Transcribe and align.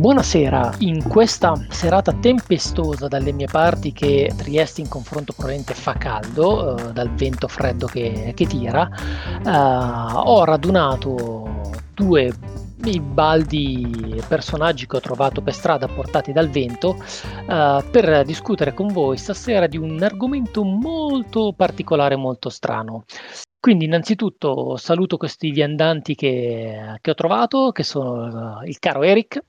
Buonasera, 0.00 0.76
in 0.78 1.06
questa 1.06 1.52
serata 1.68 2.14
tempestosa 2.14 3.06
dalle 3.06 3.32
mie 3.32 3.48
parti 3.48 3.92
che 3.92 4.32
Trieste 4.34 4.80
in 4.80 4.88
confronto 4.88 5.34
probabilmente 5.34 5.74
fa 5.74 5.92
caldo, 5.92 6.74
eh, 6.74 6.92
dal 6.94 7.10
vento 7.10 7.46
freddo 7.48 7.86
che, 7.86 8.32
che 8.34 8.46
tira, 8.46 8.88
eh, 9.44 9.50
ho 9.50 10.42
radunato 10.44 11.60
due 11.92 12.32
i 12.84 12.98
baldi 12.98 14.18
personaggi 14.26 14.86
che 14.86 14.96
ho 14.96 15.00
trovato 15.00 15.42
per 15.42 15.52
strada 15.52 15.86
portati 15.86 16.32
dal 16.32 16.48
vento 16.48 16.96
uh, 16.96 17.84
per 17.90 18.24
discutere 18.24 18.72
con 18.72 18.86
voi 18.86 19.18
stasera 19.18 19.66
di 19.66 19.76
un 19.76 20.02
argomento 20.02 20.64
molto 20.64 21.52
particolare, 21.54 22.16
molto 22.16 22.48
strano. 22.48 23.04
Quindi 23.60 23.84
innanzitutto 23.84 24.78
saluto 24.78 25.18
questi 25.18 25.50
viandanti 25.50 26.14
che, 26.14 26.96
che 27.02 27.10
ho 27.10 27.14
trovato, 27.14 27.70
che 27.70 27.82
sono 27.82 28.60
uh, 28.60 28.66
il 28.66 28.78
caro 28.78 29.02
Eric. 29.02 29.44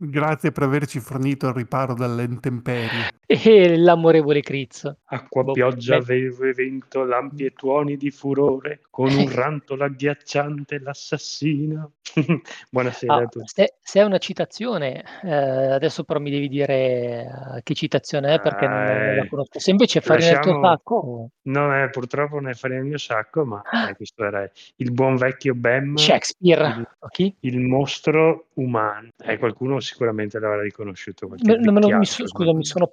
Grazie 0.00 0.52
per 0.52 0.62
averci 0.62 1.00
fornito 1.00 1.48
il 1.48 1.54
riparo 1.54 1.92
dalle 1.92 2.22
intemperie. 2.22 3.10
E 3.26 3.76
l'amorevole 3.76 4.42
Critz. 4.42 4.88
Acqua, 5.06 5.42
boh, 5.42 5.52
pioggia, 5.52 5.98
vento 5.98 6.44
e 6.44 6.52
vento, 6.52 7.04
lampi 7.04 7.46
e 7.46 7.50
tuoni 7.50 7.96
di 7.96 8.12
furore, 8.12 8.82
con 8.90 9.12
un 9.12 9.28
rantolo 9.34 9.82
agghiacciante 9.82 10.78
l'assassino. 10.78 11.94
Buonasera 12.70 13.14
ah, 13.14 13.22
a 13.22 13.26
tutti. 13.26 13.48
Se, 13.48 13.74
se, 13.82 14.00
è 14.00 14.04
una 14.04 14.18
citazione, 14.18 15.02
eh, 15.24 15.32
adesso 15.32 16.04
però 16.04 16.20
mi 16.20 16.30
devi 16.30 16.48
dire 16.48 17.26
uh, 17.56 17.60
che 17.64 17.74
citazione 17.74 18.34
è 18.34 18.40
perché 18.40 18.66
eh, 18.66 18.68
non, 18.68 18.84
non, 18.84 19.16
la 19.16 19.28
conosco. 19.28 19.58
Se 19.58 19.70
invece 19.70 20.00
fare 20.00 20.20
lasciamo... 20.20 20.44
nel 20.44 20.54
tuo 20.54 20.62
sacco... 20.62 21.30
Non 21.48 21.72
è, 21.72 21.90
purtroppo 21.90 22.36
non 22.36 22.50
è 22.50 22.54
fare 22.54 22.74
nel 22.76 22.84
mio 22.84 22.98
sacco, 22.98 23.44
ma 23.44 23.62
ah. 23.64 23.88
eh, 23.88 23.96
questo 23.96 24.24
era 24.24 24.48
il 24.76 24.92
buon 24.92 25.16
vecchio 25.16 25.54
Bem. 25.54 25.96
Shakespeare. 25.96 26.66
Il, 26.68 26.88
okay. 27.00 27.36
il 27.40 27.58
mostro 27.58 28.46
umano. 28.54 29.08
Eh, 29.18 29.38
qualcuno 29.38 29.80
sicuramente 29.88 30.38
l'avrà 30.38 30.62
riconosciuto. 30.62 31.28
Me, 31.28 31.58
me 31.58 31.70
mi 31.96 32.06
so, 32.06 32.26
scusa, 32.26 32.52
mi 32.52 32.64
sono, 32.64 32.88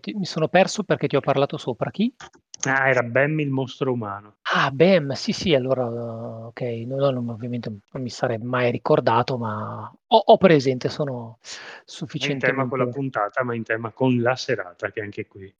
ti, 0.00 0.14
mi 0.14 0.26
sono, 0.26 0.48
perso 0.48 0.82
perché 0.82 1.06
ti 1.06 1.16
ho 1.16 1.20
parlato 1.20 1.56
sopra. 1.56 1.90
Chi? 1.90 2.12
Ah, 2.64 2.88
era 2.88 3.02
Bem 3.02 3.40
il 3.40 3.50
mostro 3.50 3.92
umano. 3.92 4.36
Ah, 4.52 4.72
Bem, 4.72 5.12
sì, 5.12 5.30
sì, 5.30 5.54
allora, 5.54 5.86
ok, 6.46 6.60
no, 6.84 7.10
no, 7.10 7.32
ovviamente 7.32 7.68
non 7.68 8.02
mi 8.02 8.10
sarei 8.10 8.38
mai 8.38 8.72
ricordato, 8.72 9.38
ma 9.38 9.88
ho, 10.08 10.16
ho 10.16 10.36
presente, 10.38 10.88
sono 10.88 11.38
sufficientemente... 11.84 12.46
in 12.46 12.52
tema 12.56 12.68
con 12.68 12.78
la 12.78 12.86
puntata, 12.88 13.44
ma 13.44 13.54
in 13.54 13.62
tema 13.62 13.92
con 13.92 14.20
la 14.20 14.34
serata, 14.34 14.90
che 14.90 15.02
anche 15.02 15.28
qui 15.28 15.54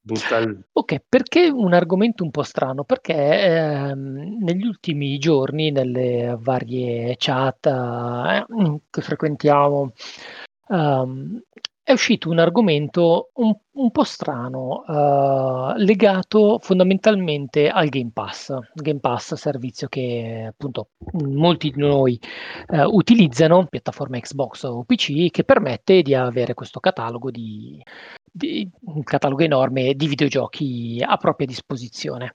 butta 0.00 0.38
il... 0.38 0.58
Ok, 0.72 1.02
perché 1.06 1.50
un 1.50 1.74
argomento 1.74 2.24
un 2.24 2.30
po' 2.30 2.44
strano? 2.44 2.84
Perché 2.84 3.12
ehm, 3.14 4.38
negli 4.40 4.64
ultimi 4.64 5.18
giorni, 5.18 5.70
nelle 5.70 6.34
varie 6.38 7.16
chat 7.18 7.66
eh, 7.66 8.46
che 8.88 9.00
frequentiamo, 9.02 9.92
um, 10.68 11.42
è 11.84 11.92
uscito 11.92 12.30
un 12.30 12.38
argomento 12.38 13.30
un, 13.34 13.54
un 13.72 13.90
po' 13.90 14.04
strano, 14.04 14.84
uh, 14.86 15.76
legato 15.76 16.58
fondamentalmente 16.58 17.68
al 17.68 17.90
Game 17.90 18.10
Pass. 18.10 18.56
Game 18.72 19.00
Pass, 19.00 19.34
servizio 19.34 19.88
che 19.88 20.46
appunto 20.48 20.88
molti 21.12 21.70
di 21.70 21.78
noi 21.78 22.18
uh, 22.68 22.84
utilizzano, 22.84 23.66
piattaforma 23.66 24.18
Xbox 24.18 24.62
o 24.62 24.82
PC, 24.84 25.30
che 25.30 25.44
permette 25.44 26.00
di 26.00 26.14
avere 26.14 26.54
questo 26.54 26.80
catalogo 26.80 27.30
di, 27.30 27.82
di 28.32 28.66
un 28.86 29.02
catalogo 29.02 29.42
enorme 29.42 29.92
di 29.92 30.06
videogiochi 30.06 31.04
a 31.06 31.18
propria 31.18 31.46
disposizione. 31.46 32.34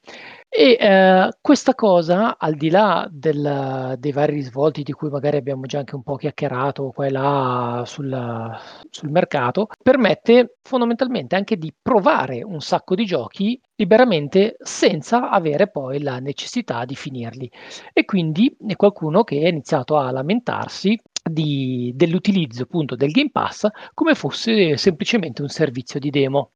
E 0.52 0.78
eh, 0.80 1.30
questa 1.42 1.76
cosa, 1.76 2.38
al 2.40 2.56
di 2.56 2.72
là 2.72 3.08
del, 3.12 3.96
dei 4.00 4.12
vari 4.12 4.34
risvolti 4.34 4.82
di 4.82 4.92
cui 4.94 5.10
magari 5.10 5.38
abbiamo 5.38 5.68
già 5.68 5.78
anche 5.78 5.94
un 5.96 6.02
po' 6.02 6.16
chiacchierato 6.16 6.90
qua 6.90 7.06
e 7.06 7.12
là 7.12 7.84
sul, 7.86 8.58
sul 8.90 9.12
mercato, 9.12 9.68
permette 9.82 10.58
fondamentalmente 10.64 11.36
anche 11.36 11.56
di 11.56 11.72
provare 11.80 12.42
un 12.44 12.62
sacco 12.62 12.96
di 12.96 13.06
giochi 13.06 13.62
liberamente 13.76 14.58
senza 14.60 15.30
avere 15.30 15.70
poi 15.70 16.02
la 16.02 16.18
necessità 16.20 16.84
di 16.84 16.96
finirli. 16.96 17.50
E 17.94 18.06
quindi 18.06 18.56
è 18.68 18.76
qualcuno 18.76 19.24
che 19.24 19.46
ha 19.46 19.50
iniziato 19.50 19.98
a 19.98 20.10
lamentarsi 20.12 21.00
di, 21.24 21.92
dell'utilizzo 21.96 22.64
appunto 22.64 22.96
del 22.96 23.12
Game 23.12 23.30
Pass 23.32 23.68
come 23.94 24.16
fosse 24.16 24.78
semplicemente 24.78 25.44
un 25.44 25.50
servizio 25.50 26.00
di 26.00 26.10
demo. 26.10 26.54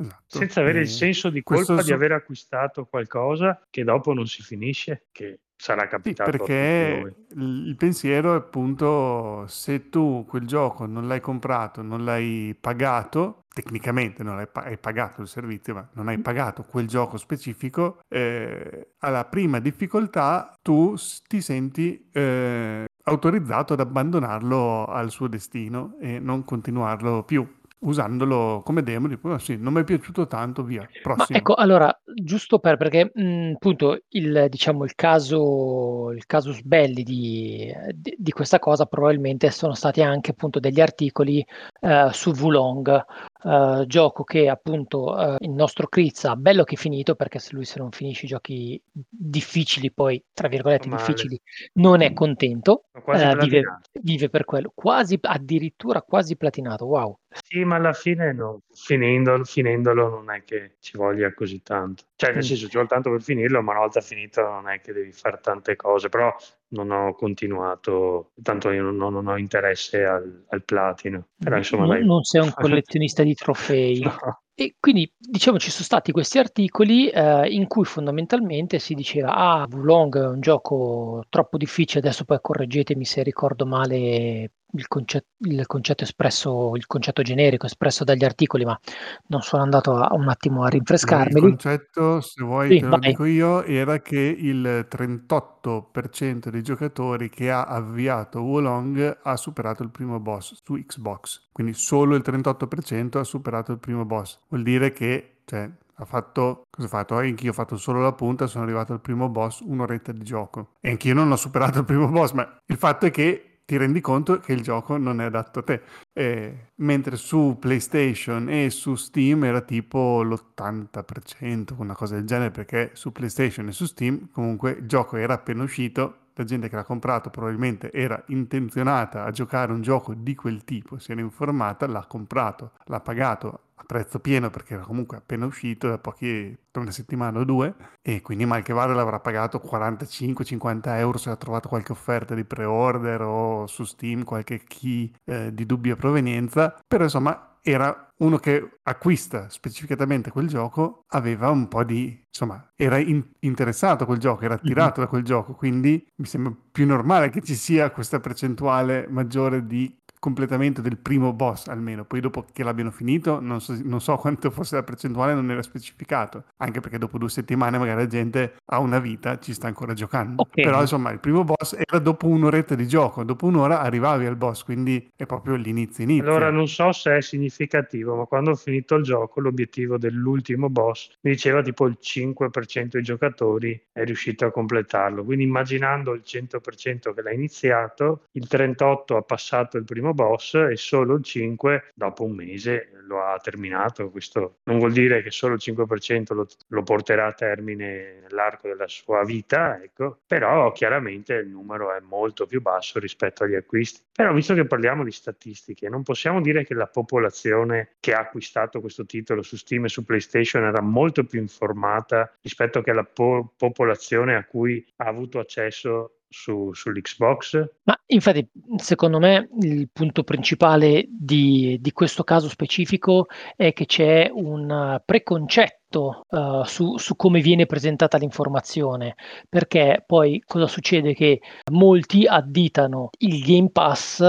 Esatto. 0.00 0.38
Senza 0.38 0.60
avere 0.60 0.80
il 0.80 0.88
senso 0.88 1.28
di 1.28 1.42
colpa 1.42 1.78
so- 1.78 1.82
di 1.82 1.92
aver 1.92 2.12
acquistato 2.12 2.86
qualcosa 2.86 3.60
che 3.68 3.84
dopo 3.84 4.14
non 4.14 4.26
si 4.26 4.42
finisce, 4.42 5.06
che 5.12 5.40
sarà 5.54 5.86
capitato. 5.86 6.30
Sì, 6.30 6.38
perché 6.38 7.14
il 7.34 7.76
pensiero 7.76 8.32
è 8.32 8.36
appunto 8.36 9.44
se 9.46 9.90
tu 9.90 10.24
quel 10.26 10.46
gioco 10.46 10.86
non 10.86 11.06
l'hai 11.06 11.20
comprato, 11.20 11.82
non 11.82 12.04
l'hai 12.04 12.56
pagato, 12.58 13.44
tecnicamente 13.52 14.22
non 14.22 14.38
hai 14.38 14.78
pagato 14.78 15.20
il 15.20 15.28
servizio, 15.28 15.74
ma 15.74 15.86
non 15.92 16.08
hai 16.08 16.18
pagato 16.18 16.62
quel 16.62 16.86
gioco 16.86 17.18
specifico, 17.18 18.00
eh, 18.08 18.92
alla 19.00 19.26
prima 19.26 19.58
difficoltà 19.58 20.56
tu 20.62 20.94
ti 21.26 21.42
senti 21.42 22.08
eh, 22.10 22.86
autorizzato 23.02 23.74
ad 23.74 23.80
abbandonarlo 23.80 24.86
al 24.86 25.10
suo 25.10 25.28
destino 25.28 25.96
e 26.00 26.18
non 26.20 26.42
continuarlo 26.44 27.22
più 27.24 27.46
usandolo 27.80 28.62
come 28.64 28.82
demo, 28.82 29.08
dico, 29.08 29.32
ah, 29.32 29.38
sì, 29.38 29.56
non 29.56 29.72
mi 29.72 29.80
è 29.80 29.84
piaciuto 29.84 30.26
tanto, 30.26 30.62
via, 30.62 30.86
ecco, 31.28 31.54
allora, 31.54 31.96
giusto 32.14 32.58
per, 32.58 32.76
perché 32.76 33.10
mh, 33.12 33.52
appunto 33.54 34.02
il, 34.10 34.46
diciamo, 34.48 34.84
il 34.84 34.94
caso, 34.94 36.10
il 36.12 36.26
casus 36.26 36.60
belli 36.62 37.02
di, 37.02 37.72
di, 37.92 38.14
di 38.18 38.30
questa 38.32 38.58
cosa 38.58 38.86
probabilmente 38.86 39.50
sono 39.50 39.74
stati 39.74 40.02
anche 40.02 40.32
appunto 40.32 40.60
degli 40.60 40.80
articoli 40.80 41.44
eh, 41.80 42.08
su 42.12 42.32
Wulong, 42.32 43.04
eh, 43.42 43.84
gioco 43.86 44.24
che 44.24 44.48
appunto 44.48 45.18
eh, 45.18 45.36
il 45.40 45.50
nostro 45.50 45.88
Crizza, 45.88 46.36
bello 46.36 46.64
che 46.64 46.76
finito, 46.76 47.14
perché 47.14 47.38
se 47.38 47.54
lui 47.54 47.64
se 47.64 47.78
non 47.78 47.90
finisce 47.90 48.26
i 48.26 48.28
giochi 48.28 48.80
difficili, 48.92 49.90
poi 49.90 50.22
tra 50.32 50.48
virgolette 50.48 50.88
Male. 50.88 51.02
difficili, 51.02 51.40
non 51.74 52.00
è 52.00 52.12
contento, 52.12 52.84
eh, 53.06 53.36
vive, 53.36 53.80
vive 54.00 54.28
per 54.28 54.44
quello, 54.44 54.72
quasi 54.74 55.18
addirittura 55.20 56.02
quasi 56.02 56.36
platinato, 56.36 56.86
wow. 56.86 57.18
Sì, 57.44 57.64
ma 57.64 57.76
alla 57.76 57.92
fine 57.92 58.32
no, 58.32 58.62
finendolo, 58.72 59.44
finendolo 59.44 60.08
non 60.08 60.30
è 60.32 60.42
che 60.44 60.76
ci 60.80 60.96
voglia 60.96 61.32
così 61.32 61.62
tanto. 61.62 62.04
Cioè, 62.16 62.32
nel 62.32 62.42
senso, 62.42 62.66
ci 62.66 62.72
vuole 62.72 62.88
tanto 62.88 63.10
per 63.10 63.22
finirlo, 63.22 63.62
ma 63.62 63.72
una 63.72 63.80
volta 63.80 64.00
finito 64.00 64.42
non 64.42 64.68
è 64.68 64.80
che 64.80 64.92
devi 64.92 65.12
fare 65.12 65.38
tante 65.40 65.76
cose, 65.76 66.08
però 66.08 66.34
non 66.70 66.90
ho 66.90 67.14
continuato, 67.14 68.32
tanto 68.42 68.70
io 68.70 68.82
non, 68.82 68.96
non 68.96 69.26
ho 69.26 69.36
interesse 69.36 70.04
al, 70.04 70.44
al 70.48 70.64
platino. 70.64 71.28
Però, 71.38 71.56
insomma, 71.56 71.86
non, 71.86 72.04
non 72.04 72.22
sei 72.22 72.42
un 72.42 72.52
collezionista 72.54 73.22
di 73.22 73.34
trofei. 73.34 74.00
No. 74.00 74.42
E 74.60 74.76
quindi 74.78 75.10
diciamo 75.18 75.58
ci 75.58 75.70
sono 75.70 75.84
stati 75.84 76.12
questi 76.12 76.36
articoli 76.36 77.08
eh, 77.08 77.48
in 77.48 77.66
cui 77.66 77.86
fondamentalmente 77.86 78.78
si 78.78 78.92
diceva 78.92 79.34
ah 79.34 79.66
Wulong 79.66 80.18
è 80.18 80.26
un 80.26 80.40
gioco 80.42 81.24
troppo 81.30 81.56
difficile, 81.56 82.00
adesso 82.00 82.26
poi 82.26 82.40
correggetemi 82.42 83.06
se 83.06 83.22
ricordo 83.22 83.64
male 83.64 84.50
il 84.72 84.86
concetto, 84.86 85.28
il 85.40 85.66
concetto 85.66 86.04
espresso, 86.04 86.74
il 86.76 86.86
concetto 86.86 87.22
generico 87.22 87.66
espresso 87.66 88.04
dagli 88.04 88.24
articoli, 88.24 88.64
ma 88.64 88.78
non 89.26 89.40
sono 89.42 89.62
andato 89.62 89.94
a, 89.94 90.14
un 90.14 90.28
attimo 90.28 90.64
a 90.64 90.68
rinfrescarmi. 90.68 91.34
Il 91.34 91.40
concetto, 91.40 92.20
se 92.20 92.44
vuoi 92.44 92.68
sì, 92.68 92.78
te 92.78 92.84
lo 92.84 92.90
vai. 92.90 93.10
dico 93.10 93.24
io, 93.24 93.62
era 93.64 94.00
che 94.00 94.18
il 94.18 94.86
38% 94.88 96.48
dei 96.48 96.62
giocatori 96.62 97.30
che 97.30 97.50
ha 97.50 97.64
avviato 97.64 98.40
Wolong 98.40 99.18
ha 99.22 99.36
superato 99.36 99.82
il 99.82 99.90
primo 99.90 100.20
boss 100.20 100.60
su 100.62 100.74
Xbox, 100.74 101.48
quindi 101.52 101.72
solo 101.74 102.14
il 102.14 102.22
38% 102.24 103.18
ha 103.18 103.24
superato 103.24 103.72
il 103.72 103.78
primo 103.78 104.04
boss. 104.04 104.38
Vuol 104.50 104.62
dire 104.62 104.92
che 104.92 105.38
cioè, 105.44 105.70
ha 105.94 106.04
fatto, 106.04 106.62
cosa 106.70 106.86
ha 106.86 106.90
fatto? 106.90 107.16
Anch'io 107.16 107.50
ho 107.50 107.54
fatto 107.54 107.76
solo 107.76 108.00
la 108.00 108.12
punta, 108.12 108.46
sono 108.46 108.64
arrivato 108.64 108.92
al 108.92 109.00
primo 109.00 109.28
boss, 109.28 109.60
un'oretta 109.60 110.12
di 110.12 110.24
gioco. 110.24 110.72
E 110.80 110.90
anch'io 110.90 111.14
non 111.14 111.30
ho 111.30 111.36
superato 111.36 111.80
il 111.80 111.84
primo 111.84 112.08
boss, 112.08 112.32
ma 112.32 112.58
il 112.66 112.76
fatto 112.76 113.06
è 113.06 113.10
che 113.10 113.62
ti 113.64 113.76
rendi 113.76 114.00
conto 114.00 114.40
che 114.40 114.52
il 114.52 114.62
gioco 114.62 114.96
non 114.96 115.20
è 115.20 115.24
adatto 115.24 115.60
a 115.60 115.62
te. 115.62 115.82
Eh, 116.12 116.70
mentre 116.76 117.14
su 117.16 117.56
PlayStation 117.60 118.48
e 118.48 118.68
su 118.70 118.96
Steam 118.96 119.44
era 119.44 119.60
tipo 119.60 120.22
l'80%, 120.22 121.74
una 121.76 121.94
cosa 121.94 122.16
del 122.16 122.24
genere, 122.24 122.50
perché 122.50 122.90
su 122.94 123.12
PlayStation 123.12 123.68
e 123.68 123.72
su 123.72 123.86
Steam 123.86 124.30
comunque 124.32 124.72
il 124.72 124.86
gioco 124.86 125.16
era 125.16 125.34
appena 125.34 125.62
uscito, 125.62 126.16
la 126.34 126.44
gente 126.44 126.68
che 126.68 126.74
l'ha 126.74 126.84
comprato 126.84 127.30
probabilmente 127.30 127.92
era 127.92 128.20
intenzionata 128.28 129.24
a 129.24 129.30
giocare 129.30 129.72
un 129.72 129.82
gioco 129.82 130.14
di 130.14 130.34
quel 130.34 130.64
tipo, 130.64 130.98
si 130.98 131.12
era 131.12 131.20
informata, 131.20 131.86
l'ha 131.86 132.06
comprato, 132.06 132.72
l'ha 132.86 133.00
pagato 133.00 133.60
a 133.80 133.84
prezzo 133.86 134.20
pieno 134.20 134.50
perché 134.50 134.74
era 134.74 134.82
comunque 134.82 135.16
appena 135.16 135.46
uscito 135.46 135.88
da 135.88 135.98
pochi, 135.98 136.56
da 136.70 136.80
una 136.80 136.90
settimana 136.90 137.40
o 137.40 137.44
due 137.44 137.74
e 138.02 138.20
quindi 138.20 138.44
mal 138.44 138.62
che 138.62 138.74
vada 138.74 138.92
l'avrà 138.92 139.20
pagato 139.20 139.60
45-50 139.64 140.98
euro 140.98 141.18
se 141.18 141.30
ha 141.30 141.36
trovato 141.36 141.68
qualche 141.68 141.92
offerta 141.92 142.34
di 142.34 142.44
pre-order 142.44 143.22
o 143.22 143.66
su 143.66 143.84
Steam 143.84 144.24
qualche 144.24 144.62
key 144.64 145.10
eh, 145.24 145.52
di 145.54 145.64
dubbia 145.64 145.96
provenienza 145.96 146.78
però 146.86 147.04
insomma 147.04 147.56
era 147.62 148.08
uno 148.18 148.38
che 148.38 148.78
acquista 148.82 149.48
specificatamente 149.48 150.30
quel 150.30 150.48
gioco, 150.48 151.04
aveva 151.08 151.50
un 151.50 151.68
po' 151.68 151.84
di, 151.84 152.22
insomma, 152.26 152.70
era 152.74 152.98
in- 152.98 153.26
interessato 153.40 154.04
a 154.04 154.06
quel 154.06 154.18
gioco, 154.18 154.44
era 154.44 154.54
attirato 154.54 154.92
mm-hmm. 154.92 155.02
da 155.02 155.06
quel 155.06 155.22
gioco, 155.22 155.54
quindi 155.54 156.06
mi 156.16 156.26
sembra 156.26 156.54
più 156.72 156.86
normale 156.86 157.28
che 157.28 157.42
ci 157.42 157.54
sia 157.54 157.90
questa 157.90 158.20
percentuale 158.20 159.06
maggiore 159.08 159.66
di 159.66 159.94
completamento 160.20 160.82
del 160.82 160.98
primo 160.98 161.32
boss 161.32 161.66
almeno, 161.66 162.04
poi 162.04 162.20
dopo 162.20 162.44
che 162.52 162.62
l'abbiano 162.62 162.90
finito 162.90 163.40
non 163.40 163.60
so, 163.60 163.76
non 163.82 164.00
so 164.00 164.14
quanto 164.20 164.50
fosse 164.50 164.76
la 164.76 164.82
percentuale, 164.82 165.34
non 165.34 165.50
era 165.50 165.62
specificato, 165.62 166.44
anche 166.58 166.80
perché 166.80 166.98
dopo 166.98 167.18
due 167.18 167.30
settimane 167.30 167.78
magari 167.78 168.00
la 168.02 168.06
gente 168.06 168.56
ha 168.66 168.78
una 168.78 168.98
vita, 168.98 169.38
ci 169.38 169.52
sta 169.52 169.66
ancora 169.66 169.94
giocando. 169.94 170.42
Okay. 170.42 170.62
Però 170.62 170.80
insomma 170.80 171.10
il 171.10 171.18
primo 171.18 171.42
boss 171.42 171.74
era 171.74 171.98
dopo 171.98 172.28
un'oretta 172.28 172.74
di 172.74 172.86
gioco, 172.86 173.24
dopo 173.24 173.46
un'ora 173.46 173.80
arrivavi 173.80 174.26
al 174.26 174.36
boss, 174.36 174.62
quindi 174.62 175.10
è 175.16 175.26
proprio 175.26 175.56
l'inizio 175.56 176.04
inizio. 176.04 176.28
Allora 176.28 176.50
non 176.50 176.68
so 176.68 176.92
se 176.92 177.16
è 177.16 177.20
significativo, 177.22 178.14
ma 178.14 178.26
quando 178.26 178.50
ho 178.50 178.56
finito 178.56 178.96
il 178.96 179.02
gioco 179.02 179.40
l'obiettivo 179.40 179.96
dell'ultimo 179.96 180.68
boss 180.68 181.16
mi 181.22 181.30
diceva 181.32 181.62
tipo 181.62 181.86
il 181.86 181.98
5% 182.00 182.88
dei 182.90 183.02
giocatori 183.02 183.80
è 183.90 184.04
riuscito 184.04 184.44
a 184.44 184.50
completarlo, 184.50 185.24
quindi 185.24 185.44
immaginando 185.44 186.12
il 186.12 186.22
100% 186.24 187.14
che 187.14 187.22
l'ha 187.22 187.32
iniziato, 187.32 188.26
il 188.32 188.46
38% 188.50 189.16
ha 189.16 189.22
passato 189.22 189.78
il 189.78 189.84
primo 189.84 190.09
boss 190.12 190.54
e 190.54 190.76
solo 190.76 191.14
il 191.14 191.22
5% 191.24 191.80
dopo 191.94 192.24
un 192.24 192.34
mese 192.34 192.90
lo 193.10 193.24
ha 193.24 193.36
terminato. 193.38 194.10
Questo 194.10 194.58
non 194.64 194.78
vuol 194.78 194.92
dire 194.92 195.20
che 195.22 195.32
solo 195.32 195.54
il 195.54 195.60
5% 195.62 196.32
lo, 196.32 196.46
lo 196.68 196.82
porterà 196.84 197.26
a 197.26 197.32
termine 197.32 198.20
nell'arco 198.20 198.68
della 198.68 198.86
sua 198.86 199.24
vita, 199.24 199.82
ecco. 199.82 200.20
però 200.26 200.70
chiaramente 200.72 201.34
il 201.34 201.48
numero 201.48 201.92
è 201.92 202.00
molto 202.00 202.46
più 202.46 202.62
basso 202.62 203.00
rispetto 203.00 203.42
agli 203.42 203.56
acquisti. 203.56 204.00
Però 204.12 204.32
visto 204.32 204.54
che 204.54 204.64
parliamo 204.64 205.02
di 205.02 205.10
statistiche, 205.10 205.88
non 205.88 206.02
possiamo 206.02 206.40
dire 206.40 206.64
che 206.64 206.74
la 206.74 206.86
popolazione 206.86 207.96
che 207.98 208.12
ha 208.12 208.20
acquistato 208.20 208.80
questo 208.80 209.04
titolo 209.04 209.42
su 209.42 209.56
Steam 209.56 209.84
e 209.84 209.88
su 209.88 210.04
PlayStation 210.04 210.62
era 210.64 210.80
molto 210.80 211.24
più 211.24 211.40
informata 211.40 212.32
rispetto 212.40 212.80
che 212.82 212.90
alla 212.90 213.04
po- 213.04 213.52
popolazione 213.56 214.36
a 214.36 214.44
cui 214.44 214.84
ha 214.96 215.06
avuto 215.06 215.38
accesso 215.40 216.19
su, 216.30 216.72
sull'Xbox? 216.72 217.68
Ma 217.82 218.00
infatti, 218.06 218.48
secondo 218.76 219.18
me, 219.18 219.50
il 219.60 219.88
punto 219.92 220.22
principale 220.22 221.06
di, 221.10 221.76
di 221.80 221.92
questo 221.92 222.22
caso 222.22 222.48
specifico 222.48 223.26
è 223.56 223.72
che 223.72 223.84
c'è 223.84 224.30
un 224.32 225.00
preconcetto 225.04 225.78
Uh, 225.90 226.62
su, 226.62 226.98
su, 226.98 227.16
come 227.16 227.40
viene 227.40 227.66
presentata 227.66 228.16
l'informazione, 228.16 229.16
perché 229.48 230.04
poi 230.06 230.40
cosa 230.46 230.68
succede? 230.68 231.14
Che 231.14 231.40
molti 231.72 232.26
additano 232.28 233.10
il 233.18 233.42
Game 233.42 233.70
Pass 233.70 234.22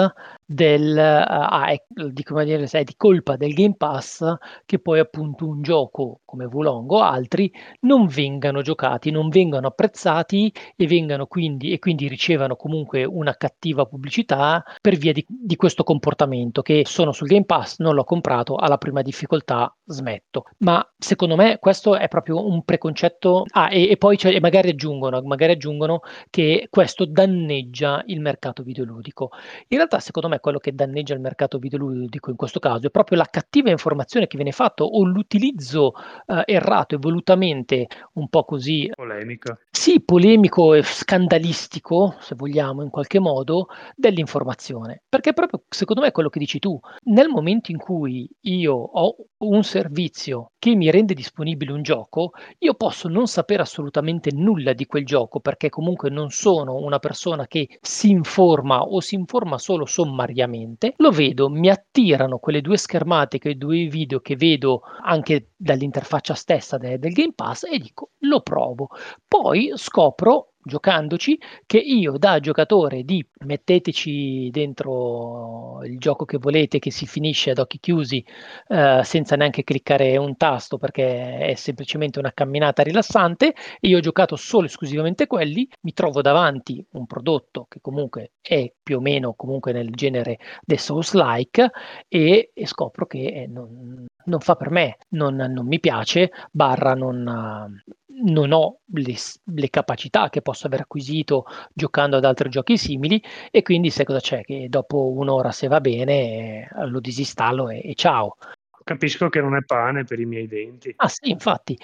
del, 0.51 0.95
uh, 0.95 0.99
ah, 0.99 1.65
è, 1.67 1.83
dico 2.11 2.33
maniera, 2.33 2.63
è 2.63 2.83
di 2.83 2.95
colpa 2.97 3.37
del 3.37 3.53
Game 3.53 3.75
Pass 3.75 4.35
che 4.65 4.79
poi 4.79 4.99
appunto 4.99 5.47
un 5.47 5.61
gioco 5.61 6.19
come 6.25 6.45
Volongo 6.45 6.97
o 6.97 7.01
altri 7.01 7.51
non 7.81 8.07
vengano 8.07 8.61
giocati, 8.61 9.11
non 9.11 9.29
vengano 9.29 9.67
apprezzati 9.67 10.53
e 10.75 10.87
vengano 10.87 11.25
quindi, 11.27 11.71
e 11.71 11.79
quindi 11.79 12.07
ricevano 12.07 12.55
comunque 12.55 13.03
una 13.05 13.35
cattiva 13.35 13.85
pubblicità 13.85 14.63
per 14.81 14.95
via 14.95 15.13
di, 15.13 15.25
di 15.27 15.55
questo 15.55 15.83
comportamento 15.83 16.61
che 16.61 16.83
sono 16.85 17.11
sul 17.13 17.27
Game 17.27 17.45
Pass, 17.45 17.79
non 17.79 17.95
l'ho 17.95 18.03
comprato, 18.03 18.55
alla 18.55 18.77
prima 18.77 19.01
difficoltà 19.01 19.73
smetto. 19.85 20.45
Ma 20.59 20.85
secondo 20.97 21.35
me 21.35 21.57
questo 21.59 21.95
è 21.95 22.07
proprio 22.07 22.45
un 22.45 22.63
preconcetto. 22.63 23.45
Ah, 23.51 23.69
e, 23.71 23.89
e 23.89 23.97
poi 23.97 24.17
e 24.17 24.39
magari, 24.39 24.69
aggiungono, 24.69 25.21
magari 25.21 25.53
aggiungono 25.53 26.01
che 26.29 26.67
questo 26.69 27.05
danneggia 27.05 28.03
il 28.07 28.19
mercato 28.19 28.63
videoludico. 28.63 29.29
In 29.67 29.77
realtà, 29.77 29.99
secondo 29.99 30.27
me, 30.27 30.39
quello 30.41 30.59
che 30.59 30.75
danneggia 30.75 31.13
il 31.13 31.21
mercato 31.21 31.57
videoludico 31.57 32.29
in 32.29 32.35
questo 32.35 32.59
caso 32.59 32.87
è 32.87 32.89
proprio 32.89 33.17
la 33.17 33.27
cattiva 33.31 33.69
informazione 33.69 34.27
che 34.27 34.35
viene 34.35 34.51
fatta 34.51 34.83
o 34.83 35.05
l'utilizzo 35.05 35.93
eh, 36.25 36.43
errato 36.45 36.95
e 36.95 36.97
volutamente 36.97 37.87
un 38.13 38.27
po' 38.27 38.43
così 38.43 38.91
polemico. 38.93 39.57
Sì, 39.73 40.01
polemico 40.03 40.73
e 40.73 40.83
scandalistico, 40.83 42.15
se 42.19 42.35
vogliamo, 42.35 42.83
in 42.83 42.89
qualche 42.89 43.19
modo, 43.19 43.67
dell'informazione. 43.95 45.01
Perché 45.07 45.31
proprio 45.31 45.63
secondo 45.69 46.01
me 46.01 46.09
è 46.09 46.11
quello 46.11 46.27
che 46.29 46.39
dici 46.39 46.59
tu. 46.59 46.77
Nel 47.05 47.29
momento 47.29 47.71
in 47.71 47.77
cui 47.77 48.29
io 48.41 48.73
ho 48.75 49.15
un 49.43 49.63
servizio 49.63 50.51
che 50.59 50.75
mi 50.75 50.91
rende 50.91 51.13
disponibile 51.13 51.71
un 51.71 51.81
gioco, 51.83 52.31
io 52.59 52.73
posso 52.75 53.07
non 53.07 53.27
sapere 53.27 53.61
assolutamente 53.63 54.29
nulla 54.33 54.73
di 54.73 54.85
quel 54.85 55.05
gioco 55.05 55.39
perché 55.39 55.69
comunque 55.69 56.09
non 56.09 56.29
sono 56.31 56.75
una 56.75 56.99
persona 56.99 57.47
che 57.47 57.79
si 57.81 58.09
informa 58.09 58.81
o 58.81 58.99
si 58.99 59.15
informa 59.15 59.57
solo 59.57 59.85
sommariamente. 59.85 60.93
Lo 60.97 61.11
vedo, 61.11 61.49
mi 61.49 61.69
attirano 61.69 62.37
quelle 62.39 62.61
due 62.61 62.77
schermate, 62.77 63.39
quei 63.39 63.57
due 63.57 63.85
video 63.87 64.19
che 64.19 64.35
vedo 64.35 64.81
anche 65.03 65.50
dall'interfaccia 65.61 66.33
stessa 66.33 66.77
de- 66.77 66.97
del 66.97 67.13
Game 67.13 67.33
Pass 67.33 67.63
e 67.63 67.77
dico 67.77 68.11
lo 68.19 68.41
provo. 68.41 68.89
Poi 69.27 69.71
scopro 69.75 70.50
giocandoci 70.63 71.39
che 71.65 71.77
io 71.77 72.17
da 72.17 72.39
giocatore 72.39 73.03
di 73.03 73.25
metteteci 73.45 74.49
dentro 74.51 75.81
il 75.83 75.97
gioco 75.97 76.25
che 76.25 76.37
volete 76.37 76.79
che 76.79 76.91
si 76.91 77.05
finisce 77.05 77.51
ad 77.51 77.59
occhi 77.59 77.79
chiusi 77.79 78.23
eh, 78.67 79.01
senza 79.03 79.35
neanche 79.35 79.63
cliccare 79.63 80.17
un 80.17 80.37
tasto 80.37 80.77
perché 80.77 81.37
è 81.37 81.55
semplicemente 81.55 82.19
una 82.19 82.31
camminata 82.33 82.83
rilassante 82.83 83.53
io 83.81 83.97
ho 83.97 84.01
giocato 84.01 84.35
solo 84.35 84.63
e 84.63 84.67
esclusivamente 84.67 85.27
quelli 85.27 85.67
mi 85.81 85.93
trovo 85.93 86.21
davanti 86.21 86.83
un 86.91 87.05
prodotto 87.05 87.65
che 87.67 87.79
comunque 87.81 88.31
è 88.41 88.71
più 88.81 88.97
o 88.97 89.01
meno 89.01 89.33
comunque 89.33 89.71
nel 89.71 89.91
genere 89.91 90.37
del 90.61 90.79
Souls 90.79 91.13
like 91.13 91.69
e, 92.07 92.51
e 92.53 92.65
scopro 92.67 93.05
che 93.05 93.25
eh, 93.25 93.47
non, 93.47 94.05
non 94.25 94.39
fa 94.39 94.55
per 94.55 94.69
me, 94.69 94.97
non, 95.09 95.35
non 95.35 95.65
mi 95.65 95.79
piace, 95.79 96.31
barra 96.51 96.93
non, 96.93 97.81
non 98.23 98.51
ho 98.51 98.79
le, 98.93 99.15
le, 99.45 99.69
capacità 99.69 100.29
che 100.29 100.41
posso 100.41 100.67
aver 100.67 100.81
acquisito 100.81 101.45
giocando 101.73 102.17
ad 102.17 102.25
altri 102.25 102.49
giochi 102.49 102.77
simili 102.77 103.21
e 103.49 103.61
quindi 103.61 103.89
sai 103.89 104.05
cosa 104.05 104.19
c'è? 104.19 104.41
Che 104.43 104.67
dopo 104.69 105.11
un'ora 105.11 105.51
se 105.51 105.67
va 105.67 105.79
bene 105.79 106.67
lo 106.85 106.99
disinstallo 106.99 107.69
e, 107.69 107.81
e 107.83 107.95
ciao. 107.95 108.37
Capisco 108.83 109.29
che 109.29 109.41
non 109.41 109.55
è 109.55 109.63
pane 109.63 110.03
per 110.03 110.19
i 110.19 110.25
miei 110.25 110.47
denti. 110.47 110.93
Ah 110.97 111.07
sì, 111.07 111.29
infatti. 111.29 111.77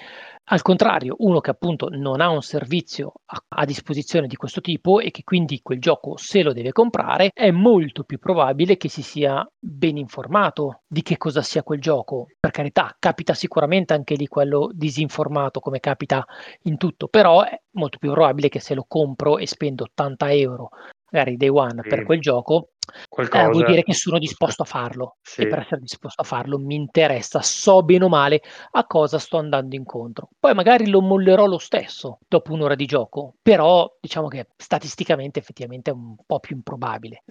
Al 0.50 0.62
contrario, 0.62 1.16
uno 1.18 1.40
che 1.40 1.50
appunto 1.50 1.88
non 1.90 2.22
ha 2.22 2.30
un 2.30 2.40
servizio 2.40 3.12
a, 3.26 3.44
a, 3.48 3.64
disposizione 3.66 4.26
di 4.26 4.36
questo 4.36 4.62
tipo 4.62 4.98
e 4.98 5.10
che 5.10 5.22
quindi 5.22 5.60
quel 5.62 5.78
gioco 5.78 6.16
se 6.16 6.42
lo 6.42 6.54
deve 6.54 6.72
comprare, 6.72 7.30
è 7.34 7.50
molto 7.50 8.02
più 8.04 8.18
probabile 8.18 8.78
che 8.78 8.88
si 8.88 9.02
sia 9.02 9.46
ben 9.58 9.98
informato 9.98 10.80
di 10.86 11.02
che 11.02 11.18
cosa 11.18 11.42
sia 11.42 11.62
quel 11.62 11.80
gioco. 11.80 12.28
Per 12.40 12.50
carità, 12.50 12.96
capita 12.98 13.34
sicuramente 13.34 13.92
anche 13.92 14.16
di 14.16 14.26
quello 14.26 14.70
disinformato 14.72 15.60
come 15.60 15.80
capita 15.80 16.24
in 16.62 16.78
tutto, 16.78 17.08
però 17.08 17.42
è 17.42 17.60
molto 17.72 17.98
più 17.98 18.10
probabile 18.10 18.48
che 18.48 18.60
se 18.60 18.74
lo 18.74 18.86
compro 18.88 19.36
e 19.36 19.46
spendo 19.46 19.84
80 19.84 20.32
euro 20.32 20.70
magari 21.10 21.36
day 21.36 21.48
one 21.48 21.80
sì. 21.82 21.88
per 21.88 22.04
quel 22.04 22.20
gioco, 22.20 22.70
Qualcosa... 23.08 23.44
Eh, 23.44 23.50
vuol 23.50 23.64
dire 23.66 23.82
che 23.82 23.94
sono 23.94 24.18
disposto 24.18 24.62
a 24.62 24.66
farlo 24.66 25.16
sì. 25.22 25.42
e 25.42 25.46
per 25.48 25.60
essere 25.60 25.80
disposto 25.80 26.22
a 26.22 26.24
farlo 26.24 26.58
mi 26.58 26.74
interessa, 26.74 27.42
so 27.42 27.82
bene 27.82 28.04
o 28.04 28.08
male 28.08 28.42
a 28.72 28.84
cosa 28.84 29.18
sto 29.18 29.38
andando 29.38 29.74
incontro. 29.74 30.28
Poi 30.38 30.54
magari 30.54 30.88
lo 30.88 31.00
mollerò 31.00 31.46
lo 31.46 31.58
stesso 31.58 32.18
dopo 32.26 32.52
un'ora 32.52 32.74
di 32.74 32.86
gioco, 32.86 33.34
però 33.42 33.90
diciamo 34.00 34.28
che 34.28 34.48
statisticamente 34.56 35.38
effettivamente 35.38 35.90
è 35.90 35.94
un 35.94 36.16
po' 36.26 36.40
più 36.40 36.56
improbabile. 36.56 37.22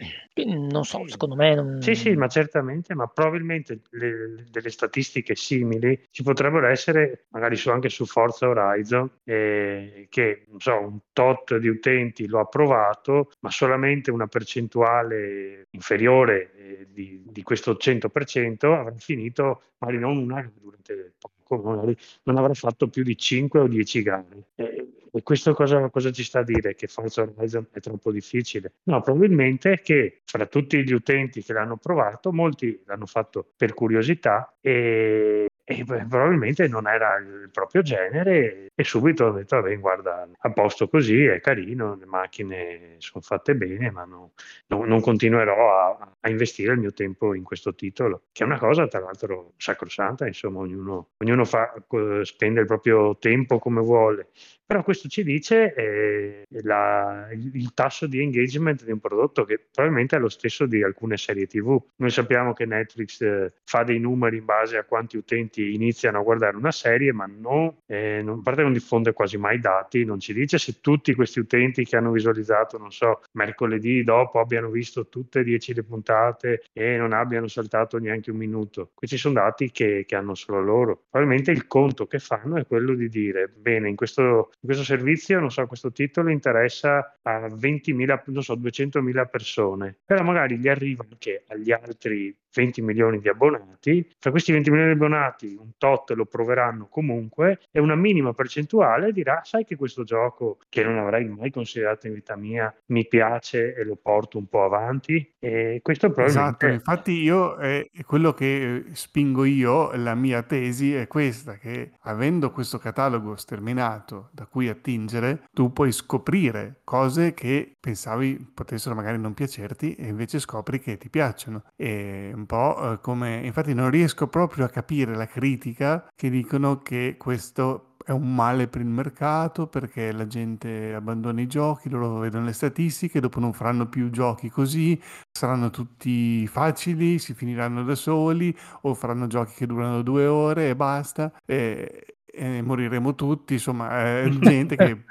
Non 0.46 0.84
so, 0.84 1.02
sì. 1.04 1.12
secondo 1.12 1.36
me... 1.36 1.56
Non... 1.56 1.82
Sì, 1.82 1.96
sì, 1.96 2.14
ma 2.14 2.28
certamente, 2.28 2.94
ma 2.94 3.08
probabilmente 3.08 3.82
le, 3.92 4.46
delle 4.50 4.70
statistiche 4.70 5.36
simili 5.36 6.06
ci 6.12 6.24
potrebbero 6.24 6.68
essere 6.68 7.26
magari 7.30 7.56
su, 7.56 7.70
anche 7.70 7.90
su 7.90 8.06
Forza 8.06 8.48
Horizon, 8.48 9.10
eh, 9.24 10.08
che 10.10 10.46
non 10.50 10.60
so, 10.60 10.80
un 10.80 11.00
tot 11.14 11.58
di 11.58 11.68
utenti 11.68 12.28
lo 12.28 12.40
ha 12.40 12.46
provato, 12.46 13.32
ma 13.42 13.50
solamente 13.50 14.12
una 14.12 14.28
percentuale 14.28 15.47
inferiore 15.72 16.54
eh, 16.56 16.88
di, 16.92 17.24
di, 17.26 17.44
questo 17.44 17.74
100% 17.74 18.66
avrà 18.66 18.94
finito 18.98 19.62
magari 19.80 20.00
non 20.00 20.18
una 20.18 20.52
durante 20.60 21.14
poco, 21.20 21.70
magari 21.70 21.96
non 22.24 22.38
avrà 22.38 22.54
fatto 22.54 22.88
più 22.88 23.04
di 23.04 23.18
5 23.18 23.60
o 23.60 23.68
10 23.68 24.02
gare. 24.02 24.44
E, 24.56 24.88
e 25.12 25.24
questo 25.24 25.54
cosa, 25.54 25.90
cosa, 25.90 26.12
ci 26.12 26.24
sta 26.24 26.40
a 26.40 26.44
dire? 26.44 26.76
Che 26.76 26.88
Forza 26.88 27.22
Horizon 27.22 27.68
è 27.72 27.80
troppo 27.80 28.12
difficile? 28.12 28.74
No, 28.84 29.02
probabilmente 29.02 29.82
che 29.82 30.22
fra 30.26 30.46
tutti 30.46 30.84
gli 30.84 30.92
utenti 30.92 31.42
che 31.42 31.54
l'hanno 31.54 31.78
provato, 31.78 32.32
molti 32.32 32.82
l'hanno 32.86 33.06
fatto 33.06 33.46
per 33.56 33.74
curiosità 33.74 34.56
e, 34.62 35.48
e 35.70 35.84
probabilmente 35.84 36.66
non 36.70 36.88
era 36.88 37.18
il 37.18 37.50
proprio 37.52 37.82
genere 37.82 38.68
e 38.74 38.84
subito 38.86 39.26
ho 39.26 39.32
detto 39.32 39.58
vabbè 39.58 39.78
guarda 39.78 40.26
a 40.38 40.52
posto 40.52 40.88
così 40.88 41.26
è 41.26 41.42
carino 41.42 41.96
le 41.96 42.06
macchine 42.06 42.96
sono 43.00 43.22
fatte 43.22 43.54
bene 43.54 43.92
ma 43.92 44.06
no, 44.06 44.32
no, 44.68 44.86
non 44.86 45.02
continuerò 45.02 45.98
a, 45.98 46.14
a, 46.22 46.30
investire 46.30 46.72
il 46.72 46.80
mio 46.80 46.94
tempo 46.94 47.34
in 47.34 47.44
questo 47.44 47.76
titolo 47.76 48.28
che 48.32 48.44
è 48.44 48.46
una 48.46 48.60
cosa 48.60 48.88
tra 48.88 49.02
l'altro 49.02 49.56
sacrosanta 49.58 50.26
insomma 50.26 50.60
ognuno, 50.60 51.10
ognuno 51.18 51.44
fa, 51.44 51.74
spende 52.22 52.62
il 52.62 52.66
proprio 52.66 53.18
tempo 53.18 53.60
come 53.60 53.82
vuole. 53.82 54.30
Però 54.66 54.84
questo 54.84 55.08
ci 55.08 55.24
dice 55.24 55.74
eh, 55.74 56.44
la, 56.64 57.30
il 57.32 57.74
tasso 57.74 58.06
di 58.06 58.22
engagement 58.22 58.84
di 58.84 58.92
un 58.92 59.00
prodotto 59.00 59.46
che 59.46 59.66
probabilmente 59.72 60.18
è 60.18 60.20
lo 60.20 60.28
stesso 60.28 60.66
di 60.66 60.84
alcune 60.84 61.16
serie 61.16 61.48
tv 61.48 61.82
noi 61.96 62.10
sappiamo 62.10 62.52
che 62.52 62.66
Netflix 62.66 63.22
eh, 63.22 63.54
fa 63.64 63.84
dei 63.84 63.98
numeri 63.98 64.38
in 64.38 64.46
base 64.46 64.78
a 64.78 64.84
quanti 64.84 65.16
utenti 65.16 65.57
utenti 65.58 65.74
iniziano 65.74 66.20
a 66.20 66.24
guardare 66.24 66.56
una 66.56 66.72
serie, 66.72 67.12
ma 67.12 67.26
non, 67.26 67.74
eh, 67.88 68.22
non, 68.24 68.40
a 68.40 68.42
parte 68.44 68.62
non 68.62 68.74
diffonde 68.74 69.14
quasi 69.14 69.38
mai 69.38 69.60
dati, 69.60 70.06
non 70.06 70.20
ci 70.20 70.34
dice 70.34 70.58
se 70.58 70.80
tutti 70.80 71.14
questi 71.16 71.40
utenti 71.40 71.84
che 71.84 71.98
hanno 71.98 72.12
visualizzato, 72.12 72.78
non 72.78 72.92
so, 72.92 73.22
mercoledì 73.34 74.04
dopo 74.04 74.40
abbiano 74.40 74.70
visto 74.70 75.08
tutte 75.08 75.40
e 75.40 75.44
dieci 75.44 75.74
le 75.74 75.84
puntate 75.84 76.64
e 76.74 76.98
non 76.98 77.14
abbiano 77.14 77.48
saltato 77.48 77.98
neanche 77.98 78.32
un 78.32 78.38
minuto. 78.38 78.92
Questi 78.94 79.18
sono 79.18 79.36
dati 79.36 79.72
che, 79.72 80.06
che 80.06 80.16
hanno 80.16 80.36
solo 80.36 80.62
loro. 80.62 81.04
Probabilmente 81.10 81.52
il 81.52 81.68
conto 81.68 82.06
che 82.06 82.20
fanno 82.20 82.58
è 82.58 82.66
quello 82.66 82.94
di 82.94 83.10
dire, 83.10 83.48
bene, 83.48 83.90
in 83.90 83.96
questo, 83.96 84.22
in 84.22 84.66
questo 84.66 84.84
servizio, 84.84 85.40
non 85.40 85.52
so, 85.52 85.66
questo 85.66 85.92
titolo 85.92 86.30
interessa 86.30 87.18
a 87.24 87.48
20.000, 87.48 88.22
non 88.26 88.44
so, 88.44 88.56
200.000 88.56 89.30
persone, 89.30 89.98
però 90.06 90.24
magari 90.24 90.58
gli 90.58 90.68
arriva 90.68 91.06
anche 91.10 91.44
agli 91.48 91.72
altri 91.72 92.36
20 92.58 92.82
milioni 92.82 93.20
di 93.20 93.30
abbonati, 93.30 94.08
fra 94.18 94.32
questi 94.32 94.52
20 94.52 94.70
milioni 94.72 94.94
di 94.94 94.98
abbonati 94.98 95.56
un 95.60 95.72
tot 95.78 96.12
lo 96.12 96.26
proveranno 96.26 96.88
comunque 96.88 97.60
e 97.72 97.80
una 97.80 97.96
minima 97.96 98.34
percentuale 98.34 99.12
dirà 99.12 99.42
sai 99.44 99.64
che 99.64 99.76
questo 99.76 100.04
gioco 100.04 100.58
che 100.70 100.84
non 100.84 100.98
avrei 100.98 101.28
mai 101.28 101.52
considerato 101.52 102.08
in 102.08 102.14
vita 102.14 102.36
mia 102.36 102.74
mi 102.88 103.08
piace 103.08 103.76
e 103.76 103.84
lo 103.84 103.96
porto 103.96 104.38
un 104.38 104.48
po' 104.48 104.64
avanti 104.64 105.34
e 105.40 105.80
questo 105.84 106.10
probabilmente... 106.10 106.66
Esatto, 106.66 106.74
infatti 106.74 107.12
io 107.12 107.58
eh, 107.60 107.92
quello 108.06 108.34
che 108.34 108.86
spingo 108.94 109.46
io, 109.46 109.92
la 109.96 110.16
mia 110.16 110.42
tesi 110.42 110.96
è 110.96 111.08
questa, 111.08 111.58
che 111.58 111.92
avendo 112.02 112.52
questo 112.52 112.80
catalogo 112.80 113.36
sterminato 113.36 114.30
da 114.32 114.46
cui 114.46 114.68
attingere, 114.68 115.44
tu 115.54 115.72
puoi 115.72 115.92
scoprire 115.92 116.82
cose 116.84 117.34
che 117.34 117.76
pensavi 117.80 118.52
potessero 118.54 118.96
magari 118.96 119.20
non 119.20 119.34
piacerti 119.34 119.96
e 119.96 120.08
invece 120.08 120.40
scopri 120.40 120.80
che 120.80 120.98
ti 120.98 121.10
piacciono. 121.10 121.64
E 121.76 122.32
un 122.34 122.46
po' 122.48 122.94
eh, 122.94 123.00
come, 123.00 123.42
infatti 123.46 123.76
non 123.76 123.92
riesco 123.92 124.28
proprio 124.28 124.66
a 124.66 124.70
capire 124.70 125.16
la 125.16 125.28
critica 125.28 126.08
che 126.16 126.32
dicono 126.32 126.82
che 126.82 127.16
questo 127.18 127.98
è 128.08 128.12
un 128.12 128.34
male 128.34 128.70
per 128.70 128.80
il 128.80 128.88
mercato 128.88 129.68
perché 129.68 130.14
la 130.14 130.26
gente 130.28 130.94
abbandona 130.94 131.42
i 131.42 131.48
giochi, 131.48 131.90
loro 131.90 132.20
vedono 132.20 132.46
le 132.46 132.54
statistiche, 132.54 133.20
dopo 133.20 133.42
non 133.42 133.52
faranno 133.52 133.90
più 133.90 134.10
giochi 134.10 134.50
così, 134.50 135.00
saranno 135.30 135.70
tutti 135.70 136.48
facili, 136.48 137.20
si 137.20 137.34
finiranno 137.34 137.84
da 137.84 137.96
soli 137.96 138.58
o 138.84 138.94
faranno 138.94 139.28
giochi 139.28 139.56
che 139.56 139.66
durano 139.66 140.04
due 140.04 140.26
ore 140.26 140.70
e 140.70 140.76
basta 140.78 141.34
e, 141.46 142.16
e 142.26 142.62
moriremo 142.62 143.14
tutti, 143.14 143.54
insomma, 143.56 143.90
è 143.92 144.30
gente 144.40 144.78
che... 144.78 145.04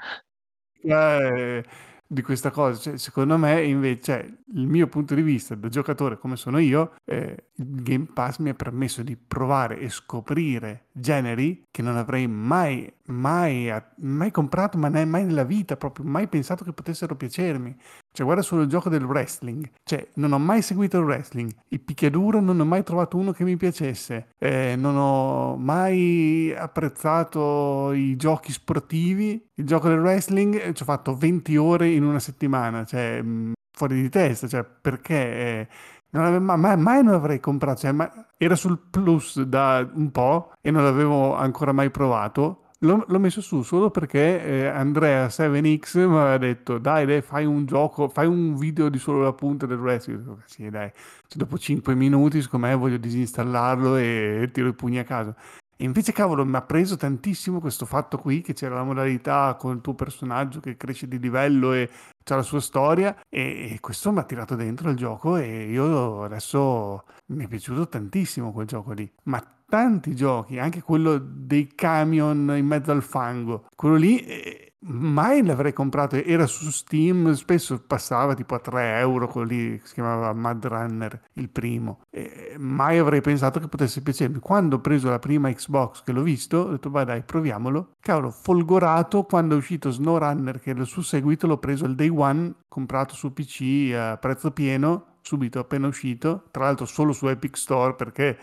Eh, 0.81 1.63
di 2.07 2.21
questa 2.21 2.51
cosa. 2.51 2.79
Cioè, 2.79 2.97
secondo 2.97 3.37
me, 3.37 3.63
invece, 3.63 4.01
cioè, 4.01 4.33
il 4.55 4.67
mio 4.67 4.87
punto 4.87 5.13
di 5.13 5.21
vista 5.21 5.55
da 5.55 5.67
giocatore 5.67 6.17
come 6.17 6.35
sono 6.35 6.57
io, 6.59 6.93
eh, 7.05 7.45
il 7.55 7.83
Game 7.83 8.07
Pass 8.13 8.39
mi 8.39 8.49
ha 8.49 8.53
permesso 8.53 9.03
di 9.03 9.15
provare 9.15 9.79
e 9.79 9.89
scoprire 9.89 10.86
generi 10.99 11.63
che 11.71 11.81
non 11.81 11.95
avrei 11.95 12.27
mai, 12.27 12.91
mai, 13.05 13.71
mai 13.97 14.31
comprato, 14.31 14.77
ma 14.77 14.89
mai 14.89 15.25
nella 15.25 15.43
vita, 15.43 15.77
proprio 15.77 16.05
mai 16.05 16.27
pensato 16.27 16.63
che 16.63 16.73
potessero 16.73 17.15
piacermi. 17.15 17.75
Cioè, 18.11 18.25
guarda 18.25 18.41
solo 18.41 18.63
il 18.63 18.67
gioco 18.67 18.89
del 18.89 19.03
wrestling. 19.03 19.69
Cioè, 19.83 20.09
non 20.15 20.31
ho 20.31 20.39
mai 20.39 20.61
seguito 20.61 20.97
il 20.97 21.03
wrestling. 21.03 21.53
Il 21.69 21.81
picchiaduro 21.81 22.39
non 22.39 22.59
ho 22.59 22.65
mai 22.65 22.83
trovato 22.83 23.17
uno 23.17 23.31
che 23.31 23.43
mi 23.43 23.57
piacesse. 23.57 24.29
Eh, 24.39 24.75
non 24.75 24.95
ho 24.97 25.55
mai 25.55 26.53
apprezzato 26.57 27.91
i 27.93 28.15
giochi 28.15 28.51
sportivi. 28.51 29.45
Il 29.53 29.65
gioco 29.65 29.87
del 29.87 29.99
wrestling 29.99 30.59
eh, 30.59 30.73
ci 30.73 30.81
ho 30.81 30.85
fatto 30.85 31.15
20 31.15 31.55
ore 31.57 31.89
in 31.89 32.03
una 32.03 32.19
settimana. 32.19 32.85
Cioè, 32.85 33.21
mh, 33.21 33.53
fuori 33.71 34.01
di 34.01 34.09
testa. 34.09 34.47
Cioè, 34.47 34.63
perché... 34.63 35.15
Eh, 35.15 35.67
non 36.11 36.23
ave- 36.23 36.39
mai, 36.39 36.77
mai, 36.77 37.03
non 37.03 37.13
l'avrei 37.13 37.39
comprato. 37.39 37.81
Cioè, 37.81 38.11
era 38.37 38.55
sul 38.55 38.79
plus 38.89 39.41
da 39.41 39.87
un 39.93 40.11
po' 40.11 40.51
e 40.61 40.71
non 40.71 40.83
l'avevo 40.83 41.35
ancora 41.35 41.71
mai 41.71 41.89
provato 41.89 42.61
L'ho, 42.81 43.05
l'ho, 43.07 43.19
messo 43.19 43.41
su 43.41 43.63
solo 43.63 43.89
perché 43.89 44.43
eh, 44.43 44.65
Andrea 44.67 45.25
7X 45.25 45.97
mi 45.97 46.15
aveva 46.15 46.37
detto 46.37 46.77
dai 46.77 47.07
dai 47.07 47.21
fai 47.23 47.43
un 47.43 47.65
gioco, 47.65 48.07
fai 48.07 48.27
un 48.27 48.55
video 48.55 48.89
di 48.89 48.99
solo 48.99 49.23
la 49.23 49.33
punta 49.33 49.65
del 49.65 49.79
wrestling. 49.79 50.43
Sì 50.45 50.69
dai, 50.69 50.91
cioè, 51.27 51.39
dopo 51.39 51.57
5 51.57 51.95
minuti 51.95 52.39
secondo 52.39 52.67
me 52.67 52.75
voglio 52.75 52.97
disinstallarlo 52.97 53.95
e 53.97 54.49
tiro 54.53 54.67
i 54.67 54.73
pugni 54.73 54.99
a 54.99 55.03
casa. 55.03 55.35
E 55.79 55.83
invece, 55.85 56.11
cavolo, 56.11 56.43
mi 56.43 56.55
ha 56.55 56.61
preso 56.63 56.97
tantissimo 56.97 57.59
questo 57.59 57.85
fatto 57.85 58.17
qui, 58.17 58.41
che 58.41 58.53
c'era 58.53 58.75
la 58.75 58.83
modalità 58.83 59.55
con 59.59 59.75
il 59.75 59.81
tuo 59.81 59.93
personaggio 59.93 60.59
che 60.59 60.75
cresce 60.75 61.07
di 61.07 61.19
livello 61.19 61.71
e 61.73 61.87
c'ha 62.23 62.35
la 62.35 62.41
sua 62.41 62.59
storia, 62.59 63.15
e, 63.29 63.73
e 63.73 63.79
questo 63.79 64.11
mi 64.11 64.19
ha 64.19 64.23
tirato 64.23 64.55
dentro 64.55 64.89
il 64.89 64.95
gioco 64.95 65.37
e 65.37 65.69
io 65.69 66.23
adesso 66.23 67.03
mi 67.27 67.45
è 67.45 67.47
piaciuto 67.47 67.87
tantissimo 67.87 68.51
quel 68.51 68.65
gioco 68.65 68.91
lì. 68.91 69.09
Ma 69.23 69.41
tanti 69.67 70.15
giochi, 70.15 70.57
anche 70.57 70.81
quello 70.81 71.17
dei 71.19 71.67
camion 71.75 72.53
in 72.57 72.65
mezzo 72.65 72.91
al 72.91 73.03
fango, 73.03 73.67
quello 73.75 73.95
lì... 73.95 74.19
Eh, 74.25 74.66
mai 74.87 75.43
l'avrei 75.43 75.73
comprato, 75.73 76.15
era 76.15 76.45
su 76.45 76.69
Steam, 76.71 77.33
spesso 77.33 77.81
passava 77.85 78.33
tipo 78.33 78.55
a 78.55 78.59
3 78.59 78.99
euro, 78.99 79.27
quello 79.27 79.47
lì 79.47 79.81
si 79.83 79.93
chiamava 79.93 80.33
Mad 80.33 80.65
Runner, 80.65 81.21
il 81.33 81.49
primo. 81.49 82.01
E 82.09 82.55
mai 82.57 82.97
avrei 82.97 83.21
pensato 83.21 83.59
che 83.59 83.67
potesse 83.67 84.01
piacermi. 84.01 84.39
Quando 84.39 84.77
ho 84.77 84.81
preso 84.81 85.09
la 85.09 85.19
prima 85.19 85.51
Xbox 85.51 86.03
che 86.03 86.11
l'ho 86.11 86.23
visto, 86.23 86.57
ho 86.57 86.69
detto 86.71 86.89
vai 86.89 87.05
dai, 87.05 87.23
proviamolo. 87.23 87.95
Cavolo, 87.99 88.31
folgorato 88.31 89.23
quando 89.23 89.55
è 89.55 89.57
uscito 89.57 89.91
SnowRunner, 89.91 90.59
che 90.59 90.71
è 90.71 90.75
il 90.75 90.85
suo 90.85 91.01
seguito, 91.01 91.47
l'ho 91.47 91.57
preso 91.57 91.85
il 91.85 91.95
day 91.95 92.09
one, 92.09 92.53
comprato 92.67 93.13
su 93.13 93.33
PC 93.33 93.93
a 93.93 94.17
prezzo 94.17 94.51
pieno, 94.51 95.17
subito 95.21 95.59
appena 95.59 95.87
uscito, 95.87 96.45
tra 96.51 96.63
l'altro 96.63 96.85
solo 96.85 97.11
su 97.11 97.27
Epic 97.27 97.57
Store 97.57 97.95
perché 97.95 98.37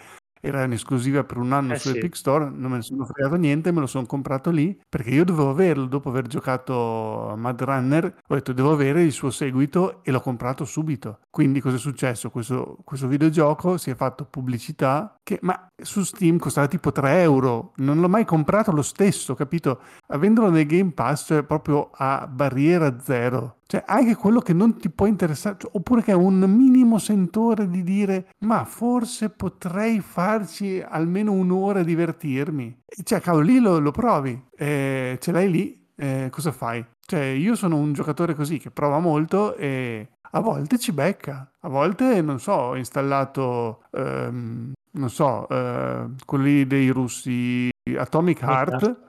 era 0.44 0.64
in 0.64 0.72
esclusiva 0.72 1.24
per 1.24 1.38
un 1.38 1.52
anno 1.52 1.72
eh 1.72 1.78
su 1.78 1.90
sì. 1.90 1.96
Epic 1.96 2.16
Store, 2.16 2.44
non 2.44 2.70
me 2.70 2.76
ne 2.76 2.82
sono 2.82 3.06
fregato 3.06 3.36
niente, 3.36 3.72
me 3.72 3.80
lo 3.80 3.86
sono 3.86 4.04
comprato 4.04 4.50
lì 4.50 4.78
perché 4.88 5.10
io 5.10 5.24
dovevo 5.24 5.50
averlo 5.50 5.86
dopo 5.86 6.10
aver 6.10 6.26
giocato 6.26 7.30
a 7.30 7.36
Mad 7.36 7.62
Runner, 7.62 8.14
ho 8.26 8.34
detto 8.34 8.52
devo 8.52 8.72
avere 8.72 9.02
il 9.02 9.12
suo 9.12 9.30
seguito 9.30 10.02
e 10.02 10.10
l'ho 10.10 10.20
comprato 10.20 10.64
subito. 10.64 11.20
Quindi 11.30 11.60
cosa 11.60 11.76
è 11.76 11.78
successo? 11.78 12.30
Questo, 12.30 12.78
questo 12.84 13.08
videogioco 13.08 13.78
si 13.78 13.90
è 13.90 13.94
fatto 13.94 14.26
pubblicità 14.26 15.14
che 15.22 15.38
ma 15.42 15.68
su 15.82 16.02
Steam 16.02 16.38
costava 16.38 16.68
tipo 16.68 16.92
3 16.92 17.22
euro, 17.22 17.72
non 17.76 18.00
l'ho 18.00 18.08
mai 18.08 18.24
comprato 18.24 18.70
lo 18.70 18.82
stesso, 18.82 19.34
capito? 19.34 19.80
Avendolo 20.08 20.50
nel 20.50 20.66
Game 20.66 20.92
Pass, 20.92 21.26
cioè 21.26 21.42
proprio 21.42 21.90
a 21.92 22.26
barriera 22.26 22.98
zero. 23.00 23.56
Cioè, 23.66 23.82
anche 23.86 24.14
quello 24.14 24.40
che 24.40 24.52
non 24.52 24.76
ti 24.76 24.90
può 24.90 25.06
interessare, 25.06 25.56
cioè, 25.58 25.70
oppure 25.74 26.02
che 26.02 26.12
ha 26.12 26.16
un 26.16 26.38
minimo 26.40 26.98
sentore 26.98 27.68
di 27.68 27.82
dire, 27.82 28.28
ma 28.40 28.64
forse 28.64 29.30
potrei 29.30 30.00
farci 30.00 30.84
almeno 30.86 31.32
un'ora 31.32 31.80
a 31.80 31.84
divertirmi. 31.84 32.82
Cioè, 33.02 33.20
cavolo, 33.20 33.44
lì 33.44 33.58
lo, 33.58 33.78
lo 33.78 33.90
provi, 33.90 34.40
eh, 34.56 35.18
ce 35.20 35.32
l'hai 35.32 35.50
lì, 35.50 35.86
eh, 35.96 36.28
cosa 36.30 36.52
fai? 36.52 36.84
Cioè, 37.06 37.20
io 37.20 37.54
sono 37.54 37.76
un 37.76 37.92
giocatore 37.92 38.34
così 38.34 38.58
che 38.58 38.70
prova 38.70 38.98
molto 38.98 39.56
e 39.56 40.08
a 40.30 40.40
volte 40.40 40.78
ci 40.78 40.92
becca, 40.92 41.50
a 41.60 41.68
volte, 41.68 42.20
non 42.20 42.40
so, 42.40 42.52
ho 42.52 42.76
installato, 42.76 43.84
ehm, 43.92 44.72
non 44.92 45.10
so, 45.10 45.48
eh, 45.48 46.06
quelli 46.24 46.66
dei 46.66 46.88
russi, 46.88 47.70
Atomic 47.96 48.42
Heart 48.42 48.90
è 48.90 49.03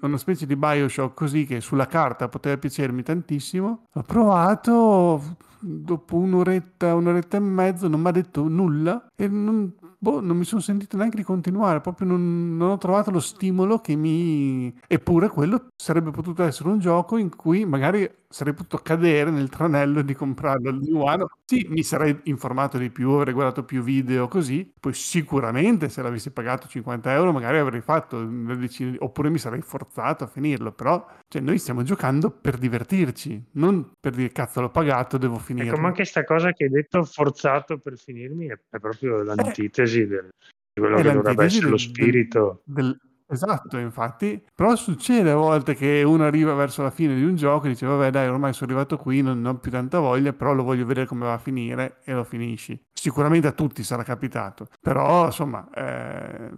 una 0.00 0.18
specie 0.18 0.46
di 0.46 0.56
Bioshock 0.56 1.14
così 1.14 1.44
che 1.46 1.60
sulla 1.60 1.86
carta 1.86 2.28
poteva 2.28 2.56
piacermi 2.56 3.02
tantissimo. 3.02 3.86
L'ho 3.92 4.02
provato, 4.02 5.36
dopo 5.60 6.16
un'oretta, 6.16 6.94
un'oretta 6.94 7.36
e 7.36 7.40
mezzo 7.40 7.88
non 7.88 8.00
mi 8.00 8.08
ha 8.08 8.12
detto 8.12 8.46
nulla 8.48 9.06
e 9.16 9.28
non, 9.28 9.72
boh, 9.98 10.20
non 10.20 10.36
mi 10.36 10.44
sono 10.44 10.60
sentito 10.60 10.96
neanche 10.96 11.16
di 11.16 11.22
continuare, 11.22 11.80
proprio 11.80 12.06
non, 12.06 12.56
non, 12.56 12.70
ho 12.70 12.78
trovato 12.78 13.10
lo 13.10 13.20
stimolo 13.20 13.78
che 13.78 13.96
mi... 13.96 14.74
Eppure 14.86 15.28
quello 15.28 15.68
sarebbe 15.76 16.10
potuto 16.10 16.42
essere 16.42 16.68
un 16.68 16.78
gioco 16.78 17.16
in 17.16 17.34
cui 17.34 17.64
magari 17.64 18.08
sarei 18.28 18.52
potuto 18.52 18.78
cadere 18.82 19.30
nel 19.30 19.48
tranello 19.48 20.02
di 20.02 20.14
comprarlo 20.14 20.68
al 20.68 20.80
One. 20.92 21.24
Sì, 21.46 21.66
mi 21.68 21.82
sarei 21.82 22.18
informato 22.24 22.78
di 22.78 22.90
più, 22.90 23.10
avrei 23.10 23.34
guardato 23.34 23.64
più 23.64 23.82
video 23.82 24.28
così, 24.28 24.72
poi 24.80 24.94
sicuramente 24.94 25.90
se 25.90 26.00
l'avessi 26.00 26.30
pagato 26.30 26.66
50 26.66 27.12
euro 27.12 27.32
magari 27.32 27.58
avrei 27.58 27.82
fatto 27.82 28.16
una 28.16 28.54
decina, 28.54 28.96
oppure 29.00 29.28
mi 29.28 29.36
sarei 29.36 29.60
forzato 29.60 30.24
a 30.24 30.26
finirlo, 30.26 30.72
però 30.72 31.06
cioè, 31.28 31.42
noi 31.42 31.58
stiamo 31.58 31.82
giocando 31.82 32.30
per 32.30 32.56
divertirci, 32.56 33.50
non 33.52 33.92
per 34.00 34.14
dire 34.14 34.32
cazzo 34.32 34.62
l'ho 34.62 34.70
pagato, 34.70 35.18
devo 35.18 35.36
finire. 35.38 35.68
Ecco, 35.68 35.76
ma 35.76 35.88
anche 35.88 35.96
questa 35.98 36.24
cosa 36.24 36.50
che 36.52 36.64
hai 36.64 36.70
detto 36.70 37.04
forzato 37.04 37.78
per 37.78 37.98
finirmi 37.98 38.46
è, 38.46 38.58
proprio 38.78 39.20
eh. 39.20 39.24
l'antitesi 39.24 40.00
eh, 40.00 40.06
del, 40.06 40.28
di 40.72 40.80
quello 40.80 40.96
che 40.96 41.12
dovrebbe 41.12 41.44
essere 41.44 41.68
lo 41.68 41.76
spirito. 41.76 42.62
Del, 42.64 42.86
del, 42.86 43.00
esatto, 43.26 43.78
infatti. 43.78 44.42
Però 44.54 44.74
succede 44.76 45.30
a 45.30 45.36
volte 45.36 45.74
che 45.74 46.02
uno 46.02 46.24
arriva 46.24 46.54
verso 46.54 46.82
la 46.82 46.90
fine 46.90 47.14
di 47.14 47.24
un 47.24 47.36
gioco 47.36 47.66
e 47.66 47.70
dice 47.70 47.86
vabbè 47.86 48.10
dai 48.10 48.28
ormai 48.28 48.52
sono 48.52 48.70
arrivato 48.70 48.96
qui, 48.96 49.22
non, 49.22 49.40
non 49.40 49.56
ho 49.56 49.58
più 49.58 49.70
tanta 49.70 49.98
voglia, 49.98 50.32
però 50.32 50.52
lo 50.52 50.62
voglio 50.62 50.86
vedere 50.86 51.06
come 51.06 51.24
va 51.24 51.34
a 51.34 51.38
finire 51.38 52.00
e 52.04 52.12
lo 52.12 52.24
finisci. 52.24 52.80
Sicuramente 52.92 53.46
a 53.46 53.52
tutti 53.52 53.82
sarà 53.82 54.02
capitato, 54.02 54.68
però 54.80 55.26
insomma 55.26 55.68
eh, 55.74 56.50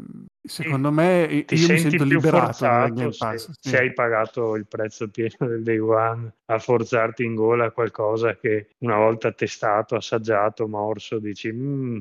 secondo 0.43 0.93
me 0.93 1.45
ti 1.47 1.55
io 1.55 1.69
mi 1.73 1.79
sento 1.79 2.05
liberato 2.05 2.65
Pass. 3.19 3.35
Se, 3.35 3.39
sì. 3.39 3.69
se 3.71 3.79
hai 3.79 3.93
pagato 3.93 4.55
il 4.55 4.67
prezzo 4.67 5.09
pieno 5.09 5.35
del 5.41 5.63
day 5.63 5.79
one 5.79 6.33
a 6.47 6.59
forzarti 6.59 7.25
in 7.25 7.35
gola 7.35 7.71
qualcosa 7.73 8.37
che 8.37 8.69
una 8.79 8.97
volta 8.97 9.33
testato, 9.33 9.97
assaggiato, 9.97 10.69
morso, 10.69 11.19
dici... 11.19 11.51
Mm, 11.53 11.99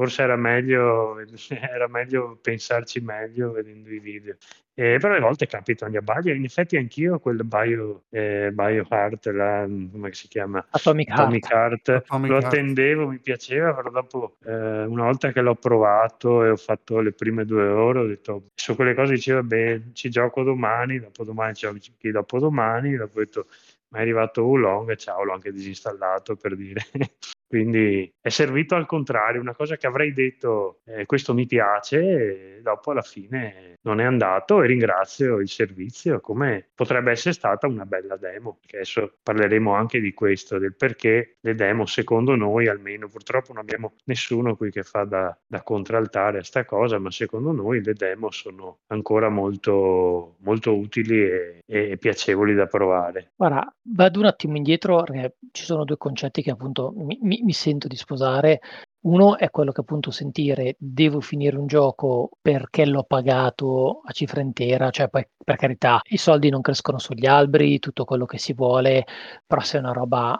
forse 0.00 0.22
era 0.22 0.36
meglio, 0.36 1.18
era 1.50 1.86
meglio 1.86 2.38
pensarci 2.40 3.00
meglio 3.00 3.52
vedendo 3.52 3.90
i 3.90 4.00
video. 4.00 4.34
Eh, 4.72 4.96
però 4.98 5.14
a 5.14 5.20
volte 5.20 5.46
capitano 5.46 5.92
gli 5.92 5.98
abbagli, 5.98 6.30
in 6.30 6.44
effetti 6.44 6.78
anch'io 6.78 7.18
quel 7.18 7.44
Bio, 7.44 8.04
eh, 8.08 8.50
BioHeart, 8.50 9.26
la, 9.26 9.66
come 9.66 10.10
si 10.14 10.26
chiama? 10.26 10.66
Atomic, 10.70 11.10
Atomic 11.10 11.50
Heart, 11.50 11.88
Heart, 11.88 12.04
Atomic 12.04 12.30
lo 12.30 12.36
Heart. 12.36 12.46
attendevo, 12.46 13.08
mi 13.08 13.18
piaceva, 13.18 13.74
però 13.74 13.90
dopo 13.90 14.36
eh, 14.42 14.84
una 14.84 15.04
volta 15.04 15.32
che 15.32 15.42
l'ho 15.42 15.56
provato 15.56 16.44
e 16.44 16.48
ho 16.48 16.56
fatto 16.56 17.00
le 17.00 17.12
prime 17.12 17.44
due 17.44 17.66
ore, 17.66 17.98
ho 17.98 18.06
detto, 18.06 18.44
su 18.54 18.74
quelle 18.74 18.94
cose 18.94 19.12
dicevo, 19.12 19.42
beh, 19.42 19.90
ci 19.92 20.08
gioco 20.08 20.42
domani, 20.42 20.98
dopodomani 20.98 21.54
ci 21.54 21.68
giochi 21.78 22.10
dopodomani, 22.10 22.96
dopo 22.96 23.18
ho 23.18 23.22
detto, 23.22 23.46
ma 23.88 23.98
è 23.98 24.00
arrivato 24.00 24.44
Oolong 24.44 24.92
e 24.92 24.96
ciao, 24.96 25.24
l'ho 25.24 25.34
anche 25.34 25.52
disinstallato 25.52 26.36
per 26.36 26.56
dire. 26.56 26.80
Quindi 27.50 28.14
è 28.20 28.28
servito 28.28 28.76
al 28.76 28.86
contrario, 28.86 29.40
una 29.40 29.56
cosa 29.56 29.76
che 29.76 29.88
avrei 29.88 30.12
detto 30.12 30.82
eh, 30.84 31.04
questo 31.04 31.34
mi 31.34 31.46
piace 31.46 31.98
e 31.98 32.60
dopo 32.62 32.92
alla 32.92 33.02
fine 33.02 33.74
non 33.82 34.00
è 34.00 34.04
andato 34.04 34.62
e 34.62 34.68
ringrazio 34.68 35.40
il 35.40 35.48
servizio 35.48 36.20
come 36.20 36.68
potrebbe 36.72 37.10
essere 37.10 37.34
stata 37.34 37.66
una 37.66 37.86
bella 37.86 38.16
demo, 38.16 38.58
perché 38.60 38.76
adesso 38.76 39.14
parleremo 39.20 39.74
anche 39.74 39.98
di 39.98 40.14
questo, 40.14 40.58
del 40.58 40.76
perché 40.76 41.38
le 41.40 41.54
demo 41.56 41.86
secondo 41.86 42.36
noi 42.36 42.68
almeno, 42.68 43.08
purtroppo 43.08 43.52
non 43.52 43.62
abbiamo 43.62 43.94
nessuno 44.04 44.54
qui 44.54 44.70
che 44.70 44.84
fa 44.84 45.02
da, 45.02 45.36
da 45.44 45.62
contraltare 45.62 46.38
a 46.38 46.44
sta 46.44 46.64
cosa, 46.64 47.00
ma 47.00 47.10
secondo 47.10 47.50
noi 47.50 47.82
le 47.82 47.94
demo 47.94 48.30
sono 48.30 48.78
ancora 48.88 49.28
molto, 49.28 50.36
molto 50.38 50.76
utili 50.76 51.20
e, 51.20 51.62
e 51.66 51.96
piacevoli 51.96 52.54
da 52.54 52.66
provare. 52.66 53.32
Guarda, 53.34 53.74
vado 53.82 54.20
un 54.20 54.26
attimo 54.26 54.56
indietro 54.56 55.02
perché 55.02 55.34
ci 55.50 55.64
sono 55.64 55.84
due 55.84 55.96
concetti 55.96 56.42
che 56.42 56.52
appunto 56.52 56.92
mi, 56.94 57.18
mi 57.22 57.39
mi, 57.42 57.52
sento 57.52 57.88
di 57.88 57.96
sposare. 57.96 58.60
Uno 59.02 59.38
è 59.38 59.48
quello 59.48 59.72
che 59.72 59.80
appunto 59.80 60.10
sentire 60.10 60.76
devo 60.78 61.20
finire 61.20 61.56
un 61.56 61.66
gioco 61.66 62.30
perché 62.40 62.84
l'ho 62.84 63.04
pagato 63.04 64.02
a 64.04 64.12
cifra 64.12 64.42
intera, 64.42 64.90
cioè 64.90 65.08
poi 65.08 65.26
per 65.42 65.56
carità 65.56 66.00
i 66.10 66.18
soldi 66.18 66.50
non 66.50 66.60
crescono 66.60 66.98
sugli 66.98 67.26
alberi, 67.26 67.78
tutto 67.78 68.04
quello 68.04 68.26
che 68.26 68.36
si 68.36 68.52
vuole, 68.52 69.06
però 69.46 69.62
se 69.62 69.78
una 69.78 69.92
roba 69.92 70.38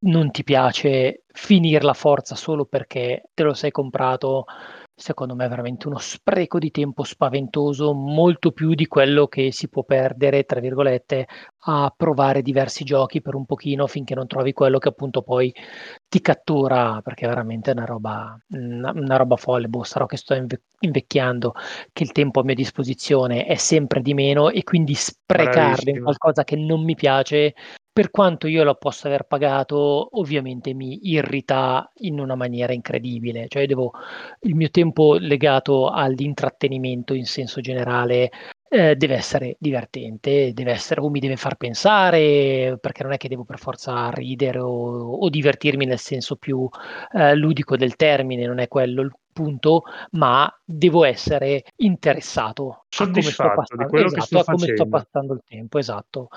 non 0.00 0.30
ti 0.30 0.42
piace 0.42 1.24
finirla 1.26 1.92
forza 1.92 2.34
solo 2.34 2.64
perché 2.64 3.24
te 3.34 3.42
lo 3.42 3.52
sei 3.52 3.70
comprato 3.70 4.46
secondo 4.98 5.36
me 5.36 5.46
è 5.46 5.48
veramente 5.48 5.86
uno 5.86 5.98
spreco 5.98 6.58
di 6.58 6.70
tempo 6.72 7.04
spaventoso, 7.04 7.94
molto 7.94 8.50
più 8.50 8.74
di 8.74 8.86
quello 8.86 9.28
che 9.28 9.52
si 9.52 9.68
può 9.68 9.84
perdere, 9.84 10.44
tra 10.44 10.58
virgolette, 10.58 11.26
a 11.60 11.92
provare 11.96 12.42
diversi 12.42 12.84
giochi 12.84 13.22
per 13.22 13.34
un 13.34 13.46
pochino 13.46 13.86
finché 13.86 14.14
non 14.14 14.26
trovi 14.26 14.52
quello 14.52 14.78
che 14.78 14.88
appunto 14.88 15.22
poi 15.22 15.54
ti 16.08 16.20
cattura, 16.20 17.00
perché 17.02 17.26
è 17.26 17.28
veramente 17.28 17.70
una 17.70 17.84
roba, 17.84 18.38
una, 18.48 18.90
una 18.90 19.16
roba 19.16 19.36
folle. 19.36 19.68
Boh, 19.68 19.84
sarò 19.84 20.06
che 20.06 20.16
sto 20.16 20.34
inve- 20.34 20.62
invecchiando, 20.80 21.54
che 21.92 22.02
il 22.02 22.12
tempo 22.12 22.40
a 22.40 22.44
mia 22.44 22.54
disposizione 22.54 23.44
è 23.44 23.54
sempre 23.54 24.00
di 24.00 24.14
meno 24.14 24.50
e 24.50 24.64
quindi 24.64 24.94
sprecarlo 24.94 25.90
in 25.90 26.02
qualcosa 26.02 26.42
che 26.42 26.56
non 26.56 26.82
mi 26.82 26.96
piace 26.96 27.54
per 27.98 28.12
quanto 28.12 28.46
io 28.46 28.62
lo 28.62 28.76
possa 28.76 29.08
aver 29.08 29.24
pagato, 29.24 30.20
ovviamente 30.20 30.72
mi 30.72 31.10
irrita 31.10 31.90
in 32.02 32.20
una 32.20 32.36
maniera 32.36 32.72
incredibile. 32.72 33.48
Cioè, 33.48 33.66
devo, 33.66 33.92
il 34.42 34.54
mio 34.54 34.70
tempo 34.70 35.14
legato 35.14 35.88
all'intrattenimento 35.88 37.12
in 37.12 37.26
senso 37.26 37.60
generale 37.60 38.30
eh, 38.68 38.94
deve 38.94 39.16
essere 39.16 39.56
divertente, 39.58 40.52
deve 40.52 40.70
essere 40.70 41.00
o 41.00 41.10
mi 41.10 41.18
deve 41.18 41.34
far 41.34 41.56
pensare, 41.56 42.78
perché 42.80 43.02
non 43.02 43.14
è 43.14 43.16
che 43.16 43.26
devo 43.26 43.42
per 43.42 43.58
forza 43.58 44.10
ridere 44.10 44.60
o, 44.60 45.14
o 45.16 45.28
divertirmi 45.28 45.84
nel 45.84 45.98
senso 45.98 46.36
più 46.36 46.68
eh, 47.14 47.34
ludico 47.34 47.76
del 47.76 47.96
termine, 47.96 48.46
non 48.46 48.60
è 48.60 48.68
quello 48.68 49.10
punto, 49.38 49.84
ma 50.12 50.52
devo 50.64 51.04
essere 51.04 51.62
interessato 51.76 52.86
soddisfatto 52.88 53.76
di 53.76 53.84
quello 53.84 54.06
esatto, 54.06 54.20
che 54.20 54.26
sto 54.26 54.38
a 54.38 54.44
come 54.44 54.58
facendo. 54.58 54.82
sto 54.82 54.88
passando 54.88 55.32
il 55.34 55.42
tempo, 55.46 55.78
esatto. 55.78 56.28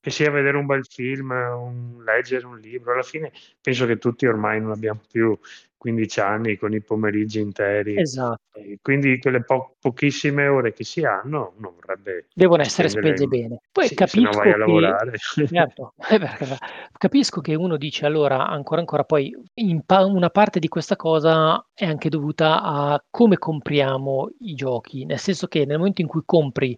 Che 0.00 0.10
sia 0.10 0.30
vedere 0.30 0.56
un 0.56 0.66
bel 0.66 0.86
film, 0.86 1.30
un, 1.30 2.04
leggere 2.04 2.46
un 2.46 2.58
libro, 2.60 2.92
alla 2.92 3.02
fine 3.02 3.32
penso 3.60 3.86
che 3.86 3.98
tutti 3.98 4.26
ormai 4.26 4.60
non 4.60 4.70
abbiamo 4.70 5.00
più 5.10 5.36
15 5.76 6.20
anni 6.20 6.56
con 6.56 6.72
i 6.72 6.80
pomeriggi 6.80 7.40
interi. 7.40 7.98
Esatto. 7.98 8.40
quindi 8.82 9.18
quelle 9.18 9.42
po- 9.42 9.76
pochissime 9.80 10.46
ore 10.48 10.72
che 10.72 10.82
si 10.84 11.04
hanno 11.04 11.52
uno 11.58 11.74
vorrebbe 11.74 12.26
devono 12.34 12.62
essere 12.62 12.88
spese 12.88 13.26
bene. 13.26 13.60
Poi 13.70 13.88
sì, 13.88 13.94
capisco 13.94 14.40
che 14.40 14.56
lavorare. 14.56 15.12
certo, 15.46 15.94
eh, 16.10 16.20
capisco 16.98 17.40
che 17.40 17.54
uno 17.54 17.76
dice 17.76 18.06
allora 18.06 18.46
ancora 18.48 18.80
ancora 18.80 19.04
poi 19.04 19.34
pa- 19.84 20.04
una 20.04 20.30
parte 20.30 20.58
di 20.58 20.68
questa 20.68 20.96
cosa 20.96 21.64
è 21.74 21.84
anche 21.84 22.08
dovuta 22.08 22.35
a 22.40 23.02
come 23.10 23.38
compriamo 23.38 24.28
i 24.40 24.54
giochi, 24.54 25.04
nel 25.04 25.18
senso 25.18 25.46
che 25.46 25.64
nel 25.64 25.78
momento 25.78 26.00
in 26.00 26.08
cui 26.08 26.22
compri 26.24 26.76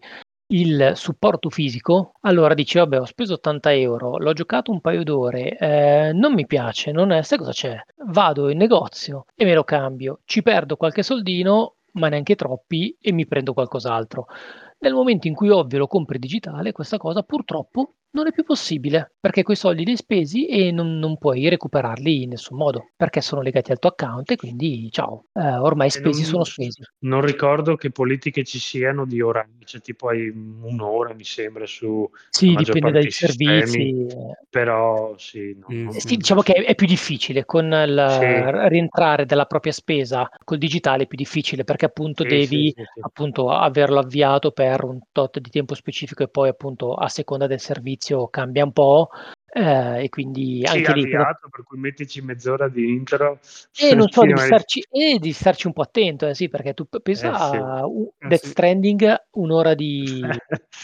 il 0.50 0.92
supporto 0.94 1.50
fisico, 1.50 2.12
allora 2.22 2.54
dici 2.54 2.78
vabbè 2.78 3.00
ho 3.00 3.04
speso 3.04 3.34
80 3.34 3.72
euro, 3.74 4.16
l'ho 4.16 4.32
giocato 4.32 4.70
un 4.70 4.80
paio 4.80 5.02
d'ore, 5.04 5.58
eh, 5.58 6.12
non 6.12 6.32
mi 6.32 6.46
piace, 6.46 6.90
non 6.90 7.10
è, 7.10 7.22
sai 7.22 7.38
cosa 7.38 7.52
c'è? 7.52 7.78
Vado 8.06 8.48
in 8.48 8.56
negozio 8.56 9.26
e 9.34 9.44
me 9.44 9.54
lo 9.54 9.64
cambio, 9.64 10.20
ci 10.24 10.42
perdo 10.42 10.76
qualche 10.76 11.02
soldino, 11.02 11.76
ma 11.92 12.08
neanche 12.08 12.34
troppi 12.34 12.96
e 13.00 13.12
mi 13.12 13.26
prendo 13.26 13.52
qualcos'altro. 13.52 14.26
Nel 14.80 14.94
momento 14.94 15.26
in 15.26 15.34
cui 15.34 15.50
ovvio 15.50 15.78
lo 15.78 15.86
compri 15.86 16.18
digitale, 16.18 16.72
questa 16.72 16.96
cosa 16.96 17.22
purtroppo 17.22 17.94
non 18.10 18.26
è 18.26 18.32
più 18.32 18.42
possibile 18.44 19.12
perché 19.20 19.42
quei 19.42 19.56
soldi 19.56 19.84
li 19.84 19.90
hai 19.90 19.96
spesi 19.96 20.46
e 20.46 20.70
non, 20.72 20.98
non, 20.98 21.18
puoi 21.18 21.48
recuperarli 21.48 22.22
in 22.22 22.30
nessun 22.30 22.56
modo 22.56 22.90
perché 22.96 23.20
sono 23.20 23.42
legati 23.42 23.70
al 23.70 23.78
tuo 23.78 23.90
account 23.90 24.30
e 24.30 24.36
quindi 24.36 24.88
ciao, 24.90 25.26
eh, 25.34 25.56
ormai 25.56 25.90
spesi 25.90 26.22
non, 26.22 26.30
sono 26.30 26.44
spesi. 26.44 26.82
Non 27.00 27.20
ricordo 27.20 27.76
che 27.76 27.90
politiche 27.90 28.44
ci 28.44 28.58
siano 28.58 29.04
di 29.04 29.20
ora, 29.20 29.46
cioè 29.64 29.80
tipo 29.80 30.08
hai 30.08 30.28
un'ora 30.28 31.12
mi 31.14 31.24
sembra 31.24 31.66
su... 31.66 32.08
Sì, 32.30 32.54
dipende 32.54 32.90
dai 32.92 33.10
sistemi, 33.10 33.66
servizi. 33.66 34.16
Però 34.48 35.14
sì, 35.18 35.56
no, 35.58 35.66
mm. 35.70 35.88
sì, 35.88 36.16
diciamo 36.16 36.40
che 36.40 36.54
è, 36.54 36.64
è, 36.64 36.74
più 36.74 36.86
difficile 36.86 37.44
con 37.44 37.66
il 37.66 38.06
sì. 38.18 38.68
rientrare 38.68 39.26
della 39.26 39.44
propria 39.44 39.72
spesa 39.72 40.28
col 40.44 40.58
digitale 40.58 41.02
è 41.02 41.06
più 41.06 41.18
difficile 41.18 41.64
perché 41.64 41.84
appunto 41.86 42.22
sì, 42.22 42.28
devi 42.28 42.74
appunto 43.00 43.50
averlo 43.50 43.98
avviato 43.98 44.52
per 44.52 44.84
un 44.84 44.98
tot 45.12 45.38
di 45.38 45.50
tempo 45.50 45.74
specifico 45.74 46.22
e 46.22 46.28
poi 46.28 46.48
appunto 46.48 46.94
a 46.94 47.08
seconda 47.08 47.46
del 47.46 47.60
servizio 47.60 47.97
servizio 47.98 48.28
cambia 48.28 48.64
un 48.64 48.72
po'. 48.72 49.08
Eh, 49.50 50.04
e 50.04 50.08
quindi 50.10 50.62
sì, 50.62 50.76
anche 50.76 50.92
lì 50.92 51.08
per 51.08 51.64
cui 51.64 51.78
mettici 51.78 52.20
mezz'ora 52.20 52.68
di 52.68 52.86
intro 52.86 53.40
e 53.74 53.94
non 53.94 54.06
so, 54.10 54.20
devi 54.20 54.38
starci, 54.38 54.84
e 54.90 55.14
devi 55.14 55.32
starci 55.32 55.66
un 55.66 55.72
po' 55.72 55.82
attento, 55.82 56.28
eh, 56.28 56.34
sì, 56.34 56.50
perché 56.50 56.74
tu 56.74 56.86
pensa 57.02 57.30
eh, 57.32 57.50
sì. 57.50 57.56
a 57.56 57.86
uh, 57.86 58.12
Death. 58.18 58.44
Stranding, 58.44 59.22
un'ora 59.32 59.74
di, 59.74 60.22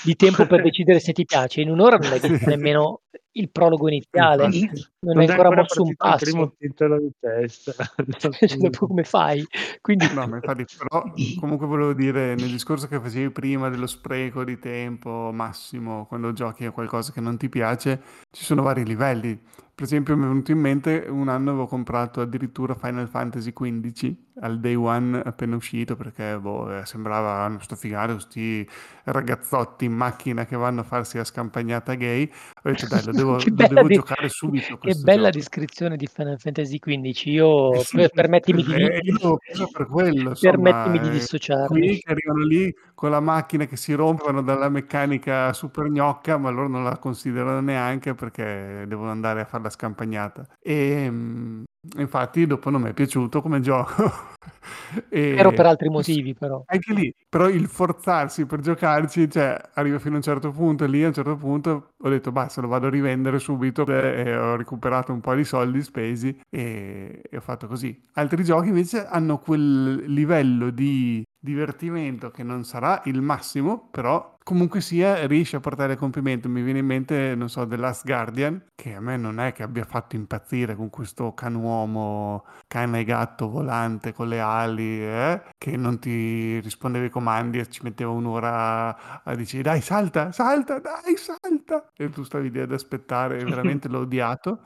di, 0.02 0.16
tempo 0.16 0.46
per 0.46 0.62
decidere 0.64 0.98
se 0.98 1.12
ti 1.12 1.26
piace, 1.26 1.60
in 1.60 1.68
un'ora 1.68 1.98
non 1.98 2.12
hai 2.12 2.20
visto 2.20 2.48
nemmeno 2.48 3.02
il 3.36 3.50
prologo 3.50 3.88
iniziale, 3.88 4.48
non, 4.48 4.70
non 5.00 5.20
è 5.20 5.26
ancora, 5.26 5.48
ancora 5.48 5.60
mosso 5.62 5.82
un 5.82 5.94
passo. 5.96 6.24
Il 6.24 6.30
primo 6.30 6.54
titolo 6.56 6.98
di 6.98 7.10
testa. 7.18 7.72
cioè, 8.18 8.70
come 8.70 9.04
fai? 9.04 9.44
Quindi... 9.80 10.06
No, 10.12 10.26
ma 10.26 10.36
infatti, 10.36 10.64
però 10.76 11.02
comunque 11.40 11.66
volevo 11.66 11.94
dire, 11.94 12.34
nel 12.34 12.50
discorso 12.50 12.86
che 12.86 13.00
facevi 13.00 13.30
prima 13.30 13.68
dello 13.68 13.86
spreco 13.86 14.44
di 14.44 14.58
tempo 14.58 15.30
massimo, 15.32 16.06
quando 16.06 16.32
giochi 16.32 16.64
a 16.64 16.70
qualcosa 16.70 17.12
che 17.12 17.20
non 17.20 17.36
ti 17.36 17.48
piace, 17.48 18.00
ci 18.30 18.44
sono 18.44 18.62
vari 18.62 18.84
livelli. 18.84 19.40
Per 19.74 19.84
esempio 19.84 20.16
mi 20.16 20.24
è 20.24 20.28
venuto 20.28 20.52
in 20.52 20.58
mente 20.58 21.04
un 21.08 21.28
anno 21.28 21.50
avevo 21.50 21.66
comprato 21.66 22.20
addirittura 22.20 22.74
Final 22.74 23.08
Fantasy 23.08 23.52
XV 23.52 24.14
al 24.40 24.58
day 24.58 24.74
one 24.74 25.20
appena 25.24 25.54
uscito 25.54 25.96
perché 25.96 26.38
boh, 26.38 26.78
eh, 26.78 26.86
sembrava 26.86 27.46
uno 27.46 27.60
sto 27.60 27.76
figato, 27.76 28.14
questi 28.14 28.68
ragazzotti 29.04 29.84
in 29.84 29.92
macchina 29.92 30.44
che 30.44 30.56
vanno 30.56 30.80
a 30.80 30.84
farsi 30.84 31.16
la 31.16 31.24
scampagnata 31.24 31.94
gay. 31.94 32.30
Ho 32.62 32.70
detto 32.70 32.86
dai, 32.88 33.04
lo 33.04 33.12
devo, 33.12 33.32
lo 33.44 33.66
devo 33.66 33.86
di... 33.86 33.94
giocare 33.94 34.28
subito. 34.28 34.78
Che 34.78 34.94
bella 34.94 35.30
gioco. 35.30 35.38
descrizione 35.38 35.96
di 35.96 36.06
Final 36.06 36.38
Fantasy 36.38 36.78
XV. 36.78 37.26
Io 37.26 37.72
eh 37.74 37.84
sì, 37.84 38.08
permettimi 38.12 38.62
di, 38.62 38.74
eh, 38.74 39.00
io 39.02 39.38
per 39.70 39.86
quello, 39.86 40.30
insomma, 40.30 40.52
permettimi 40.52 40.98
di 41.00 41.10
dissociarmi. 41.10 41.80
Qui 41.80 41.98
che 41.98 42.10
arrivano 42.10 42.44
lì 42.44 42.74
con 43.04 43.12
la 43.12 43.20
macchina 43.20 43.66
che 43.66 43.76
si 43.76 43.92
rompono 43.92 44.40
dalla 44.40 44.70
meccanica 44.70 45.52
super 45.52 45.90
gnocca, 45.90 46.38
ma 46.38 46.48
loro 46.48 46.68
non 46.68 46.84
la 46.84 46.96
considerano 46.96 47.60
neanche 47.60 48.14
perché 48.14 48.86
devono 48.88 49.10
andare 49.10 49.42
a 49.42 49.44
fare 49.44 49.64
la 49.64 49.68
scampagnata. 49.68 50.46
E 50.58 51.06
mm, 51.10 51.64
infatti 51.98 52.46
dopo 52.46 52.70
non 52.70 52.80
mi 52.80 52.88
è 52.88 52.92
piaciuto 52.94 53.42
come 53.42 53.60
gioco. 53.60 54.10
e... 55.10 55.34
Però 55.36 55.52
per 55.52 55.66
altri 55.66 55.90
motivi 55.90 56.32
però. 56.32 56.62
Anche 56.64 56.94
lì, 56.94 57.14
però 57.28 57.46
il 57.50 57.66
forzarsi 57.66 58.46
per 58.46 58.60
giocarci, 58.60 59.30
cioè 59.30 59.60
arriva 59.74 59.98
fino 59.98 60.14
a 60.14 60.16
un 60.16 60.22
certo 60.22 60.50
punto 60.50 60.86
lì 60.86 61.04
a 61.04 61.08
un 61.08 61.12
certo 61.12 61.36
punto 61.36 61.90
ho 61.98 62.08
detto 62.08 62.32
basta, 62.32 62.62
lo 62.62 62.68
vado 62.68 62.86
a 62.86 62.90
rivendere 62.90 63.38
subito 63.38 63.84
e 63.84 64.34
ho 64.34 64.56
recuperato 64.56 65.12
un 65.12 65.20
po' 65.20 65.34
di 65.34 65.44
soldi 65.44 65.82
spesi 65.82 66.40
e, 66.48 67.20
e 67.30 67.36
ho 67.36 67.42
fatto 67.42 67.66
così. 67.66 68.00
Altri 68.14 68.44
giochi 68.44 68.68
invece 68.68 69.06
hanno 69.06 69.40
quel 69.40 70.04
livello 70.06 70.70
di 70.70 71.22
divertimento 71.44 72.30
che 72.30 72.42
non 72.42 72.64
sarà 72.64 73.02
il 73.04 73.20
massimo, 73.20 73.88
però 73.90 74.38
comunque 74.42 74.80
sia 74.80 75.26
riesce 75.26 75.56
a 75.56 75.60
portare 75.60 75.92
a 75.92 75.96
compimento. 75.96 76.48
Mi 76.48 76.62
viene 76.62 76.78
in 76.78 76.86
mente, 76.86 77.34
non 77.34 77.50
so, 77.50 77.66
The 77.66 77.76
Last 77.76 78.06
Guardian, 78.06 78.64
che 78.74 78.94
a 78.94 79.00
me 79.00 79.18
non 79.18 79.38
è 79.38 79.52
che 79.52 79.62
abbia 79.62 79.84
fatto 79.84 80.16
impazzire 80.16 80.74
con 80.74 80.88
questo 80.88 81.34
canuomo, 81.34 82.46
cane 82.66 83.00
e 83.00 83.04
gatto 83.04 83.50
volante 83.50 84.14
con 84.14 84.28
le 84.28 84.40
ali, 84.40 85.02
eh? 85.02 85.42
che 85.58 85.76
non 85.76 85.98
ti 85.98 86.58
rispondeva 86.60 87.04
ai 87.04 87.10
comandi 87.10 87.58
e 87.58 87.68
ci 87.68 87.82
metteva 87.82 88.10
un'ora 88.10 89.22
a 89.22 89.34
dire 89.34 89.60
dai 89.60 89.82
salta, 89.82 90.32
salta, 90.32 90.78
dai 90.78 91.16
salta. 91.18 91.90
E 91.94 92.08
tu 92.08 92.22
stavi 92.22 92.50
lì 92.50 92.60
ad 92.60 92.72
aspettare, 92.72 93.44
veramente 93.44 93.88
l'ho 93.88 94.00
odiato 94.00 94.60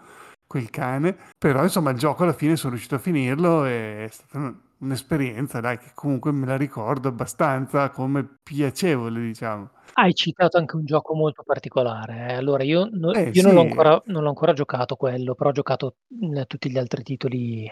quel 0.47 0.71
cane, 0.71 1.17
però 1.37 1.63
insomma 1.65 1.91
il 1.91 1.99
gioco 1.99 2.23
alla 2.23 2.33
fine 2.33 2.57
sono 2.57 2.71
riuscito 2.71 2.95
a 2.95 2.99
finirlo 2.99 3.67
e 3.67 4.05
è 4.05 4.09
stata 4.09 4.67
un'esperienza, 4.81 5.61
dai, 5.61 5.79
che 5.79 5.91
comunque 5.95 6.33
me 6.33 6.47
la 6.47 6.57
ricordo 6.57 7.09
abbastanza 7.09 7.91
come 7.91 8.25
piacevole, 8.43 9.21
diciamo. 9.21 9.71
Hai 10.01 10.15
citato 10.15 10.59
anche 10.59 10.77
un 10.77 10.85
gioco 10.85 11.13
molto 11.17 11.43
particolare. 11.45 12.29
Eh. 12.29 12.35
Allora 12.35 12.63
io, 12.63 12.89
no, 12.93 13.13
eh, 13.13 13.31
io 13.35 13.43
non, 13.43 13.55
l'ho 13.55 13.63
ancora, 13.63 14.01
non, 14.05 14.23
l'ho 14.23 14.29
ancora, 14.29 14.53
giocato 14.53 14.95
quello, 14.95 15.35
però 15.35 15.51
ho 15.51 15.53
giocato 15.53 15.97
mh, 16.07 16.43
tutti 16.47 16.71
gli 16.71 16.79
altri 16.79 17.03
titoli 17.03 17.69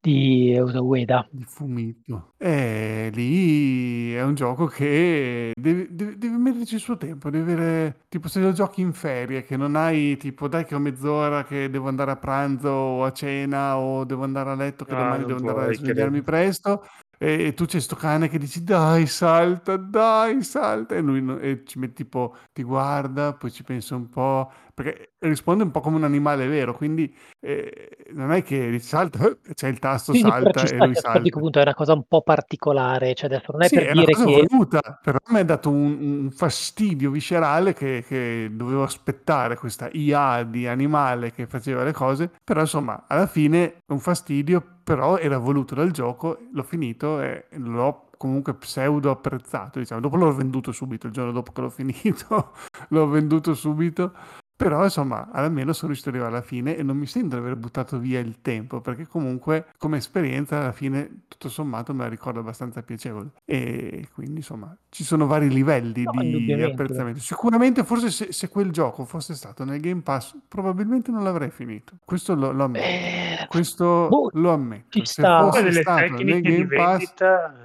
di 0.00 0.58
Ueda. 0.58 1.28
Di 1.30 1.44
Fumito. 1.44 2.32
Eh, 2.38 3.10
lì 3.12 4.14
è 4.14 4.22
un 4.22 4.34
gioco 4.34 4.64
che 4.64 5.52
deve, 5.54 5.88
deve, 5.90 6.16
deve, 6.16 6.36
metterci 6.38 6.76
il 6.76 6.80
suo 6.80 6.96
tempo, 6.96 7.28
deve 7.28 7.52
avere, 7.52 7.96
tipo 8.08 8.28
se 8.28 8.40
lo 8.40 8.52
giochi 8.52 8.80
in 8.80 8.94
ferie, 8.94 9.44
che 9.44 9.58
non 9.58 9.76
hai 9.76 10.16
tipo 10.16 10.48
dai 10.48 10.64
che 10.64 10.74
ho 10.74 10.78
mezz'ora 10.78 11.44
che 11.44 11.68
devo 11.68 11.88
andare 11.88 12.12
a 12.12 12.16
pranzo 12.16 12.68
o 12.70 13.04
a 13.04 13.12
cena 13.12 13.76
o 13.76 14.04
devo 14.04 14.24
andare 14.24 14.48
a 14.48 14.54
letto 14.54 14.86
che 14.86 14.94
ah, 14.94 14.98
domani 14.98 15.24
devo 15.26 15.38
andare 15.40 15.72
a 15.72 15.74
svegliarmi 15.74 16.22
presto 16.22 16.86
e, 17.18 17.54
tu 17.54 17.64
c'è 17.64 17.80
sto 17.80 17.96
cane 17.96 18.28
che 18.28 18.38
dici 18.38 18.62
dai 18.62 19.06
salta, 19.06 19.76
dai 19.76 20.42
salta. 20.42 20.94
E 20.94 21.00
lui 21.00 21.24
e 21.40 21.62
ci 21.64 21.78
metti 21.78 22.04
tipo 22.04 22.36
ti 22.52 22.62
guarda, 22.62 23.32
poi 23.32 23.50
ci 23.50 23.62
pensa 23.64 23.94
un 23.96 24.08
po', 24.08 24.50
perché 24.76 25.14
risponde 25.20 25.62
un 25.62 25.70
po' 25.70 25.80
come 25.80 25.96
un 25.96 26.04
animale 26.04 26.46
vero, 26.48 26.74
quindi 26.76 27.10
eh, 27.40 27.96
non 28.12 28.30
è 28.30 28.42
che 28.42 28.78
salta, 28.78 29.34
c'è 29.54 29.68
il 29.68 29.78
tasto 29.78 30.12
sì, 30.12 30.20
salta 30.20 30.64
e 30.64 30.76
lui 30.76 30.94
salta. 30.94 31.18
Dico, 31.18 31.38
appunto, 31.38 31.60
è 31.60 31.62
una 31.62 31.74
cosa 31.74 31.94
un 31.94 32.04
po' 32.06 32.20
particolare, 32.20 33.14
cioè 33.14 33.30
adesso 33.30 33.52
non 33.52 33.62
è 33.62 33.68
sì, 33.68 33.76
per 33.76 33.86
è 33.86 33.92
dire 33.92 34.12
che... 34.12 34.46
voluta, 34.46 35.00
però 35.02 35.16
mi 35.28 35.38
ha 35.38 35.44
dato 35.46 35.70
un, 35.70 35.96
un 36.24 36.30
fastidio 36.30 37.10
viscerale 37.10 37.72
che, 37.72 38.04
che, 38.06 38.50
dovevo 38.52 38.82
aspettare 38.82 39.56
questa 39.56 39.88
IA 39.90 40.42
di 40.42 40.66
animale 40.66 41.32
che 41.32 41.46
faceva 41.46 41.82
le 41.82 41.92
cose, 41.92 42.30
però 42.44 42.60
insomma 42.60 43.04
alla 43.08 43.26
fine 43.26 43.76
un 43.86 43.98
fastidio 43.98 44.62
però 44.84 45.16
era 45.16 45.38
voluto 45.38 45.74
dal 45.74 45.90
gioco, 45.90 46.36
l'ho 46.52 46.62
finito 46.62 47.22
e 47.22 47.46
l'ho 47.52 48.10
comunque 48.18 48.54
pseudo 48.54 49.10
apprezzato, 49.10 49.78
diciamo. 49.78 50.02
Dopo 50.02 50.16
l'ho 50.16 50.34
venduto 50.34 50.70
subito, 50.70 51.06
il 51.06 51.14
giorno 51.14 51.32
dopo 51.32 51.52
che 51.52 51.62
l'ho 51.62 51.70
finito, 51.70 52.52
l'ho 52.90 53.08
venduto 53.08 53.54
subito 53.54 54.12
però 54.56 54.84
insomma, 54.84 55.28
almeno 55.32 55.74
sono 55.74 55.88
riuscito 55.92 56.08
ad 56.08 56.14
arrivare 56.14 56.36
alla 56.36 56.46
fine 56.46 56.76
e 56.78 56.82
non 56.82 56.96
mi 56.96 57.06
sento 57.06 57.36
di 57.36 57.42
aver 57.42 57.56
buttato 57.56 57.98
via 57.98 58.20
il 58.20 58.40
tempo, 58.40 58.80
perché 58.80 59.06
comunque 59.06 59.66
come 59.76 59.98
esperienza 59.98 60.58
alla 60.58 60.72
fine 60.72 61.24
tutto 61.28 61.50
sommato 61.50 61.92
me 61.92 62.04
la 62.04 62.08
ricordo 62.08 62.40
abbastanza 62.40 62.82
piacevole. 62.82 63.32
E 63.44 64.08
quindi 64.14 64.36
insomma, 64.36 64.74
ci 64.88 65.04
sono 65.04 65.26
vari 65.26 65.50
livelli 65.50 66.04
no, 66.04 66.22
di 66.22 66.62
apprezzamento. 66.62 67.20
Sicuramente 67.20 67.84
forse 67.84 68.10
se, 68.10 68.32
se, 68.32 68.48
quel 68.48 68.70
gioco 68.70 69.04
fosse 69.04 69.34
stato 69.34 69.62
nel 69.64 69.78
Game 69.78 70.00
Pass, 70.00 70.34
probabilmente 70.48 71.10
non 71.10 71.22
l'avrei 71.22 71.50
finito. 71.50 71.98
Questo 72.02 72.34
lo, 72.34 72.50
lo 72.52 72.64
ammetto. 72.64 72.86
Eh, 72.86 73.46
Questo 73.48 74.08
boh, 74.08 74.30
lo 74.32 74.52
ammetto. 74.52 75.04
Se 75.04 75.22
fosse 75.22 75.72
stato 75.72 76.22
nel 76.22 76.40
Game 76.40 76.66
Pass, 76.66 77.12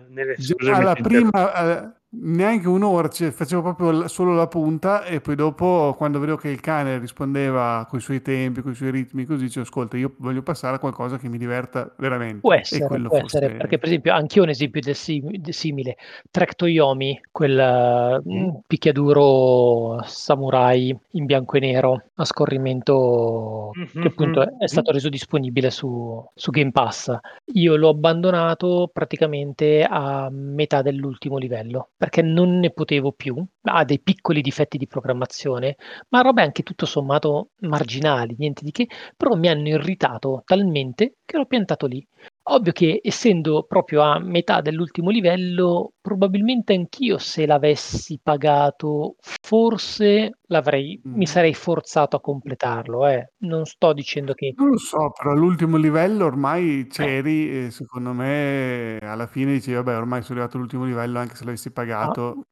nelle 0.10 0.36
alla 0.70 0.96
prima 0.96 1.96
neanche 2.14 2.68
un'ora, 2.68 3.08
cioè, 3.08 3.32
facevo 3.32 3.62
proprio 3.62 4.08
solo 4.08 4.34
la 4.34 4.48
punta 4.48 5.06
e 5.06 5.22
poi 5.22 5.36
dopo 5.36 5.94
quando 5.98 6.20
vedevo 6.20 6.38
che 6.38 6.50
il 6.50 6.60
cane 6.60 6.98
rispondeva 6.98 7.86
con 7.90 8.00
i 8.00 8.02
suoi 8.02 8.22
tempi, 8.22 8.62
con 8.62 8.72
i 8.72 8.76
suoi 8.76 8.92
ritmi, 8.92 9.26
così 9.26 9.46
dicevo 9.46 9.66
ascolta 9.66 9.98
io 9.98 10.14
voglio 10.18 10.42
passare 10.42 10.76
a 10.76 10.80
qualcosa 10.80 11.18
che 11.18 11.30
mi 11.30 11.38
diverta 11.38 11.94
veramente. 11.98 12.40
Può 12.40 12.54
essere, 12.54 12.86
può 12.86 13.20
fosse... 13.20 13.38
essere 13.38 13.56
perché 13.56 13.78
per 13.78 13.88
esempio 13.88 14.14
anch'io 14.14 14.42
ho 14.42 14.46
un 14.46 14.50
esempio 14.50 14.82
del, 14.82 14.96
sim- 14.96 15.38
del 15.38 15.54
simile, 15.54 15.98
Trek 16.30 16.56
Toyomi, 16.56 17.20
quel 17.32 18.22
mm. 18.28 18.50
picchiaduro 18.68 20.02
samurai 20.06 20.98
in 21.12 21.26
bianco 21.26 21.58
e 21.58 21.60
nero 21.60 22.04
a 22.16 22.26
scorrimento 22.26 23.72
mm-hmm. 23.78 24.02
che 24.02 24.08
appunto 24.08 24.60
è 24.60 24.68
stato 24.68 24.92
reso 24.92 25.08
disponibile 25.08 25.70
su, 25.70 26.24
su 26.34 26.52
Game 26.52 26.72
Pass. 26.72 27.16
Io 27.54 27.76
l'ho 27.76 27.90
abbandonato 27.90 28.90
praticamente 28.92 29.86
a 29.90 30.30
metà 30.30 30.82
dell'ultimo 30.82 31.38
livello 31.38 31.90
perché 32.02 32.24
non 32.24 32.58
ne 32.58 32.72
potevo 32.72 33.12
più. 33.12 33.36
Ha 33.66 33.84
dei 33.86 34.00
piccoli 34.00 34.42
difetti 34.42 34.80
di 34.80 34.88
programmazione, 34.88 35.76
ma 36.10 36.22
robe 36.22 36.42
anche 36.42 36.64
tutto 36.64 36.88
sommato 36.88 37.52
marginali, 37.60 38.34
niente 38.40 38.64
di 38.64 38.72
che, 38.72 38.88
però 39.16 39.36
mi 39.36 39.48
hanno 39.50 39.68
irritato 39.68 40.42
talmente 40.44 41.18
che 41.24 41.38
l'ho 41.38 41.46
piantato 41.46 41.86
lì. 41.86 42.04
Ovvio 42.44 42.72
che 42.72 43.00
essendo 43.04 43.66
proprio 43.68 44.02
a 44.02 44.18
metà 44.18 44.62
dell'ultimo 44.62 45.12
livello, 45.12 45.94
probabilmente 46.02 46.74
anch'io 46.74 47.20
se 47.20 47.46
l'avessi 47.46 48.20
pagato, 48.22 49.16
forse 49.20 50.40
l'avrei, 50.48 51.00
mm. 51.08 51.14
mi 51.14 51.28
sarei 51.28 51.54
forzato 51.54 52.16
a 52.16 52.20
completarlo. 52.22 53.06
Eh. 53.08 53.34
Non 53.42 53.66
sto 53.66 53.94
dicendo 53.94 54.34
che... 54.34 54.56
Non 54.58 54.70
lo 54.70 54.78
so, 54.78 55.12
però 55.16 55.34
all'ultimo 55.34 55.78
livello 55.78 56.26
ormai 56.26 56.88
c'eri 56.90 57.66
e 57.66 57.72
secondo 57.72 58.12
me 58.12 58.98
alla 59.02 59.28
fine 59.28 59.54
dicevi, 59.54 59.78
vabbè, 59.78 59.96
ormai 59.96 60.24
sono 60.24 60.40
arrivato 60.40 60.58
all'ultimo 60.58 60.86
livello 60.86 61.20
anche 61.20 61.36
se 61.36 61.46
l'avessi 61.46 61.72
pagato. 61.72 62.28
Ah. 62.28 62.46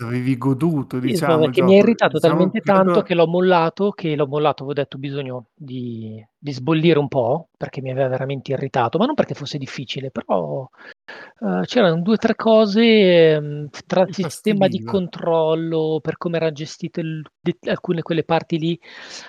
L'avevi 0.00 0.38
goduto, 0.38 0.98
diciamo. 0.98 1.44
Sì, 1.44 1.50
che 1.50 1.62
mi 1.62 1.74
ha 1.74 1.78
irritato 1.78 2.12
diciamo, 2.14 2.34
talmente 2.34 2.60
credo... 2.60 2.82
tanto 2.84 3.02
che 3.02 3.14
l'ho 3.14 3.26
mollato, 3.26 3.90
che 3.90 4.16
l'ho 4.16 4.26
mollato, 4.26 4.64
ho 4.64 4.72
detto 4.72 4.96
bisogno 4.96 5.48
di, 5.54 6.26
di, 6.40 6.52
sbollire 6.52 6.98
un 6.98 7.08
po', 7.08 7.48
perché 7.56 7.80
mi 7.82 7.90
aveva 7.90 8.08
veramente 8.08 8.52
irritato, 8.52 8.98
ma 8.98 9.06
non 9.06 9.14
perché 9.14 9.34
fosse 9.34 9.58
difficile, 9.58 10.10
però 10.10 10.68
uh, 11.40 11.60
c'erano 11.62 12.00
due 12.00 12.14
o 12.14 12.16
tre 12.16 12.34
cose 12.34 13.36
um, 13.38 13.68
tra 13.86 14.02
il 14.02 14.14
sistema 14.14 14.66
di 14.66 14.82
controllo, 14.82 16.00
per 16.02 16.16
come 16.16 16.38
era 16.38 16.50
gestito 16.52 17.00
il, 17.00 17.22
di, 17.38 17.56
alcune 17.66 18.02
quelle 18.02 18.24
parti 18.24 18.58
lì 18.58 18.80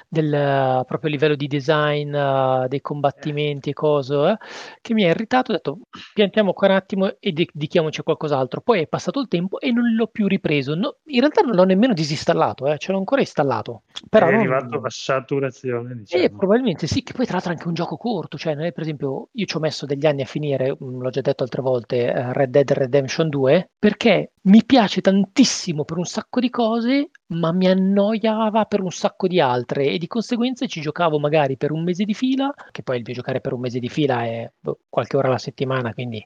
del 0.08 0.28
uh, 0.28 0.86
proprio 0.86 1.10
livello 1.10 1.36
di 1.36 1.48
design 1.48 2.14
uh, 2.14 2.68
dei 2.68 2.82
combattimenti 2.82 3.72
e 3.72 3.74
cose, 3.74 4.16
eh, 4.16 4.38
che 4.82 4.94
mi 4.94 5.04
ha 5.04 5.10
irritato, 5.10 5.52
ho 5.52 5.56
detto 5.56 5.80
piantiamo 6.14 6.54
qua 6.54 6.68
un 6.68 6.74
attimo 6.74 7.16
e 7.20 7.32
dedichiamoci 7.32 8.00
a 8.00 8.04
qualcos'altro. 8.04 8.62
Poi 8.62 8.82
è 8.82 8.88
passato 8.88 9.20
il 9.20 9.28
tempo 9.28 9.60
e 9.60 9.72
non 9.72 9.94
l'ho 9.94 10.08
più 10.08 10.28
ripreso. 10.28 10.76
No, 10.76 10.98
in 11.06 11.20
realtà 11.20 11.42
non 11.42 11.56
l'ho 11.56 11.64
nemmeno 11.64 11.94
disinstallato, 11.94 12.68
eh, 12.68 12.78
ce 12.78 12.92
l'ho 12.92 12.98
ancora 12.98 13.22
installato. 13.22 13.84
Però 14.10 14.28
è 14.28 14.34
arrivato 14.34 14.76
non... 14.76 14.86
a 14.86 14.90
saturazione, 14.90 15.96
diciamo. 15.96 16.24
Eh, 16.24 16.30
probabilmente 16.30 16.88
sì, 16.88 17.01
che 17.04 17.14
poi 17.14 17.26
tra 17.26 17.36
l'altro 17.36 17.52
è 17.52 17.56
anche 17.56 17.68
un 17.68 17.74
gioco 17.74 17.98
corto, 17.98 18.38
cioè 18.38 18.56
noi 18.56 18.72
per 18.72 18.84
esempio 18.84 19.30
io 19.32 19.46
ci 19.46 19.58
ho 19.58 19.60
messo 19.60 19.86
degli 19.86 20.06
anni 20.06 20.22
a 20.22 20.26
finire, 20.26 20.72
mm, 20.72 21.02
l'ho 21.02 21.10
già 21.10 21.22
detto 21.22 21.44
altre 21.44 21.62
volte, 21.62 22.12
uh, 22.16 22.32
Red 22.32 22.50
Dead 22.50 22.72
Redemption 22.72 23.30
2, 23.30 23.72
perché 23.78 24.34
mi 24.44 24.64
piace 24.66 25.02
tantissimo 25.02 25.84
per 25.84 25.98
un 25.98 26.06
sacco 26.06 26.40
di 26.40 26.50
cose, 26.50 27.12
ma 27.28 27.52
mi 27.52 27.68
annoiava 27.68 28.66
per 28.66 28.82
un 28.82 28.90
sacco 28.92 29.28
di 29.28 29.40
altre 29.40 29.86
e 29.86 29.98
di 29.98 30.08
conseguenza 30.08 30.66
ci 30.66 30.82
giocavo 30.82 31.20
magari 31.20 31.58
per 31.58 31.72
un 31.72 31.84
mese 31.84 32.06
di 32.06 32.14
fila, 32.14 32.52
che 32.72 32.84
poi 32.84 32.98
il 32.98 33.04
mio 33.06 33.14
giocare 33.14 33.40
per 33.42 33.54
un 33.54 33.60
mese 33.60 33.80
di 33.80 33.90
fila 33.90 34.24
è 34.24 34.52
boh, 34.60 34.80
qualche 34.90 35.18
ora 35.18 35.28
alla 35.28 35.38
settimana, 35.38 35.94
quindi 35.94 36.26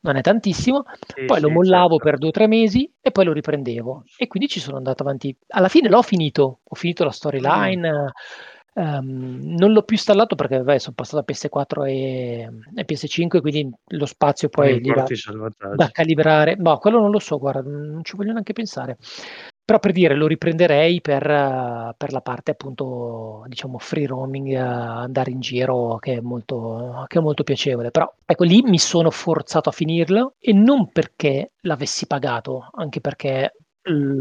non 0.00 0.16
è 0.16 0.20
tantissimo, 0.20 0.84
sì, 1.14 1.24
poi 1.24 1.38
sì, 1.38 1.42
lo 1.42 1.50
mollavo 1.50 1.96
certo. 1.96 2.04
per 2.04 2.18
due 2.18 2.28
o 2.28 2.32
tre 2.32 2.46
mesi 2.46 2.92
e 3.00 3.10
poi 3.10 3.24
lo 3.24 3.32
riprendevo 3.32 4.04
e 4.16 4.26
quindi 4.26 4.48
ci 4.48 4.60
sono 4.60 4.76
andato 4.76 5.02
avanti. 5.02 5.36
Alla 5.48 5.68
fine 5.68 5.88
l'ho 5.88 6.02
finito, 6.02 6.60
ho 6.62 6.74
finito 6.74 7.04
la 7.04 7.10
storyline. 7.10 7.90
Mm 7.90 8.54
Um, 8.78 9.54
non 9.56 9.72
l'ho 9.72 9.84
più 9.84 9.96
installato 9.96 10.34
perché 10.34 10.60
beh, 10.60 10.78
sono 10.78 10.94
passato 10.94 11.18
a 11.18 11.24
PS4 11.26 11.86
e, 11.86 12.50
e 12.74 12.84
PS5, 12.84 13.40
quindi 13.40 13.70
lo 13.92 14.04
spazio 14.04 14.50
poi 14.50 14.80
lì 14.82 14.92
da, 14.92 15.06
da, 15.74 15.90
calibrare. 15.90 16.56
No, 16.56 16.76
quello 16.76 17.00
non 17.00 17.10
lo 17.10 17.18
so, 17.18 17.38
guarda, 17.38 17.62
non 17.62 18.04
ci 18.04 18.16
voglio 18.16 18.32
neanche 18.32 18.52
pensare. 18.52 18.98
Però 19.64 19.78
per 19.78 19.92
dire, 19.92 20.14
lo 20.14 20.26
riprenderei 20.26 21.00
per, 21.00 21.22
per 21.96 22.12
la 22.12 22.20
parte 22.20 22.50
appunto, 22.50 23.44
diciamo, 23.46 23.78
free 23.78 24.06
roaming, 24.06 24.54
uh, 24.54 24.60
andare 24.60 25.30
in 25.30 25.40
giro, 25.40 25.96
che 25.96 26.16
è, 26.18 26.20
molto, 26.20 27.04
che 27.06 27.18
è 27.18 27.22
molto 27.22 27.44
piacevole. 27.44 27.90
Però 27.90 28.12
ecco, 28.26 28.44
lì 28.44 28.60
mi 28.60 28.78
sono 28.78 29.10
forzato 29.10 29.70
a 29.70 29.72
finirlo 29.72 30.34
e 30.38 30.52
non 30.52 30.92
perché 30.92 31.52
l'avessi 31.62 32.06
pagato, 32.06 32.68
anche 32.72 33.00
perché 33.00 33.54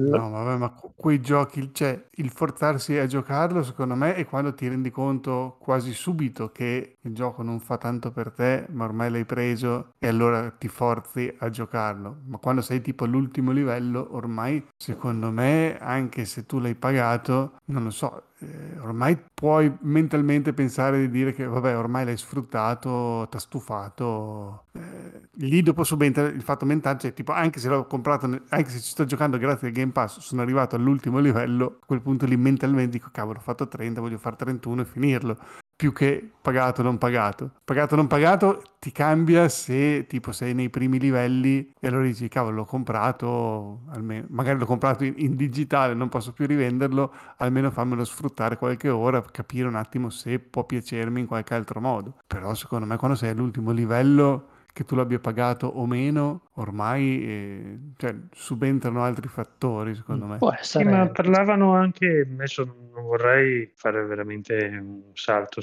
No, 0.08 0.30
vabbè, 0.30 0.58
ma 0.58 0.70
quei 0.96 1.20
giochi, 1.20 1.74
cioè 1.74 2.08
il 2.18 2.30
forzarsi 2.30 2.96
a 3.00 3.08
giocarlo, 3.08 3.64
secondo 3.64 3.96
me, 3.96 4.14
è 4.14 4.24
quando 4.26 4.54
ti 4.54 4.68
rendi 4.68 4.92
conto 4.92 5.58
quasi 5.60 5.94
subito 5.94 6.52
che 6.52 6.98
il 7.02 7.14
gioco 7.14 7.42
non 7.42 7.60
fa 7.60 7.78
tanto 7.78 8.12
per 8.12 8.32
te, 8.32 8.68
ma 8.70 8.86
ormai 8.86 9.10
l'hai 9.10 9.26
preso 9.26 9.94
e 9.98 10.08
allora 10.08 10.52
ti 10.52 10.68
forzi 10.68 11.34
a 11.40 11.50
giocarlo. 11.50 12.20
Ma 12.28 12.38
quando 12.38 12.62
sei 12.62 12.82
tipo 12.82 13.04
all'ultimo 13.06 13.50
livello, 13.52 14.08
ormai, 14.12 14.64
secondo 14.78 15.32
me, 15.32 15.76
anche 15.80 16.26
se 16.26 16.46
tu 16.46 16.60
l'hai 16.60 16.76
pagato, 16.76 17.58
non 17.66 17.84
lo 17.86 17.90
so, 17.90 18.28
eh, 18.40 18.78
ormai 18.80 19.18
puoi 19.34 19.76
mentalmente 19.82 20.54
pensare 20.54 21.00
di 21.00 21.10
dire 21.10 21.34
che 21.34 21.46
vabbè 21.46 21.76
ormai 21.76 22.06
l'hai 22.06 22.18
sfruttato, 22.18 23.28
ti 23.30 23.38
ha 23.38 23.40
stufato. 23.40 24.66
Eh, 24.74 25.15
lì 25.38 25.62
dopo 25.62 25.84
subentra 25.84 26.28
il 26.28 26.42
fatto 26.42 26.66
mentale, 26.66 27.00
cioè 27.00 27.14
tipo 27.14 27.32
anche 27.32 27.60
se 27.60 27.70
l'ho 27.70 27.86
comprato, 27.86 28.26
anche 28.50 28.70
se 28.70 28.80
ci 28.80 28.90
sto 28.90 29.06
giocando 29.06 29.38
grazie 29.38 29.68
al 29.68 29.74
Game 29.74 29.92
Pass, 29.92 30.20
sono 30.20 30.42
arrivato 30.42 30.76
all'ultimo 30.76 31.20
livello, 31.20 31.80
a 31.82 31.86
quel 31.86 32.02
punto 32.02 32.26
lì 32.26 32.38
mentalmente 32.38 32.92
dico 32.92 33.10
cavolo 33.12 33.40
ho 33.40 33.42
fatto 33.42 33.68
30, 33.68 34.02
voglio 34.02 34.18
fare 34.18 34.36
31 34.36 34.82
e 34.82 34.86
finirlo 34.86 35.38
più 35.76 35.92
che 35.92 36.32
pagato 36.42 36.82
non 36.82 36.98
pagato. 36.98 37.52
Pagato 37.64 37.96
non 37.96 38.08
pagato 38.08 38.62
ti 38.80 38.92
cambia 38.92 39.50
se 39.50 40.06
tipo 40.08 40.32
sei 40.32 40.54
nei 40.54 40.70
primi 40.70 41.00
livelli 41.00 41.74
e 41.80 41.88
allora 41.88 42.06
dici 42.06 42.30
cavolo 42.30 42.58
l'ho 42.58 42.66
comprato, 42.66 43.82
almeno, 43.90 44.26
magari 44.30 44.58
l'ho 44.58 44.66
comprato 44.66 45.04
in, 45.04 45.14
in, 45.18 45.36
digitale, 45.36 45.94
non 45.94 46.08
posso 46.08 46.32
più 46.32 46.46
rivenderlo, 46.46 47.14
almeno 47.38 47.72
fammelo 47.72 48.06
sfruttare 48.06 48.58
qualche 48.58 48.90
ora, 48.90 49.22
capire 49.22 49.68
un 49.68 49.76
attimo 49.76 50.10
se 50.10 50.40
può 50.40 50.64
piacermi 50.64 51.20
in 51.20 51.26
qualche 51.28 51.54
altro 51.54 51.82
modo. 51.82 52.16
Però 52.26 52.54
secondo 52.54 52.86
me 52.86 52.96
quando 52.98 53.18
sei 53.18 53.32
all'ultimo 53.32 53.72
livello 53.72 54.54
che 54.76 54.84
tu 54.84 54.96
l'abbia 54.96 55.20
pagato 55.20 55.68
o 55.68 55.86
meno, 55.86 56.50
ormai 56.56 57.24
eh, 57.24 57.80
cioè, 57.96 58.14
subentrano 58.34 59.06
altri 59.06 59.30
fattori, 59.30 59.96
secondo 59.96 60.26
me. 60.26 60.38
Può 60.38 60.52
essere. 60.52 60.84
Sì, 60.84 60.90
ma 60.90 61.08
parlavano 61.08 61.74
anche, 61.74 62.28
adesso 62.30 62.66
non 62.94 63.04
vorrei 63.06 63.72
fare 63.74 64.04
veramente 64.04 64.68
un 64.82 65.02
salto 65.14 65.62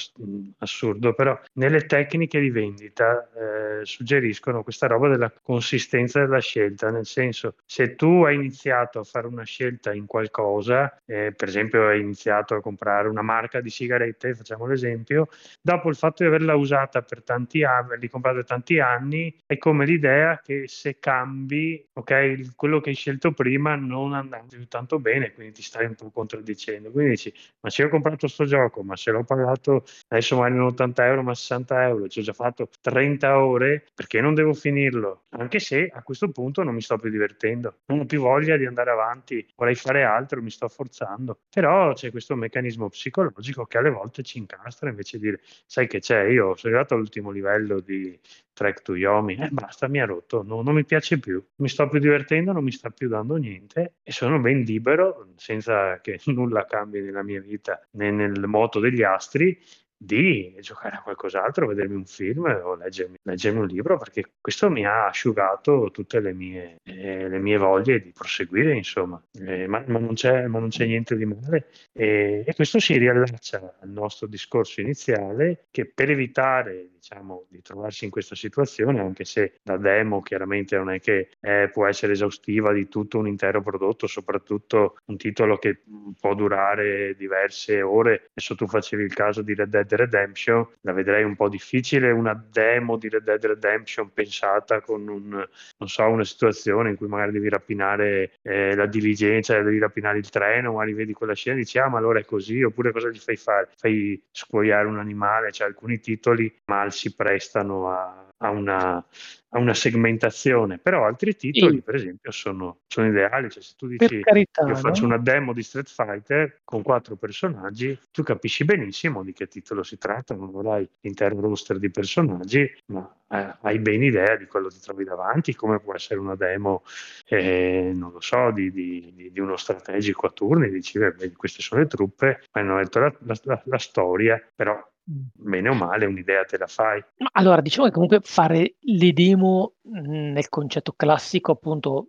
assurdo, 0.58 1.12
però 1.12 1.38
nelle 1.54 1.84
tecniche 1.84 2.40
di 2.40 2.48
vendita 2.48 3.28
eh, 3.34 3.84
suggeriscono 3.84 4.62
questa 4.62 4.86
roba 4.86 5.08
della 5.08 5.30
consistenza 5.42 6.20
della 6.20 6.40
scelta, 6.40 6.90
nel 6.90 7.04
senso 7.04 7.56
se 7.66 7.94
tu 7.96 8.24
hai 8.24 8.36
iniziato 8.36 8.98
a 8.98 9.04
fare 9.04 9.26
una 9.26 9.44
scelta 9.44 9.92
in 9.92 10.06
qualcosa, 10.06 11.02
eh, 11.04 11.34
per 11.36 11.48
esempio 11.48 11.86
hai 11.86 12.00
iniziato 12.00 12.54
a 12.54 12.62
comprare 12.62 13.08
una 13.08 13.22
marca 13.22 13.60
di 13.60 13.68
sigarette, 13.68 14.34
facciamo 14.34 14.64
l'esempio, 14.64 15.28
dopo 15.60 15.90
il 15.90 15.96
fatto 15.96 16.22
di 16.22 16.30
averla 16.30 16.54
usata 16.54 17.02
per 17.02 17.22
tanti 17.22 17.62
anni, 17.62 17.88
averli 17.88 18.08
comprata 18.08 18.42
tanti 18.42 18.80
anni, 18.80 19.00
anni 19.02 19.34
è 19.44 19.58
come 19.58 19.84
l'idea 19.84 20.40
che 20.42 20.64
se 20.66 20.98
cambi, 20.98 21.84
ok, 21.92 22.54
quello 22.54 22.80
che 22.80 22.90
hai 22.90 22.94
scelto 22.94 23.32
prima 23.32 23.74
non 23.74 24.14
andava 24.14 24.44
più 24.48 24.66
tanto 24.68 24.98
bene, 24.98 25.32
quindi 25.32 25.54
ti 25.54 25.62
stai 25.62 25.86
un 25.86 25.94
po' 25.94 26.10
contraddicendo. 26.10 26.90
Quindi 26.90 27.10
dici, 27.10 27.34
ma 27.60 27.70
se 27.70 27.84
ho 27.84 27.88
comprato 27.88 28.18
questo 28.18 28.44
gioco, 28.44 28.82
ma 28.82 28.96
se 28.96 29.10
l'ho 29.10 29.24
pagato 29.24 29.84
adesso 30.08 30.36
non 30.48 30.60
80 30.60 31.06
euro, 31.06 31.22
ma 31.22 31.34
60 31.34 31.86
euro, 31.86 32.08
ci 32.08 32.20
ho 32.20 32.22
già 32.22 32.32
fatto 32.32 32.68
30 32.80 33.38
ore, 33.38 33.84
perché 33.94 34.20
non 34.20 34.34
devo 34.34 34.54
finirlo? 34.54 35.24
Anche 35.30 35.58
se 35.58 35.90
a 35.92 36.02
questo 36.02 36.30
punto 36.30 36.62
non 36.62 36.74
mi 36.74 36.80
sto 36.80 36.96
più 36.96 37.10
divertendo, 37.10 37.80
non 37.86 38.00
ho 38.00 38.04
più 38.06 38.20
voglia 38.20 38.56
di 38.56 38.66
andare 38.66 38.90
avanti, 38.90 39.44
vorrei 39.56 39.74
fare 39.74 40.04
altro, 40.04 40.40
mi 40.42 40.50
sto 40.50 40.68
forzando. 40.68 41.40
Però 41.50 41.92
c'è 41.92 42.10
questo 42.10 42.36
meccanismo 42.36 42.88
psicologico 42.88 43.66
che 43.66 43.78
alle 43.78 43.90
volte 43.90 44.22
ci 44.22 44.38
incastra 44.38 44.88
invece 44.88 45.18
di 45.18 45.24
dire, 45.24 45.40
sai 45.66 45.86
che 45.86 46.00
c'è, 46.00 46.24
io 46.24 46.54
sono 46.56 46.74
arrivato 46.74 46.94
all'ultimo 46.94 47.30
livello 47.30 47.80
di 47.80 48.18
Track 48.52 48.82
to 48.82 48.91
Yomi, 48.94 49.34
e 49.36 49.44
eh, 49.44 49.48
basta, 49.50 49.88
mi 49.88 50.00
ha 50.00 50.04
rotto, 50.04 50.42
no, 50.42 50.62
non 50.62 50.74
mi 50.74 50.84
piace 50.84 51.18
più, 51.18 51.44
mi 51.56 51.68
sto 51.68 51.88
più 51.88 51.98
divertendo, 51.98 52.52
non 52.52 52.64
mi 52.64 52.72
sta 52.72 52.90
più 52.90 53.08
dando 53.08 53.36
niente. 53.36 53.96
E 54.02 54.12
sono 54.12 54.38
ben 54.40 54.62
libero, 54.62 55.32
senza 55.36 56.00
che 56.00 56.20
nulla 56.26 56.64
cambi 56.64 57.00
nella 57.00 57.22
mia 57.22 57.40
vita 57.40 57.80
né 57.92 58.10
nel 58.10 58.46
moto 58.46 58.80
degli 58.80 59.02
astri, 59.02 59.58
di 60.04 60.56
giocare 60.60 60.96
a 60.96 61.02
qualcos'altro, 61.02 61.68
vedermi 61.68 61.94
un 61.94 62.04
film 62.06 62.44
o 62.44 62.74
leggermi, 62.74 63.16
leggermi, 63.22 63.60
un 63.60 63.66
libro, 63.66 63.96
perché 63.96 64.32
questo 64.40 64.68
mi 64.68 64.84
ha 64.84 65.06
asciugato 65.06 65.90
tutte 65.92 66.18
le 66.20 66.32
mie, 66.32 66.80
eh, 66.82 67.28
le 67.28 67.38
mie 67.38 67.56
voglie 67.56 68.00
di 68.00 68.10
proseguire, 68.10 68.74
insomma, 68.74 69.22
eh, 69.38 69.68
ma, 69.68 69.84
ma, 69.86 69.98
non 70.00 70.14
ma, 70.24 70.58
non 70.58 70.68
c'è, 70.70 70.86
niente 70.86 71.14
di 71.14 71.24
male. 71.24 71.68
E, 71.92 72.42
e, 72.44 72.54
questo 72.54 72.80
si 72.80 72.98
riallaccia 72.98 73.76
al 73.80 73.90
nostro 73.90 74.26
discorso 74.26 74.80
iniziale, 74.80 75.66
che 75.70 75.86
per 75.86 76.10
evitare, 76.10 76.88
diciamo, 77.02 77.46
di 77.48 77.60
trovarsi 77.60 78.04
in 78.04 78.10
questa 78.10 78.36
situazione, 78.36 79.00
anche 79.00 79.24
se 79.24 79.54
la 79.64 79.76
demo 79.76 80.22
chiaramente 80.22 80.76
non 80.76 80.90
è 80.90 81.00
che 81.00 81.30
eh, 81.40 81.68
può 81.72 81.86
essere 81.88 82.12
esaustiva 82.12 82.72
di 82.72 82.88
tutto 82.88 83.18
un 83.18 83.26
intero 83.26 83.60
prodotto, 83.60 84.06
soprattutto 84.06 84.98
un 85.06 85.16
titolo 85.16 85.58
che 85.58 85.82
può 86.20 86.34
durare 86.34 87.16
diverse 87.16 87.82
ore, 87.82 88.30
adesso 88.30 88.54
tu 88.54 88.68
facevi 88.68 89.02
il 89.02 89.12
caso 89.12 89.42
di 89.42 89.52
Red 89.52 89.70
Dead 89.70 89.92
Redemption, 89.92 90.64
la 90.82 90.92
vedrei 90.92 91.24
un 91.24 91.34
po' 91.34 91.48
difficile 91.48 92.12
una 92.12 92.34
demo 92.34 92.96
di 92.96 93.08
Red 93.08 93.24
Dead 93.24 93.44
Redemption 93.44 94.12
pensata 94.12 94.80
con 94.80 95.08
un, 95.08 95.48
so, 95.84 96.04
una 96.04 96.24
situazione 96.24 96.90
in 96.90 96.96
cui 96.96 97.08
magari 97.08 97.32
devi 97.32 97.48
rapinare 97.48 98.34
eh, 98.42 98.76
la 98.76 98.86
diligenza, 98.86 99.60
devi 99.60 99.80
rapinare 99.80 100.18
il 100.18 100.30
treno, 100.30 100.72
magari 100.72 100.92
vedi 100.92 101.12
quella 101.14 101.34
scena 101.34 101.56
e 101.56 101.60
dici 101.60 101.78
ah 101.78 101.88
ma 101.88 101.98
allora 101.98 102.20
è 102.20 102.24
così, 102.24 102.62
oppure 102.62 102.92
cosa 102.92 103.08
gli 103.08 103.18
fai 103.18 103.36
fare? 103.36 103.70
Fai 103.76 104.22
scuoiare 104.30 104.86
un 104.86 104.98
animale, 104.98 105.50
cioè 105.50 105.66
alcuni 105.66 105.98
titoli 105.98 106.54
mal 106.66 106.91
si 106.92 107.14
prestano 107.14 107.90
a, 107.90 108.28
a 108.42 108.50
una, 108.50 108.96
a 108.96 109.58
una 109.58 109.74
segmentazione, 109.74 110.78
però 110.78 111.06
altri 111.06 111.34
titoli, 111.34 111.76
sì. 111.76 111.82
per 111.82 111.94
esempio, 111.94 112.30
sono, 112.30 112.80
sono 112.86 113.08
ideali. 113.08 113.50
Cioè, 113.50 113.62
se 113.62 113.74
tu 113.76 113.86
dici 113.86 114.20
carità, 114.20 114.66
io 114.66 114.74
faccio 114.76 115.02
no? 115.02 115.14
una 115.14 115.18
demo 115.18 115.52
di 115.52 115.62
Street 115.62 115.88
Fighter 115.88 116.60
con 116.64 116.82
quattro 116.82 117.16
personaggi, 117.16 117.98
tu 118.10 118.22
capisci 118.22 118.64
benissimo 118.64 119.22
di 119.22 119.32
che 119.32 119.48
titolo 119.48 119.82
si 119.82 119.98
tratta, 119.98 120.34
non 120.34 120.52
avrai 120.54 120.88
l'intero 121.00 121.40
roster 121.40 121.78
di 121.78 121.90
personaggi, 121.90 122.70
ma 122.86 123.08
eh, 123.28 123.56
hai 123.62 123.78
ben 123.78 124.02
idea 124.02 124.36
di 124.36 124.46
quello 124.46 124.68
che 124.68 124.74
ti 124.74 124.80
trovi 124.80 125.04
davanti, 125.04 125.54
come 125.54 125.80
può 125.80 125.94
essere 125.94 126.20
una 126.20 126.34
demo, 126.34 126.82
eh, 127.26 127.92
non 127.94 128.12
lo 128.12 128.20
so, 128.20 128.50
di, 128.50 128.70
di, 128.70 129.30
di, 129.32 129.40
uno 129.40 129.56
strategico 129.56 130.26
a 130.26 130.30
turni, 130.30 130.68
dici, 130.68 130.98
beh, 130.98 131.32
queste 131.32 131.62
sono 131.62 131.80
le 131.80 131.86
truppe, 131.86 132.42
hanno 132.52 132.76
detto 132.76 132.98
la, 132.98 133.14
la, 133.20 133.62
la 133.64 133.78
storia, 133.78 134.42
però 134.54 134.78
bene 135.04 135.68
o 135.68 135.74
male 135.74 136.06
un'idea 136.06 136.44
te 136.44 136.58
la 136.58 136.66
fai. 136.66 137.02
Allora, 137.32 137.60
diciamo 137.60 137.86
che 137.86 137.92
comunque 137.92 138.20
fare 138.22 138.76
le 138.80 139.12
demo 139.12 139.74
nel 139.84 140.48
concetto 140.48 140.92
classico, 140.96 141.52
appunto, 141.52 142.08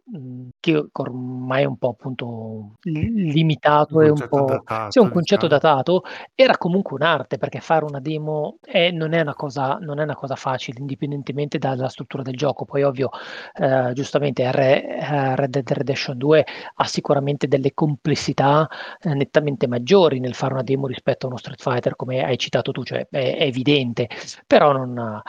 che 0.60 0.86
ormai 0.92 1.64
è 1.64 1.66
un 1.66 1.78
po' 1.78 1.90
appunto 1.90 2.76
limitato 2.84 4.02
e 4.02 4.10
un 4.10 4.28
po' 4.30 4.46
datato, 4.46 4.92
sì, 4.92 5.00
un 5.00 5.10
concetto 5.10 5.48
diciamo. 5.48 5.62
datato, 5.62 6.04
era 6.36 6.58
comunque 6.58 6.96
un'arte 6.96 7.38
perché 7.38 7.60
fare 7.60 7.86
una 7.86 8.00
demo 8.00 8.58
è, 8.62 8.92
non, 8.92 9.14
è 9.14 9.22
una 9.22 9.34
cosa, 9.34 9.78
non 9.82 10.00
è 10.00 10.04
una 10.04 10.16
cosa 10.16 10.36
facile, 10.36 10.80
indipendentemente 10.80 11.58
dalla 11.58 11.90
struttura 11.90 12.22
del 12.22 12.36
gioco. 12.36 12.66
Poi, 12.66 12.84
ovvio, 12.84 13.10
eh, 13.54 13.92
giustamente 13.94 14.44
eh, 14.44 15.36
Red 15.36 15.50
Dead 15.50 15.72
Redemption 15.72 16.18
2 16.18 16.46
ha 16.76 16.86
sicuramente 16.86 17.48
delle 17.48 17.74
complessità 17.74 18.68
eh, 19.00 19.14
nettamente 19.14 19.68
maggiori 19.68 20.20
nel 20.20 20.36
fare 20.36 20.54
una 20.54 20.64
demo 20.64 20.86
rispetto 20.86 21.26
a 21.26 21.30
uno 21.30 21.38
Street 21.38 21.62
Fighter, 21.62 21.96
come 21.96 22.24
hai 22.24 22.38
citato 22.38 22.72
tu, 22.72 22.84
cioè 22.84 23.08
è, 23.10 23.38
è 23.38 23.44
evidente, 23.44 24.08
però 24.46 24.72
non 24.72 25.22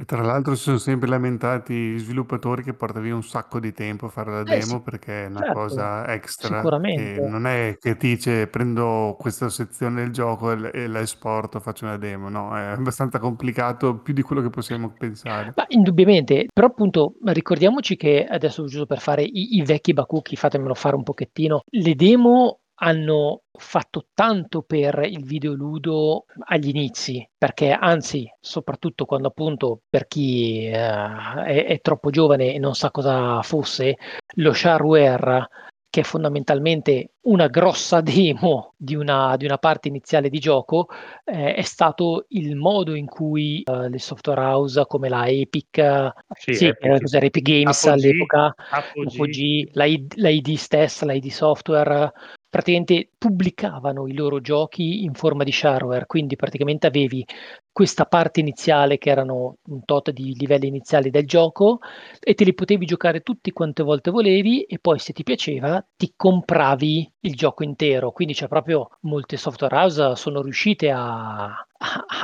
e 0.00 0.04
tra 0.04 0.22
l'altro 0.22 0.54
si 0.54 0.62
sono 0.62 0.78
sempre 0.78 1.08
lamentati 1.08 1.74
gli 1.74 1.98
sviluppatori 1.98 2.62
che 2.62 2.72
porta 2.72 3.00
via 3.00 3.16
un 3.16 3.24
sacco 3.24 3.58
di 3.58 3.72
tempo 3.72 4.06
a 4.06 4.08
fare 4.08 4.30
la 4.30 4.42
Eh 4.44 4.60
sì, 4.60 4.68
demo 4.68 4.80
perché 4.80 5.24
è 5.24 5.26
una 5.26 5.40
certo, 5.40 5.54
cosa 5.54 6.12
extra 6.12 6.62
che 6.62 7.18
non 7.20 7.48
è 7.48 7.76
che 7.80 7.96
ti 7.96 8.14
dice 8.14 8.46
prendo 8.46 9.16
questa 9.18 9.48
sezione 9.48 10.02
del 10.02 10.12
gioco 10.12 10.52
e, 10.52 10.70
e 10.72 10.86
la 10.86 11.00
esporto, 11.00 11.58
faccio 11.58 11.86
una 11.86 11.96
demo, 11.96 12.28
no, 12.28 12.56
è 12.56 12.66
abbastanza 12.66 13.18
complicato, 13.18 13.98
più 13.98 14.14
di 14.14 14.22
quello 14.22 14.40
che 14.40 14.50
possiamo 14.50 14.92
pensare. 14.96 15.52
Ma 15.56 15.64
indubbiamente, 15.66 16.46
però 16.52 16.68
appunto 16.68 17.14
ricordiamoci 17.24 17.96
che 17.96 18.24
adesso 18.24 18.66
giusto 18.66 18.86
per 18.86 19.00
fare 19.00 19.24
i, 19.24 19.56
i 19.56 19.62
vecchi 19.62 19.94
Bakuki, 19.94 20.36
fatemelo 20.36 20.74
fare 20.74 20.94
un 20.94 21.02
pochettino, 21.02 21.62
le 21.70 21.94
demo 21.96 22.60
hanno 22.80 23.42
fatto 23.52 24.06
tanto 24.14 24.62
per 24.62 25.04
il 25.04 25.24
videoludo 25.24 26.26
agli 26.46 26.68
inizi, 26.68 27.28
perché 27.36 27.70
anzi, 27.70 28.30
soprattutto 28.40 29.04
quando 29.04 29.28
appunto 29.28 29.80
per 29.88 30.06
chi 30.06 30.66
eh, 30.66 30.72
è, 30.72 31.64
è, 31.66 31.80
troppo 31.80 32.10
giovane 32.10 32.54
e 32.54 32.58
non 32.58 32.74
sa 32.74 32.90
cosa 32.90 33.42
fosse, 33.42 33.96
lo 34.36 34.52
shareware 34.52 35.48
che 35.90 36.00
è 36.00 36.04
fondamentalmente 36.04 37.12
una 37.22 37.48
grossa 37.48 38.00
demo 38.02 38.74
di 38.76 38.94
una, 38.94 39.36
di 39.36 39.44
una 39.44 39.58
parte 39.58 39.88
iniziale 39.88 40.28
di 40.28 40.38
gioco, 40.38 40.88
eh, 41.24 41.54
è 41.54 41.62
stato 41.62 42.26
il 42.28 42.56
modo 42.56 42.94
in 42.94 43.06
cui 43.06 43.62
uh, 43.64 43.88
le 43.88 43.98
software 43.98 44.40
house 44.40 44.84
come 44.86 45.08
la 45.08 45.26
Epic, 45.26 46.12
sì, 46.34 46.52
sì 46.54 46.66
Epic, 46.66 47.12
Epic 47.14 47.42
Games 47.42 47.84
Apogee, 47.84 48.08
all'epoca, 48.08 48.54
Apogee, 48.70 49.68
la, 49.72 49.86
la 50.16 50.28
ID 50.28 50.54
stessa, 50.54 51.06
la 51.06 51.14
ID 51.14 51.28
Software, 51.28 52.12
praticamente 52.48 53.10
pubblicavano 53.16 54.06
i 54.06 54.14
loro 54.14 54.40
giochi 54.40 55.02
in 55.04 55.12
forma 55.12 55.44
di 55.44 55.52
shareware, 55.52 56.06
quindi 56.06 56.36
praticamente 56.36 56.86
avevi 56.86 57.24
questa 57.70 58.06
parte 58.06 58.40
iniziale 58.40 58.98
che 58.98 59.10
erano 59.10 59.58
un 59.66 59.84
tot 59.84 60.10
di 60.10 60.34
livelli 60.34 60.66
iniziali 60.66 61.10
del 61.10 61.26
gioco 61.26 61.78
e 62.20 62.34
te 62.34 62.44
li 62.44 62.54
potevi 62.54 62.86
giocare 62.86 63.20
tutti 63.20 63.52
quante 63.52 63.82
volte 63.82 64.10
volevi 64.10 64.62
e 64.62 64.78
poi 64.78 64.98
se 64.98 65.12
ti 65.12 65.22
piaceva 65.22 65.84
ti 65.96 66.12
compravi 66.16 67.12
il 67.20 67.34
gioco 67.34 67.62
intero, 67.62 68.12
quindi 68.12 68.34
c'è 68.34 68.48
proprio 68.48 68.90
molte 69.02 69.36
software 69.36 69.76
house 69.76 70.16
sono 70.16 70.42
riuscite 70.42 70.90
a, 70.90 71.44
a, 71.44 71.56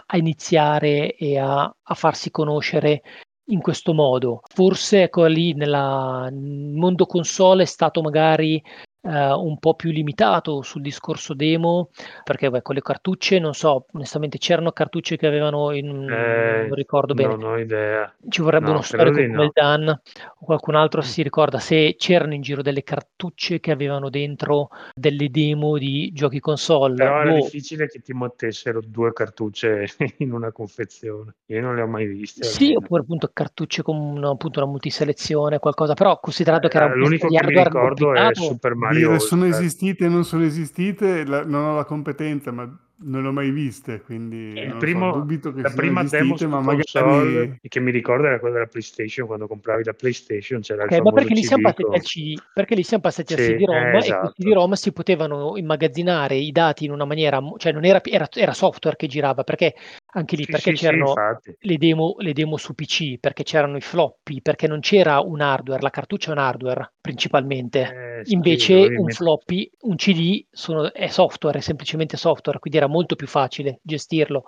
a 0.06 0.16
iniziare 0.16 1.14
e 1.16 1.38
a, 1.38 1.62
a 1.62 1.94
farsi 1.94 2.30
conoscere 2.30 3.02
in 3.48 3.60
questo 3.60 3.92
modo. 3.92 4.40
Forse 4.48 5.02
ecco 5.02 5.26
lì 5.26 5.52
nel 5.52 6.32
mondo 6.32 7.06
console 7.06 7.64
è 7.64 7.66
stato 7.66 8.00
magari 8.00 8.62
eh, 9.04 9.32
un 9.32 9.58
po' 9.58 9.74
più 9.74 9.90
limitato 9.90 10.62
sul 10.62 10.80
discorso 10.82 11.34
demo, 11.34 11.90
perché 12.22 12.50
beh, 12.50 12.62
con 12.62 12.74
le 12.74 12.82
cartucce, 12.82 13.38
non 13.38 13.54
so, 13.54 13.86
onestamente 13.92 14.38
c'erano 14.38 14.72
cartucce 14.72 15.16
che 15.16 15.26
avevano, 15.26 15.72
in, 15.72 16.08
Eh, 16.08 16.66
non 16.66 16.74
ricordo 16.74 17.14
bene, 17.14 17.34
non 17.34 17.44
ho 17.44 17.58
idea. 17.58 18.12
ci 18.28 18.40
vorrebbe 18.42 18.66
No, 18.66 18.72
uno 18.72 18.82
storico 18.82 19.20
come 19.20 19.26
il 19.26 19.30
no. 19.30 19.50
Dan 19.52 19.88
o 19.88 20.44
qualcun 20.44 20.74
altro 20.74 21.00
Mm. 21.00 21.04
si 21.04 21.22
ricorda 21.22 21.58
se 21.58 21.94
c'erano 21.98 22.34
in 22.34 22.40
giro 22.42 22.62
delle 22.62 22.82
cartucce 22.82 23.60
che 23.60 23.70
avevano 23.70 24.08
dentro 24.10 24.68
delle 24.94 25.28
demo 25.30 25.76
di 25.78 26.10
giochi 26.12 26.40
console. 26.40 26.94
Però 26.94 27.20
era 27.20 27.30
Boh, 27.32 27.42
difficile 27.42 27.88
che 27.88 28.00
ti 28.00 28.12
mettessero 28.14 28.80
due 28.80 29.12
cartucce 29.12 29.86
in 30.18 30.32
una 30.32 30.52
confezione. 30.52 31.34
Io 31.46 31.60
non 31.60 31.74
le 31.74 31.82
ho 31.82 31.86
mai 31.86 32.06
viste 32.06 32.44
Sì, 32.44 32.64
almeno. 32.64 32.78
oppure 32.78 33.02
appunto 33.02 33.30
cartucce 33.32 33.82
con 33.82 34.22
appunto 34.24 34.60
una 34.60 34.68
multiselezione, 34.70 35.58
qualcosa, 35.58 35.94
però 35.94 36.18
considerato 36.20 36.68
che 36.68 36.76
era 36.76 36.86
un 36.86 36.92
Eh, 36.92 36.96
L'unico 36.96 37.26
pezzo 37.28 37.28
di 37.28 37.36
che 37.36 37.42
mi 37.46 37.54
ricordo 37.56 38.12
è 38.14 38.34
Super 38.34 38.74
Mario 38.74 38.93
Dire 38.94 39.18
sono 39.18 39.46
Star. 39.46 39.60
esistite 39.60 40.04
e 40.04 40.08
non 40.08 40.24
sono 40.24 40.44
esistite, 40.44 41.24
la- 41.24 41.44
non 41.44 41.64
ho 41.64 41.74
la 41.76 41.84
competenza, 41.84 42.50
ma 42.52 42.78
non 42.96 43.22
le 43.22 43.28
ho 43.28 43.32
mai 43.32 43.50
viste, 43.50 44.00
quindi 44.02 44.52
Il 44.52 44.54
non 44.54 44.64
lo 44.66 44.70
so, 44.72 44.78
primo, 44.78 45.12
dubito 45.12 45.52
che 45.52 45.62
la 45.62 45.70
prima 45.70 46.02
demo 46.04 46.34
esistite, 46.34 46.38
su 46.38 46.48
ma 46.48 46.60
magari... 46.60 47.58
che 47.68 47.80
mi 47.80 47.90
ricordo 47.90 48.26
era 48.26 48.38
quella 48.38 48.54
della 48.54 48.66
PlayStation, 48.66 49.26
quando 49.26 49.46
compravi 49.46 49.84
la 49.84 49.92
PlayStation 49.92 50.60
c'era 50.60 50.84
Ok, 50.84 50.90
il 50.92 50.96
ma 50.98 51.02
famoso 51.02 51.14
perché 51.16 51.34
lì 51.34 51.42
siamo 51.42 51.62
passati 51.62 51.82
con... 51.82 51.94
al 51.94 52.00
CD? 52.02 52.42
Perché 52.54 52.74
lì 52.74 52.82
siamo 52.82 53.02
passati 53.02 53.34
Sì, 53.34 53.42
CD-ROM 53.42 53.74
eh, 53.74 53.88
e 53.88 53.90
quei 53.90 54.02
esatto. 54.02 54.32
CD-ROM 54.32 54.72
si 54.74 54.92
potevano 54.92 55.56
immagazzinare 55.56 56.36
i 56.36 56.52
dati 56.52 56.84
in 56.84 56.92
una 56.92 57.04
maniera, 57.04 57.40
cioè 57.56 57.72
non 57.72 57.84
era, 57.84 58.00
era, 58.04 58.28
era 58.32 58.52
software 58.52 58.96
che 58.96 59.06
girava, 59.06 59.42
perché 59.44 59.74
anche 60.14 60.36
lì, 60.36 60.44
Sì, 60.44 60.52
perché 60.52 60.72
sì, 60.72 60.76
sì, 60.76 60.84
c'erano 60.86 61.06
infatti. 61.08 61.56
le 61.58 61.76
demo, 61.78 62.14
le 62.18 62.32
demo 62.32 62.56
su 62.56 62.74
PC, 62.74 63.18
perché 63.18 63.42
c'erano 63.42 63.76
i 63.76 63.80
floppy, 63.80 64.40
perché 64.42 64.66
non 64.66 64.80
c'era 64.80 65.20
un 65.20 65.40
hardware, 65.40 65.82
la 65.82 65.90
cartuccia 65.90 66.28
è 66.30 66.32
un 66.32 66.38
hardware 66.38 66.92
principalmente. 67.00 67.80
Eh, 68.20 68.24
sì, 68.24 68.32
Invece 68.32 68.92
un 68.94 69.10
floppy, 69.10 69.70
un 69.82 69.96
CD 69.96 70.46
sono- 70.50 70.92
è 70.92 71.08
software, 71.08 71.58
è 71.58 71.60
semplicemente 71.60 72.16
software, 72.16 72.58
quindi 72.58 72.78
era 72.78 72.86
molto 72.88 73.16
più 73.16 73.26
facile 73.26 73.80
gestirlo. 73.82 74.44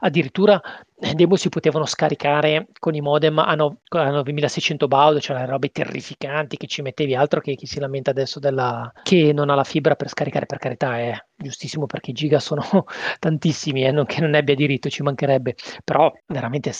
Addirittura 0.00 0.60
demo 1.14 1.36
si 1.36 1.48
potevano 1.48 1.84
scaricare 1.86 2.68
con 2.78 2.94
i 2.94 3.00
modem 3.00 3.38
a, 3.38 3.54
no- 3.54 3.80
a 3.88 4.10
9600 4.10 4.88
baud, 4.88 5.20
cioè 5.20 5.46
robe 5.46 5.70
terrificanti 5.70 6.56
che 6.56 6.66
ci 6.66 6.82
mettevi 6.82 7.14
altro 7.14 7.40
che 7.40 7.54
chi 7.54 7.66
si 7.66 7.78
lamenta 7.78 8.10
adesso 8.10 8.38
della, 8.40 8.90
che 9.02 9.32
non 9.32 9.50
ha 9.50 9.54
la 9.54 9.64
fibra 9.64 9.94
per 9.94 10.08
scaricare, 10.08 10.46
per 10.46 10.58
carità 10.58 10.98
è 10.98 11.12
giustissimo 11.36 11.86
perché 11.86 12.10
i 12.10 12.14
giga 12.14 12.40
sono 12.40 12.62
tantissimi 13.20 13.84
e 13.84 13.92
non 13.92 14.06
che 14.06 14.20
non 14.20 14.30
ne 14.30 14.38
abbia 14.38 14.54
diritto, 14.54 14.88
ci 14.88 15.02
mancherebbe, 15.02 15.54
però 15.84 16.12
veramente 16.26 16.72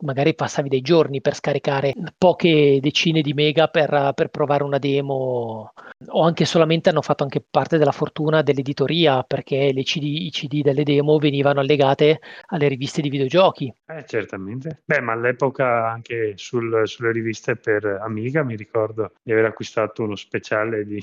magari 0.00 0.34
passavi 0.34 0.68
dei 0.68 0.80
giorni 0.80 1.20
per 1.20 1.34
scaricare 1.34 1.94
poche 2.16 2.78
decine 2.80 3.20
di 3.20 3.34
mega 3.34 3.68
per, 3.68 4.12
per 4.14 4.28
provare 4.28 4.62
una 4.64 4.78
demo 4.78 5.72
o 6.06 6.22
anche 6.22 6.44
solamente 6.44 6.88
hanno 6.88 7.02
fatto 7.02 7.24
anche 7.24 7.44
parte 7.48 7.76
della 7.76 7.92
fortuna 7.92 8.42
dell'editoria 8.42 9.22
perché 9.22 9.72
CD, 9.82 10.02
i 10.02 10.30
CD 10.30 10.62
delle 10.62 10.82
demo 10.82 11.18
venivano 11.18 11.60
allegate 11.60 12.20
alle 12.46 12.68
riviste 12.68 13.02
di 13.02 13.10
videogiochi. 13.10 13.49
Eh, 13.86 14.04
certamente. 14.06 14.82
Beh, 14.84 15.00
ma 15.00 15.12
all'epoca 15.12 15.90
anche 15.90 16.34
sul- 16.36 16.86
sulle 16.86 17.12
riviste 17.12 17.56
per 17.56 17.84
Amiga 17.84 18.42
mi 18.44 18.54
ricordo 18.56 19.12
di 19.22 19.32
aver 19.32 19.46
acquistato 19.46 20.02
uno 20.04 20.14
speciale 20.16 20.84
di, 20.84 21.00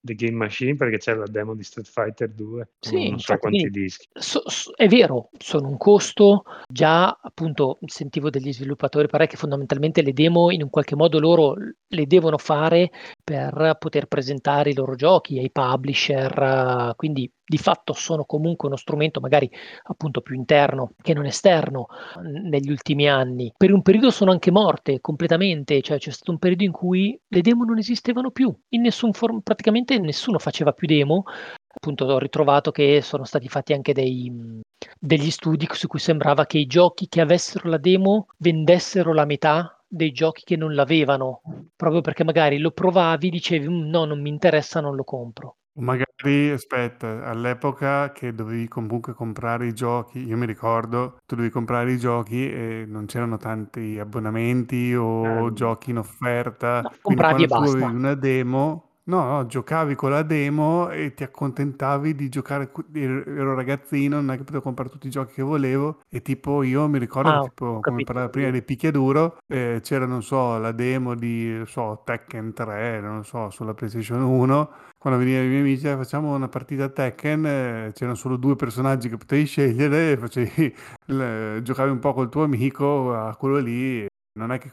di 0.00 0.14
Game 0.14 0.36
Machine 0.36 0.76
perché 0.76 0.98
c'era 0.98 1.20
la 1.20 1.26
demo 1.26 1.54
di 1.54 1.62
Street 1.62 1.86
Fighter 1.88 2.30
2 2.30 2.68
Sì, 2.80 3.10
non 3.10 3.18
so 3.18 3.36
quanti 3.36 3.60
quindi 3.60 3.80
dischi. 3.80 4.08
so- 4.12 4.42
so- 4.46 4.72
è 4.74 4.88
vero, 4.88 5.28
sono 5.38 5.68
un 5.68 5.76
costo, 5.76 6.44
già 6.66 7.08
appunto 7.20 7.78
sentivo 7.84 8.30
degli 8.30 8.52
sviluppatori 8.52 9.08
parlare 9.08 9.30
che 9.30 9.36
fondamentalmente 9.36 10.02
le 10.02 10.12
demo 10.12 10.50
in 10.50 10.62
un 10.62 10.70
qualche 10.70 10.96
modo 10.96 11.18
loro 11.20 11.54
le 11.86 12.06
devono 12.06 12.38
fare 12.38 12.90
per 13.22 13.76
poter 13.78 14.06
presentare 14.06 14.70
i 14.70 14.74
loro 14.74 14.94
giochi 14.94 15.38
ai 15.38 15.50
publisher, 15.50 16.94
quindi 16.96 17.30
di 17.50 17.58
fatto 17.58 17.92
sono 17.94 18.24
comunque 18.24 18.68
uno 18.68 18.76
strumento 18.76 19.18
magari 19.18 19.50
appunto 19.84 20.20
più 20.20 20.36
interno 20.36 20.92
che 21.02 21.14
non 21.14 21.26
esterno 21.26 21.86
negli 22.22 22.70
ultimi 22.70 23.08
anni. 23.08 23.52
Per 23.56 23.72
un 23.72 23.82
periodo 23.82 24.10
sono 24.10 24.30
anche 24.30 24.52
morte 24.52 25.00
completamente, 25.00 25.80
cioè 25.82 25.98
c'è 25.98 26.10
stato 26.10 26.30
un 26.30 26.38
periodo 26.38 26.62
in 26.62 26.70
cui 26.70 27.18
le 27.26 27.40
demo 27.40 27.64
non 27.64 27.78
esistevano 27.78 28.30
più, 28.30 28.54
in 28.68 28.82
nessun 28.82 29.12
form- 29.12 29.40
praticamente 29.40 29.89
nessuno 29.98 30.38
faceva 30.38 30.72
più 30.72 30.86
demo 30.86 31.24
appunto 31.72 32.04
ho 32.04 32.18
ritrovato 32.18 32.70
che 32.72 33.00
sono 33.00 33.24
stati 33.24 33.48
fatti 33.48 33.72
anche 33.72 33.92
dei, 33.94 34.60
degli 34.98 35.30
studi 35.30 35.66
su 35.72 35.86
cui 35.86 35.98
sembrava 35.98 36.44
che 36.44 36.58
i 36.58 36.66
giochi 36.66 37.08
che 37.08 37.20
avessero 37.20 37.68
la 37.68 37.78
demo 37.78 38.26
vendessero 38.38 39.12
la 39.14 39.24
metà 39.24 39.80
dei 39.86 40.12
giochi 40.12 40.42
che 40.44 40.56
non 40.56 40.74
l'avevano, 40.74 41.40
proprio 41.74 42.00
perché 42.00 42.22
magari 42.22 42.58
lo 42.58 42.70
provavi, 42.70 43.30
dicevi 43.30 43.68
"Mm, 43.68 43.88
no, 43.88 44.04
non 44.04 44.20
mi 44.20 44.28
interessa, 44.28 44.80
non 44.80 44.94
lo 44.94 45.04
compro. 45.04 45.56
Magari, 45.80 46.50
aspetta, 46.50 47.24
all'epoca 47.24 48.12
che 48.12 48.34
dovevi 48.34 48.68
comunque 48.68 49.14
comprare 49.14 49.66
i 49.68 49.72
giochi, 49.72 50.24
io 50.26 50.36
mi 50.36 50.44
ricordo, 50.46 51.16
tu 51.24 51.34
dovevi 51.36 51.50
comprare 51.50 51.92
i 51.92 51.98
giochi 51.98 52.50
e 52.52 52.84
non 52.86 53.06
c'erano 53.06 53.36
tanti 53.38 53.98
abbonamenti 53.98 54.94
o 54.94 55.48
Eh, 55.48 55.52
giochi 55.54 55.90
in 55.90 55.98
offerta, 55.98 56.82
No, 56.82 56.90
compravi 57.00 57.44
e 57.44 57.46
basta. 57.46 57.86
una 57.86 58.14
demo, 58.14 58.89
no, 59.10 59.24
no, 59.24 59.46
giocavi 59.46 59.94
con 59.94 60.10
la 60.10 60.22
demo 60.22 60.88
e 60.90 61.12
ti 61.14 61.22
accontentavi 61.22 62.14
di 62.14 62.28
giocare, 62.28 62.70
ero 62.94 63.54
ragazzino, 63.54 64.16
non 64.16 64.30
è 64.30 64.36
che 64.36 64.44
potevo 64.44 64.62
comprare 64.62 64.88
tutti 64.88 65.06
i 65.08 65.10
giochi 65.10 65.34
che 65.34 65.42
volevo 65.42 66.00
e 66.08 66.22
tipo 66.22 66.62
io 66.62 66.88
mi 66.88 66.98
ricordo 66.98 67.30
Ah, 67.30 67.40
tipo, 67.42 67.80
come 67.80 68.04
parlava 68.04 68.28
prima 68.28 68.50
di 68.50 68.62
picchiaduro, 68.62 69.38
eh, 69.46 69.80
c'era, 69.82 70.06
non 70.06 70.22
so, 70.22 70.56
la 70.58 70.72
demo 70.72 71.14
di, 71.14 71.62
so, 71.66 72.02
Tekken 72.04 72.52
3, 72.54 73.00
non 73.00 73.24
so, 73.24 73.50
sulla 73.50 73.74
PlayStation 73.74 74.22
1 74.22 74.70
quando 74.98 75.18
venivano 75.18 75.46
i 75.46 75.48
miei 75.48 75.60
amici, 75.60 75.86
"Eh, 75.88 75.96
facciamo 75.96 76.34
una 76.34 76.48
partita 76.48 76.88
Tekken, 76.90 77.46
eh, 77.46 77.90
c'erano 77.94 78.16
solo 78.16 78.36
due 78.36 78.54
personaggi 78.54 79.08
che 79.08 79.16
potevi 79.16 79.46
scegliere, 79.46 80.16
facevi, 80.18 80.74
giocavi 81.62 81.90
un 81.90 81.98
po' 81.98 82.12
col 82.12 82.28
tuo 82.28 82.42
amico 82.44 83.14
a 83.14 83.34
quello 83.36 83.58
lì. 83.58 84.06
Non 84.38 84.52
è 84.52 84.58
che 84.58 84.70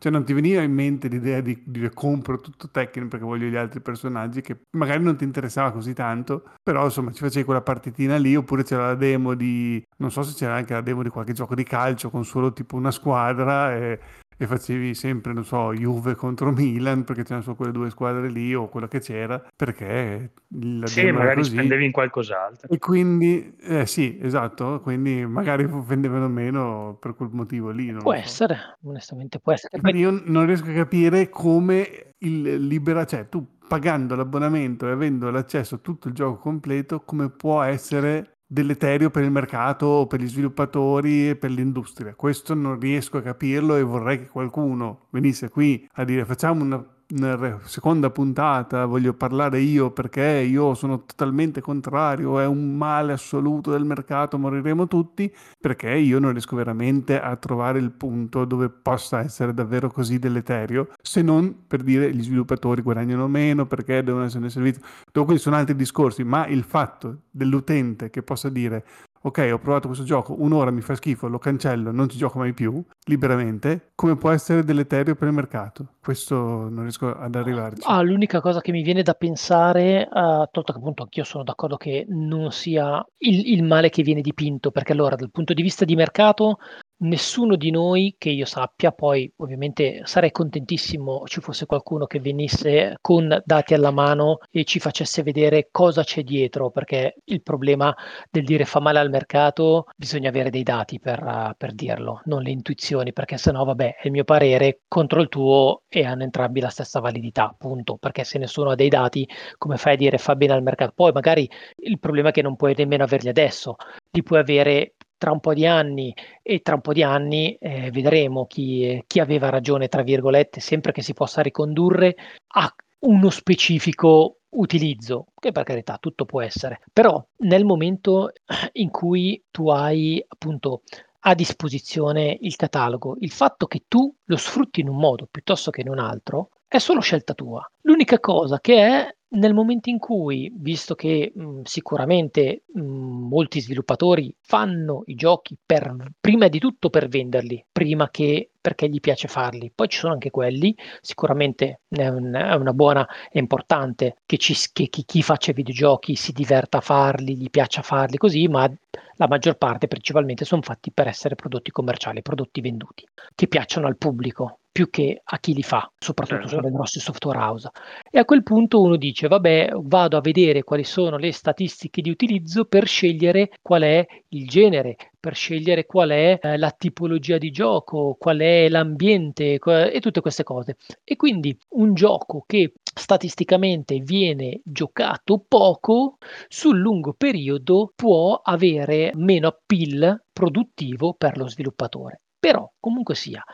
cioè 0.00 0.10
non 0.10 0.24
ti 0.24 0.32
veniva 0.32 0.62
in 0.62 0.72
mente 0.72 1.08
l'idea 1.08 1.42
di 1.42 1.62
dire 1.62 1.90
compro 1.92 2.40
tutto 2.40 2.70
Tekken 2.70 3.08
perché 3.08 3.24
voglio 3.26 3.48
gli 3.48 3.56
altri 3.56 3.82
personaggi 3.82 4.40
che 4.40 4.62
magari 4.70 5.02
non 5.02 5.14
ti 5.14 5.24
interessava 5.24 5.72
così 5.72 5.92
tanto, 5.92 6.42
però 6.62 6.84
insomma 6.84 7.12
ci 7.12 7.20
facevi 7.20 7.44
quella 7.44 7.60
partitina 7.60 8.16
lì, 8.16 8.34
oppure 8.34 8.64
c'era 8.64 8.86
la 8.86 8.94
demo 8.94 9.34
di, 9.34 9.82
non 9.98 10.10
so 10.10 10.22
se 10.22 10.34
c'era 10.34 10.54
anche 10.54 10.72
la 10.72 10.80
demo 10.80 11.02
di 11.02 11.10
qualche 11.10 11.34
gioco 11.34 11.54
di 11.54 11.64
calcio 11.64 12.08
con 12.08 12.24
solo 12.24 12.50
tipo 12.54 12.76
una 12.76 12.90
squadra 12.90 13.76
e, 13.76 14.00
e 14.42 14.46
facevi 14.46 14.94
sempre, 14.94 15.34
non 15.34 15.44
so, 15.44 15.70
Juve 15.74 16.14
contro 16.14 16.50
Milan 16.50 17.04
perché 17.04 17.24
c'erano 17.24 17.42
solo 17.42 17.56
quelle 17.56 17.72
due 17.72 17.90
squadre 17.90 18.30
lì 18.30 18.54
o 18.54 18.70
quello 18.70 18.88
che 18.88 18.98
c'era, 18.98 19.38
perché 19.54 20.32
la 20.48 20.86
Sì, 20.86 21.10
magari 21.10 21.42
così. 21.42 21.50
spendevi 21.50 21.84
in 21.84 21.92
qualcos'altro. 21.92 22.66
E 22.70 22.78
quindi, 22.78 23.54
eh 23.60 23.84
sì, 23.84 24.18
esatto, 24.18 24.80
quindi 24.80 25.26
magari 25.26 25.68
vendevano 25.84 26.26
meno 26.28 26.96
per 26.98 27.14
quel 27.16 27.28
motivo 27.32 27.68
lì, 27.68 27.90
non 27.90 27.98
Può 28.00 28.14
so. 28.14 28.18
essere, 28.18 28.56
onestamente 28.84 29.40
può 29.40 29.52
essere. 29.52 29.76
Infatti 29.76 29.98
io 29.98 30.22
non 30.24 30.46
riesco 30.46 30.70
a 30.70 30.72
capire 30.72 31.28
come 31.28 32.14
il 32.20 32.66
libera, 32.66 33.04
cioè 33.04 33.28
tu 33.28 33.46
pagando 33.68 34.14
l'abbonamento 34.16 34.88
e 34.88 34.92
avendo 34.92 35.30
l'accesso 35.30 35.74
a 35.74 35.78
tutto 35.78 36.08
il 36.08 36.14
gioco 36.14 36.38
completo, 36.38 37.00
come 37.00 37.28
può 37.28 37.60
essere 37.60 38.38
deleterio 38.52 39.10
per 39.10 39.22
il 39.22 39.30
mercato 39.30 40.06
per 40.08 40.20
gli 40.20 40.28
sviluppatori 40.28 41.28
e 41.28 41.36
per 41.36 41.52
l'industria. 41.52 42.14
Questo 42.14 42.52
non 42.54 42.80
riesco 42.80 43.18
a 43.18 43.22
capirlo 43.22 43.76
e 43.76 43.82
vorrei 43.82 44.18
che 44.18 44.28
qualcuno 44.28 45.06
venisse 45.10 45.48
qui 45.48 45.88
a 45.92 46.04
dire 46.04 46.24
facciamo 46.24 46.64
una, 46.64 46.84
re- 47.18 47.58
seconda 47.64 48.10
puntata, 48.10 48.84
voglio 48.86 49.12
parlare 49.14 49.60
io 49.60 49.90
perché 49.90 50.46
io 50.48 50.74
sono 50.74 51.04
totalmente 51.04 51.60
contrario, 51.60 52.38
è 52.38 52.46
un 52.46 52.76
male 52.76 53.12
assoluto 53.12 53.70
del 53.70 53.84
mercato, 53.84 54.38
moriremo 54.38 54.86
tutti, 54.86 55.32
perché 55.58 55.90
io 55.90 56.18
non 56.18 56.32
riesco 56.32 56.56
veramente 56.56 57.20
a 57.20 57.34
trovare 57.36 57.78
il 57.78 57.90
punto 57.90 58.44
dove 58.44 58.68
possa 58.68 59.20
essere 59.20 59.52
davvero 59.52 59.90
così 59.90 60.18
deleterio, 60.18 60.88
se 61.00 61.22
non 61.22 61.66
per 61.66 61.82
dire 61.82 62.14
gli 62.14 62.22
sviluppatori 62.22 62.82
guadagnano 62.82 63.26
meno 63.28 63.66
perché 63.66 64.02
devono 64.02 64.24
essere 64.24 64.42
nel 64.42 64.50
servizio. 64.50 64.82
Dopo 65.10 65.26
questi 65.26 65.44
sono 65.44 65.56
altri 65.56 65.74
discorsi, 65.74 66.24
ma 66.24 66.46
il 66.46 66.62
fatto 66.62 67.22
dell'utente 67.30 68.10
che 68.10 68.22
possa 68.22 68.48
dire 68.48 68.84
ok, 69.22 69.50
ho 69.52 69.58
provato 69.58 69.86
questo 69.86 70.04
gioco, 70.04 70.34
un'ora 70.38 70.70
mi 70.70 70.80
fa 70.80 70.94
schifo, 70.94 71.28
lo 71.28 71.38
cancello, 71.38 71.90
non 71.90 72.08
ci 72.08 72.16
gioco 72.16 72.38
mai 72.38 72.52
più, 72.52 72.82
liberamente, 73.04 73.92
come 73.94 74.16
può 74.16 74.30
essere 74.30 74.64
deleterio 74.64 75.14
per 75.14 75.28
il 75.28 75.34
mercato? 75.34 75.94
Questo 76.00 76.36
non 76.36 76.82
riesco 76.82 77.14
ad 77.14 77.34
arrivarci. 77.34 77.82
Ah, 77.84 78.00
l'unica 78.02 78.40
cosa 78.40 78.60
che 78.60 78.72
mi 78.72 78.82
viene 78.82 79.02
da 79.02 79.14
pensare, 79.14 80.08
uh, 80.10 80.46
tolto 80.50 80.72
che 80.72 80.78
appunto 80.78 81.02
anch'io 81.02 81.24
sono 81.24 81.44
d'accordo 81.44 81.76
che 81.76 82.06
non 82.08 82.50
sia 82.50 83.04
il, 83.18 83.52
il 83.52 83.62
male 83.62 83.90
che 83.90 84.02
viene 84.02 84.22
dipinto, 84.22 84.70
perché 84.70 84.92
allora 84.92 85.16
dal 85.16 85.30
punto 85.30 85.52
di 85.52 85.62
vista 85.62 85.84
di 85.84 85.94
mercato 85.94 86.58
nessuno 87.00 87.56
di 87.56 87.70
noi 87.70 88.14
che 88.18 88.30
io 88.30 88.44
sappia, 88.44 88.92
poi 88.92 89.30
ovviamente 89.36 90.02
sarei 90.04 90.30
contentissimo 90.30 91.22
ci 91.26 91.40
fosse 91.40 91.66
qualcuno 91.66 92.06
che 92.06 92.20
venisse 92.20 92.96
con 93.00 93.40
dati 93.44 93.74
alla 93.74 93.90
mano 93.90 94.38
e 94.50 94.64
ci 94.64 94.78
facesse 94.78 95.22
vedere 95.22 95.68
cosa 95.70 96.02
c'è 96.02 96.22
dietro, 96.22 96.70
perché 96.70 97.16
il 97.24 97.42
problema 97.42 97.94
del 98.30 98.44
dire 98.44 98.64
fa 98.64 98.80
male 98.80 98.98
al 98.98 99.10
mercato 99.10 99.86
bisogna 99.96 100.28
avere 100.28 100.50
dei 100.50 100.62
dati 100.62 100.98
per, 100.98 101.22
uh, 101.22 101.52
per 101.56 101.72
dirlo, 101.72 102.20
non 102.24 102.42
le 102.42 102.50
intuizioni, 102.50 103.12
perché 103.12 103.36
sennò 103.36 103.64
vabbè 103.64 103.96
è 103.96 104.06
il 104.06 104.12
mio 104.12 104.24
parere 104.24 104.80
contro 104.88 105.20
il 105.20 105.28
tuo 105.28 105.82
e 105.88 106.04
hanno 106.04 106.22
entrambi 106.22 106.60
la 106.60 106.68
stessa 106.68 107.00
validità, 107.00 107.54
punto, 107.56 107.96
perché 107.96 108.24
se 108.24 108.38
nessuno 108.38 108.70
ha 108.70 108.74
dei 108.74 108.88
dati 108.88 109.28
come 109.56 109.76
fai 109.76 109.94
a 109.94 109.96
dire 109.96 110.18
fa 110.18 110.36
bene 110.36 110.52
al 110.52 110.62
mercato? 110.62 110.92
Poi 110.94 111.12
magari 111.12 111.48
il 111.76 111.98
problema 111.98 112.28
è 112.28 112.32
che 112.32 112.42
non 112.42 112.56
puoi 112.56 112.74
nemmeno 112.76 113.04
averli 113.04 113.28
adesso, 113.28 113.76
li 114.10 114.22
puoi 114.22 114.40
avere 114.40 114.94
tra 115.20 115.32
un 115.32 115.40
po' 115.40 115.52
di 115.52 115.66
anni 115.66 116.14
e 116.42 116.62
tra 116.62 116.76
un 116.76 116.80
po' 116.80 116.94
di 116.94 117.02
anni 117.02 117.54
eh, 117.60 117.90
vedremo 117.90 118.46
chi, 118.46 119.04
chi, 119.06 119.20
aveva 119.20 119.50
ragione, 119.50 119.88
tra 119.88 120.00
virgolette, 120.02 120.60
sempre 120.60 120.92
che 120.92 121.02
si 121.02 121.12
possa 121.12 121.42
ricondurre 121.42 122.16
a 122.54 122.74
uno 123.00 123.28
specifico 123.28 124.38
utilizzo, 124.48 125.26
che 125.38 125.52
per 125.52 125.64
carità 125.64 125.98
tutto 126.00 126.24
può 126.24 126.40
essere, 126.40 126.80
però 126.90 127.22
nel 127.40 127.66
momento 127.66 128.32
in 128.72 128.90
cui 128.90 129.44
tu 129.50 129.68
hai 129.68 130.24
appunto 130.26 130.84
a 131.24 131.34
disposizione 131.34 132.38
il 132.40 132.56
catalogo, 132.56 133.16
il 133.20 133.30
fatto 133.30 133.66
che 133.66 133.84
tu 133.88 134.10
lo 134.24 134.36
sfrutti 134.38 134.80
in 134.80 134.88
un 134.88 134.96
modo 134.96 135.28
piuttosto 135.30 135.70
che 135.70 135.82
in 135.82 135.90
un 135.90 135.98
altro 135.98 136.48
è 136.66 136.78
solo 136.78 137.00
scelta 137.00 137.34
tua. 137.34 137.70
L'unica 137.82 138.18
cosa 138.20 138.58
che 138.58 138.86
è 138.86 139.16
nel 139.32 139.54
momento 139.54 139.90
in 139.90 139.98
cui, 139.98 140.52
visto 140.54 140.94
che 140.94 141.32
mh, 141.34 141.60
sicuramente 141.62 142.64
mh, 142.72 142.80
molti 142.80 143.60
sviluppatori 143.60 144.34
fanno 144.40 145.02
i 145.06 145.14
giochi 145.14 145.56
per, 145.64 145.94
prima 146.18 146.48
di 146.48 146.58
tutto 146.58 146.90
per 146.90 147.08
venderli, 147.08 147.64
prima 147.70 148.10
che 148.10 148.50
perché 148.60 148.88
gli 148.88 149.00
piace 149.00 149.28
farli, 149.28 149.72
poi 149.74 149.88
ci 149.88 149.98
sono 149.98 150.12
anche 150.12 150.30
quelli, 150.30 150.76
sicuramente 151.00 151.80
è, 151.88 152.08
un, 152.08 152.32
è 152.34 152.54
una 152.54 152.72
buona, 152.72 153.08
è 153.30 153.38
importante 153.38 154.16
che, 154.26 154.36
ci, 154.36 154.54
che 154.72 154.88
chi, 154.88 155.04
chi 155.04 155.22
faccia 155.22 155.52
videogiochi 155.52 156.14
si 156.14 156.32
diverta 156.32 156.78
a 156.78 156.82
farli, 156.82 157.36
gli 157.36 157.48
piaccia 157.50 157.82
farli 157.82 158.16
così, 158.18 158.48
ma 158.48 158.70
la 159.14 159.28
maggior 159.28 159.56
parte 159.56 159.86
principalmente 159.86 160.44
sono 160.44 160.62
fatti 160.62 160.92
per 160.92 161.06
essere 161.06 161.36
prodotti 161.36 161.70
commerciali, 161.70 162.20
prodotti 162.22 162.60
venduti, 162.60 163.06
che 163.34 163.48
piacciono 163.48 163.86
al 163.86 163.96
pubblico 163.96 164.59
più 164.72 164.88
che 164.88 165.20
a 165.22 165.38
chi 165.38 165.54
li 165.54 165.62
fa, 165.62 165.90
soprattutto 165.98 166.42
certo. 166.42 166.56
sulle 166.56 166.70
grosse 166.70 167.00
software 167.00 167.38
house. 167.38 167.70
E 168.10 168.18
a 168.18 168.24
quel 168.24 168.42
punto 168.42 168.80
uno 168.80 168.96
dice, 168.96 169.26
vabbè, 169.26 169.72
vado 169.82 170.16
a 170.16 170.20
vedere 170.20 170.62
quali 170.62 170.84
sono 170.84 171.16
le 171.16 171.32
statistiche 171.32 172.00
di 172.00 172.10
utilizzo 172.10 172.64
per 172.64 172.86
scegliere 172.86 173.50
qual 173.60 173.82
è 173.82 174.06
il 174.28 174.46
genere, 174.46 174.96
per 175.18 175.34
scegliere 175.34 175.86
qual 175.86 176.10
è 176.10 176.38
eh, 176.40 176.56
la 176.56 176.70
tipologia 176.70 177.36
di 177.38 177.50
gioco, 177.50 178.16
qual 178.18 178.38
è 178.38 178.68
l'ambiente 178.68 179.58
e 179.60 180.00
tutte 180.00 180.20
queste 180.20 180.44
cose. 180.44 180.76
E 181.02 181.16
quindi 181.16 181.56
un 181.70 181.94
gioco 181.94 182.44
che 182.46 182.74
statisticamente 182.82 183.98
viene 183.98 184.60
giocato 184.64 185.44
poco, 185.46 186.18
sul 186.48 186.78
lungo 186.78 187.12
periodo 187.12 187.92
può 187.94 188.40
avere 188.42 189.12
meno 189.14 189.48
appeal 189.48 190.22
produttivo 190.32 191.14
per 191.14 191.36
lo 191.36 191.48
sviluppatore. 191.48 192.20
Però, 192.40 192.72
comunque 192.80 193.14
sia, 193.14 193.44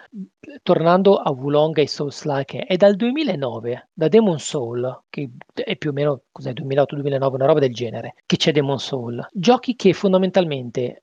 tornando 0.63 1.17
a 1.17 1.33
Wulong 1.33 1.77
e 1.79 1.89
Souls-like, 1.89 2.67
è 2.67 2.77
dal 2.77 2.95
2009, 2.95 3.89
da 3.93 4.07
Demon 4.07 4.39
Soul, 4.39 5.03
che 5.11 5.29
è 5.53 5.77
più 5.77 5.91
o 5.91 5.93
meno, 5.93 6.23
cos'è, 6.31 6.53
2008-2009, 6.53 7.35
una 7.35 7.47
roba 7.47 7.59
del 7.59 7.75
genere, 7.75 8.15
che 8.25 8.37
c'è 8.37 8.53
Demon 8.53 8.79
Soul. 8.79 9.27
Giochi 9.33 9.75
che 9.75 9.93
fondamentalmente 9.93 11.03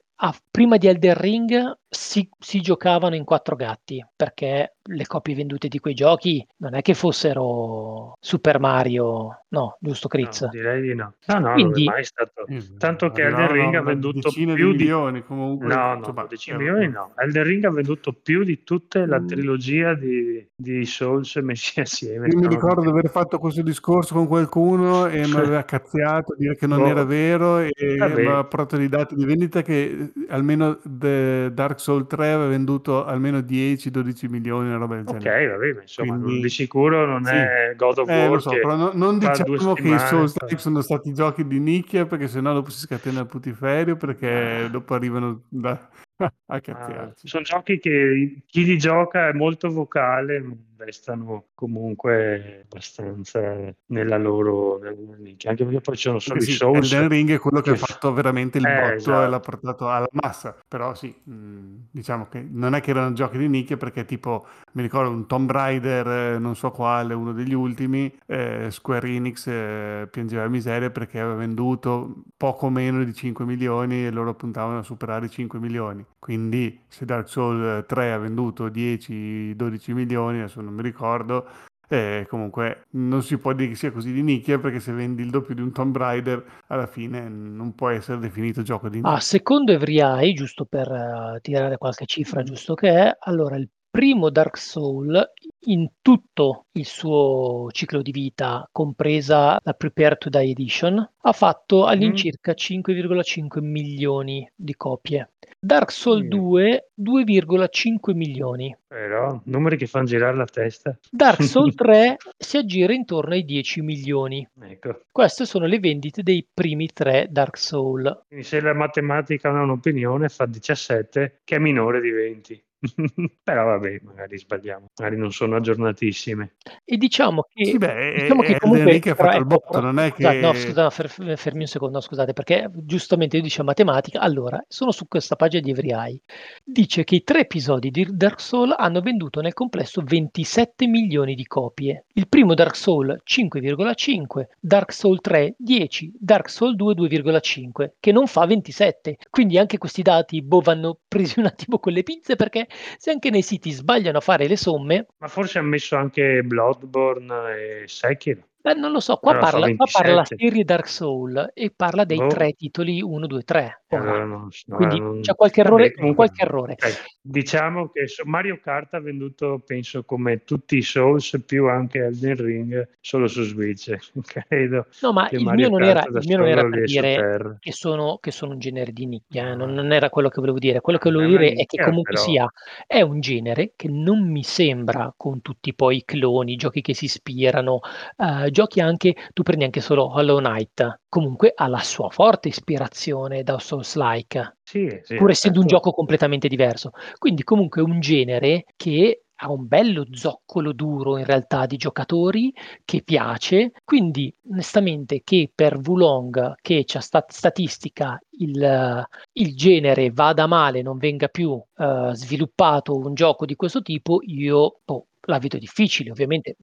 prima 0.50 0.78
di 0.78 0.88
Elden 0.88 1.14
Ring 1.16 1.78
si, 1.94 2.28
si, 2.40 2.60
giocavano 2.62 3.16
in 3.16 3.24
quattro 3.24 3.56
gatti 3.56 4.04
perché 4.16 4.76
le 4.86 5.08
copie 5.08 5.36
vendute 5.36 5.68
di 5.68 5.80
quei 5.80 5.94
giochi 5.94 6.46
non 6.58 6.76
è 6.76 6.82
che 6.82 6.94
fossero 6.94 8.18
Super 8.20 8.60
Mario, 8.60 9.44
no, 9.50 9.78
giusto 9.80 10.08
Chris? 10.08 10.42
No, 10.42 10.50
direi 10.50 10.82
di 10.82 10.96
no. 10.96 11.14
No, 11.28 11.40
no, 11.40 11.54
Quindi, 11.54 11.86
non 11.86 11.94
è 11.94 11.98
mai 11.98 12.04
stato. 12.04 12.46
Tanto 12.78 13.12
che 13.12 13.24
Elden 13.24 13.52
Ring 13.52 13.76
ha 13.76 13.82
venduto 13.82 14.30
più 14.32 14.54
di 14.54 14.64
milioni 14.64 15.24
comunque. 15.24 15.68
No, 15.68 15.76
no, 15.76 15.98
insomma, 15.98 16.26
10 16.26 16.54
milioni 16.56 16.88
no. 16.90 17.14
Elden 17.16 17.44
Ring 17.44 17.66
ha 17.66 17.72
venduto 17.72 18.12
più 18.12 18.44
di 18.44 18.64
tutta 18.64 19.06
la 19.06 19.20
mm. 19.20 19.28
trilogia 19.28 19.94
di, 19.94 20.46
di 20.54 20.86
Souls 20.86 21.36
messi 21.38 21.80
assieme. 21.80 22.28
Io 22.28 22.40
mi 22.40 22.48
ricordo 22.48 22.82
di 22.82 22.90
aver 22.90 23.10
fatto 23.10 23.40
questo 23.40 23.62
discorso 23.62 24.16
con 24.16 24.28
qualcuno 24.28 25.08
e 25.08 25.26
mi 25.28 25.36
aveva 25.36 25.64
cazziato 25.64 26.36
dire 26.38 26.56
che 26.56 26.68
non 26.68 26.82
oh. 26.82 26.88
era 26.88 27.06
vero 27.06 27.60
e 27.60 27.72
mi 27.78 28.00
aveva 28.00 28.44
portato 28.44 28.78
dei 28.78 28.90
dati 28.90 29.16
di 29.16 29.24
vendita 29.26 29.62
che 29.62 30.12
almeno 30.28 30.80
The 30.84 31.52
Dark 31.54 31.80
Souls 31.84 32.08
3 32.08 32.32
aveva 32.32 32.48
venduto 32.48 33.04
almeno 33.06 33.40
10-12 33.40 34.30
milioni, 34.30 34.70
una 34.70 34.78
roba 34.78 34.96
del 34.96 35.06
genere. 35.06 35.46
Ok, 35.46 35.52
va 35.52 35.58
bene, 35.58 35.82
insomma, 35.82 36.18
Quindi, 36.18 36.42
di 36.42 36.50
sicuro 36.50 37.06
non 37.06 37.26
sì. 37.26 37.34
è 37.34 37.74
God 37.76 37.98
of 37.98 38.10
eh, 38.10 38.28
War. 38.28 38.42
So, 38.42 38.50
però 38.52 38.76
no, 38.76 38.92
non 38.94 39.20
diciamo 39.20 39.74
che 39.74 39.90
i 39.90 40.00
Souls 40.00 40.40
Like 40.40 40.58
sono 40.58 40.80
stati 40.80 41.14
giochi 41.14 41.46
di 41.46 41.60
nicchia 41.60 42.06
perché 42.06 42.30
sennò 42.30 42.54
dopo 42.54 42.70
si 42.70 42.80
scatena 42.80 43.20
il 43.20 43.28
putiferio 43.28 43.98
perché 43.98 44.64
ah. 44.64 44.70
dopo 44.70 44.94
arrivano 44.94 45.42
da, 45.50 45.90
a 46.48 46.62
cazziarci. 46.62 47.26
Ah, 47.26 47.30
sono 47.30 47.44
giochi 47.44 47.80
che 47.80 48.44
chi 48.46 48.64
li 48.64 48.78
gioca 48.78 49.28
è 49.28 49.34
molto 49.34 49.70
vocale, 49.70 50.42
restano 50.84 51.46
comunque 51.54 52.62
abbastanza 52.64 53.74
nella 53.88 54.18
loro, 54.18 54.80
nella 54.80 55.16
nicchia, 55.18 55.52
anche 55.52 55.64
perché 55.64 55.82
poi 55.82 55.96
ci 55.96 56.04
sono 56.04 56.20
solo 56.20 56.40
sì, 56.40 56.52
i 56.52 56.54
Souls. 56.54 56.92
Elden 56.92 57.10
Ring 57.10 57.32
è 57.32 57.40
quello 57.40 57.62
che, 57.62 57.74
che 57.74 57.82
ha 57.82 57.86
fatto 57.86 58.14
veramente 58.14 58.58
il 58.58 58.66
eh, 58.66 58.82
botto 58.82 58.94
esatto. 58.96 59.24
e 59.24 59.30
l'ha 59.30 59.40
portato 59.40 59.90
alla 59.90 60.08
massa, 60.12 60.56
però 60.68 60.94
sì, 60.94 61.14
mh, 61.24 61.34
mm, 61.34 61.76
diciamo 61.92 62.28
che 62.28 62.46
non 62.50 62.76
è 62.76 62.82
che 62.82 62.92
erano 62.92 63.14
giochi 63.14 63.38
di 63.38 63.48
nicchia 63.48 63.78
perché 63.78 64.06
tipo, 64.06 64.46
mi 64.74 64.82
ricordo 64.82 65.12
un 65.12 65.28
Tomb 65.28 65.50
Raider, 65.50 66.08
eh, 66.08 66.40
non 66.40 66.56
so 66.56 66.72
quale, 66.72 67.14
uno 67.14 67.34
degli 67.34 67.54
ultimi, 67.54 68.14
eh, 68.26 68.68
Square 68.70 69.08
Enix 69.10 69.48
eh, 69.48 70.08
piangeva 70.10 70.48
miseria 70.48 70.90
perché 70.90 71.20
aveva 71.20 71.36
venduto 71.36 72.24
poco 72.38 72.70
meno 72.70 73.04
di 73.04 73.14
5 73.14 73.46
milioni 73.46 74.06
e 74.06 74.12
loro 74.12 74.34
puntavano 74.34 74.80
a 74.80 74.84
superare 74.84 75.28
i 75.28 75.30
5 75.30 75.60
milioni. 75.60 76.06
Quindi 76.20 76.82
se 76.88 77.06
Dark 77.06 77.28
Souls 77.28 77.86
3 77.86 78.14
ha 78.14 78.18
venduto 78.18 78.68
10-12 78.68 79.94
milioni, 79.94 80.40
adesso 80.40 80.62
non 80.62 80.73
mi 80.74 80.82
ricordo, 80.82 81.48
eh, 81.88 82.26
comunque 82.28 82.88
non 82.92 83.22
si 83.22 83.38
può 83.38 83.54
dire 83.54 83.70
che 83.70 83.76
sia 83.76 83.92
così 83.92 84.12
di 84.12 84.24
nicchia 84.24 84.58
perché 84.58 84.80
se 84.80 84.92
vendi 84.94 85.22
il 85.22 85.30
doppio 85.30 85.54
di 85.54 85.62
un 85.62 85.72
Tomb 85.72 85.96
Raider 85.96 86.44
alla 86.68 86.88
fine 86.88 87.30
non 87.30 87.76
può 87.76 87.90
essere 87.90 88.20
definito 88.20 88.62
gioco 88.62 88.90
di 88.90 88.98
nicchia. 88.98 89.12
Ah, 89.12 89.20
secondo 89.20 89.72
Evriai, 89.72 90.34
giusto 90.34 90.66
per 90.66 90.90
uh, 90.90 91.40
tirare 91.40 91.78
qualche 91.78 92.06
cifra 92.06 92.42
giusto 92.42 92.74
che 92.74 92.90
è, 92.90 93.18
allora 93.20 93.58
il 93.58 93.70
primo 93.94 94.32
Dark 94.32 94.58
Soul 94.58 95.24
in 95.66 95.88
tutto 96.02 96.66
il 96.72 96.86
suo 96.86 97.68
ciclo 97.72 98.02
di 98.02 98.12
vita, 98.12 98.68
compresa 98.72 99.60
la 99.62 99.74
Prepare 99.74 100.16
to 100.16 100.30
Die 100.30 100.50
Edition, 100.50 101.12
ha 101.22 101.32
fatto 101.32 101.86
all'incirca 101.86 102.54
mm. 102.54 102.82
5,5 102.82 103.62
milioni 103.62 104.52
di 104.56 104.74
copie. 104.76 105.34
Dark 105.64 105.92
Souls 105.92 106.26
mm. 106.26 106.30
2 106.30 106.88
2,5 107.02 108.14
milioni. 108.14 108.76
Però 108.86 109.42
numeri 109.46 109.78
che 109.78 109.88
fanno 109.88 110.06
girare 110.06 110.36
la 110.36 110.46
testa. 110.46 110.98
Dark 111.10 111.42
Souls 111.44 111.74
3 111.76 112.18
si 112.38 112.58
aggira 112.58 112.92
intorno 112.92 113.34
ai 113.34 113.46
10 113.46 113.82
milioni. 113.82 114.46
Ecco. 114.62 115.04
Queste 115.10 115.46
sono 115.46 115.66
le 115.66 115.80
vendite 115.80 116.22
dei 116.22 116.46
primi 116.54 116.90
tre 116.92 117.28
Dark 117.30 117.58
Souls. 117.58 118.24
Quindi 118.28 118.46
se 118.46 118.60
la 118.60 118.74
matematica 118.74 119.52
non 119.52 119.60
ha 119.60 119.64
un'opinione 119.64 120.28
fa 120.28 120.46
17 120.46 121.40
che 121.46 121.56
è 121.56 121.60
minore 121.60 122.02
di 122.02 122.12
20. 122.12 122.64
Però 123.44 123.66
vabbè, 123.66 124.02
magari 124.04 124.38
sbagliamo, 124.38 124.88
magari 124.98 125.18
non 125.18 125.32
sono 125.32 125.56
aggiornatissime. 125.56 126.56
E 126.84 126.98
diciamo 126.98 127.46
che, 127.54 127.66
sì, 127.66 127.78
beh, 127.78 128.14
diciamo 128.20 128.42
che 128.42 128.60
comunque 128.60 129.00
che 129.00 129.12
ha 129.12 129.16
fatto 129.16 129.38
il 129.38 129.46
botto, 129.46 129.80
non 129.80 130.00
è 130.00 130.14
che... 130.14 130.40
No, 130.40 130.54
scusa, 130.54 130.90
fer- 130.90 131.36
fermi 131.38 131.62
un 131.62 131.68
secondo, 131.68 132.02
scusate, 132.02 132.34
perché 132.34 132.70
giustamente 132.74 133.38
io 133.38 133.44
dicevo 133.44 133.66
matematica, 133.66 134.20
allora, 134.20 134.64
sono 134.68 134.92
su 134.92 135.08
questa 135.08 135.36
pagina 135.36 135.62
di 135.62 135.72
Every 135.72 136.22
dice 136.64 137.04
che 137.04 137.16
i 137.16 137.24
tre 137.24 137.42
episodi 137.42 137.90
di 137.90 138.08
Dark 138.10 138.40
Souls 138.42 138.74
hanno 138.78 139.02
venduto 139.02 139.42
nel 139.42 139.54
complesso 139.54 140.02
27 140.04 140.88
milioni 140.88 141.36
di 141.36 141.46
copie. 141.46 142.06
Il 142.14 142.28
primo 142.28 142.54
Dark 142.54 142.76
Souls 142.76 143.22
5,5, 143.24 144.48
Dark 144.60 144.92
Souls 144.92 145.22
3 145.22 145.56
10, 145.58 146.14
Dark 146.20 146.50
Souls 146.50 146.76
2 146.76 146.94
2,5, 146.94 147.92
che 148.00 148.12
non 148.12 148.28
fa 148.28 148.46
27. 148.46 149.18
Quindi 149.30 149.58
anche 149.58 149.78
questi 149.78 150.02
dati 150.02 150.42
boh, 150.42 150.62
vanno 150.62 151.00
presi 151.08 151.40
un 151.40 151.46
attimo 151.46 151.80
con 151.80 151.94
le 151.94 152.04
pinze 152.04 152.36
perché 152.36 152.68
se 152.98 153.12
anche 153.12 153.30
nei 153.30 153.42
siti 153.42 153.72
sbagliano 153.72 154.18
a 154.18 154.22
fare 154.22 154.48
le 154.48 154.58
somme... 154.58 155.08
Ma 155.18 155.28
forse 155.28 155.60
ha 155.60 155.62
messo 155.62 155.96
anche 155.96 156.42
Bloodborne 156.44 157.82
e 157.84 157.88
Sekiro. 157.88 158.48
Beh, 158.64 158.76
non 158.76 158.94
lo 158.94 159.02
so, 159.02 159.18
qua, 159.18 159.38
parla, 159.38 159.74
qua 159.76 159.86
parla 159.92 160.14
la 160.14 160.26
serie 160.26 160.64
Dark 160.64 160.88
Soul 160.88 161.52
e 161.54 161.74
parla 161.76 162.06
dei 162.06 162.18
boh. 162.18 162.28
tre 162.28 162.54
titoli 162.54 163.02
1, 163.02 163.28
2, 163.28 163.44
3. 163.44 163.84
Allora, 163.90 164.24
no, 164.24 164.48
no, 164.66 164.76
Quindi 164.78 165.00
non... 165.00 165.20
c'è 165.20 165.36
qualche 165.36 165.60
errore. 165.60 165.92
Qualche 165.92 166.44
errore. 166.44 166.72
Okay. 166.74 166.94
Diciamo 167.26 167.88
che 167.88 168.06
Mario 168.26 168.60
Kart 168.62 168.96
ha 168.96 169.00
venduto, 169.00 169.64
penso, 169.66 170.04
come 170.04 170.44
tutti 170.44 170.76
i 170.76 170.82
Souls, 170.82 171.42
più 171.46 171.70
anche 171.70 172.00
Elden 172.00 172.36
Ring, 172.36 172.90
solo 173.00 173.28
su 173.28 173.44
Switch. 173.44 173.98
Credo 174.46 174.88
no, 175.02 175.14
ma 175.14 175.30
il 175.30 175.42
mio, 175.42 175.70
non 175.70 175.84
era, 175.84 176.04
il 176.04 176.22
mio 176.26 176.38
non 176.38 176.48
era, 176.48 176.68
per 176.68 176.84
dire 176.84 177.58
che 177.62 177.72
sono, 177.72 178.18
che 178.20 178.32
sono, 178.32 178.52
un 178.52 178.60
genere 178.60 178.92
di 178.92 179.06
nicchia, 179.06 179.52
eh? 179.52 179.56
non, 179.56 179.72
non, 179.72 179.94
era 179.94 180.10
quello 180.10 180.28
che 180.28 180.42
volevo 180.42 180.60
dire. 180.60 180.82
Quello 180.82 181.00
che 181.00 181.10
volevo 181.10 181.30
dire 181.30 181.54
nicchia, 181.54 181.64
è 181.64 181.66
che 181.66 181.82
comunque 181.82 182.14
però... 182.16 182.26
sia, 182.26 182.54
è 182.86 183.00
un 183.00 183.22
genere 183.22 183.72
che 183.78 183.88
non 183.88 184.30
mi 184.30 184.44
sembra 184.44 185.14
con 185.16 185.42
tutti 185.42 185.74
poi 185.74 185.98
i 185.98 186.04
cloni, 186.04 186.58
giochi 186.58 186.82
che 186.82 186.94
si 186.94 187.06
ispirano, 187.06 187.80
uh, 188.18 188.50
giochi 188.50 188.82
anche, 188.82 189.16
tu 189.32 189.44
prendi 189.44 189.64
anche 189.64 189.80
solo 189.80 190.14
Hollow 190.14 190.40
Knight, 190.40 191.03
comunque 191.14 191.52
ha 191.56 191.68
la 191.68 191.78
sua 191.78 192.10
forte 192.10 192.48
ispirazione 192.48 193.44
da 193.44 193.60
Souls-like. 193.60 194.58
Sì, 194.64 195.00
sì, 195.04 195.16
pur 195.16 195.30
essendo 195.30 195.60
un 195.60 195.68
gioco 195.68 195.92
completamente 195.92 196.48
diverso. 196.48 196.90
Quindi 197.20 197.44
comunque 197.44 197.84
un 197.84 198.00
genere 198.00 198.66
che 198.76 199.26
ha 199.36 199.52
un 199.52 199.68
bello 199.68 200.08
zoccolo 200.10 200.72
duro 200.72 201.20
in 201.20 201.26
realtà 201.26 201.68
di 201.68 201.78
giocatori 201.78 202.52
che 202.84 203.04
piace, 203.04 203.74
quindi 203.84 204.34
onestamente 204.50 205.22
che 205.24 205.52
per 205.54 205.80
Wulong 205.86 206.56
che 206.60 206.84
c'è 206.84 207.00
sta- 207.00 207.26
statistica 207.28 208.20
il, 208.40 209.06
il, 209.34 209.56
genere 209.56 210.10
vada 210.10 210.48
male, 210.48 210.82
non 210.82 210.98
venga 210.98 211.28
più 211.28 211.52
uh, 211.52 212.12
sviluppato 212.14 212.96
un 212.96 213.14
gioco 213.14 213.46
di 213.46 213.56
questo 213.56 213.84
tipo, 213.84 214.18
io 214.24 214.80
oh, 214.84 215.08
la 215.26 215.40
vedo 215.40 215.58
difficile, 215.58 216.12
ovviamente. 216.12 216.58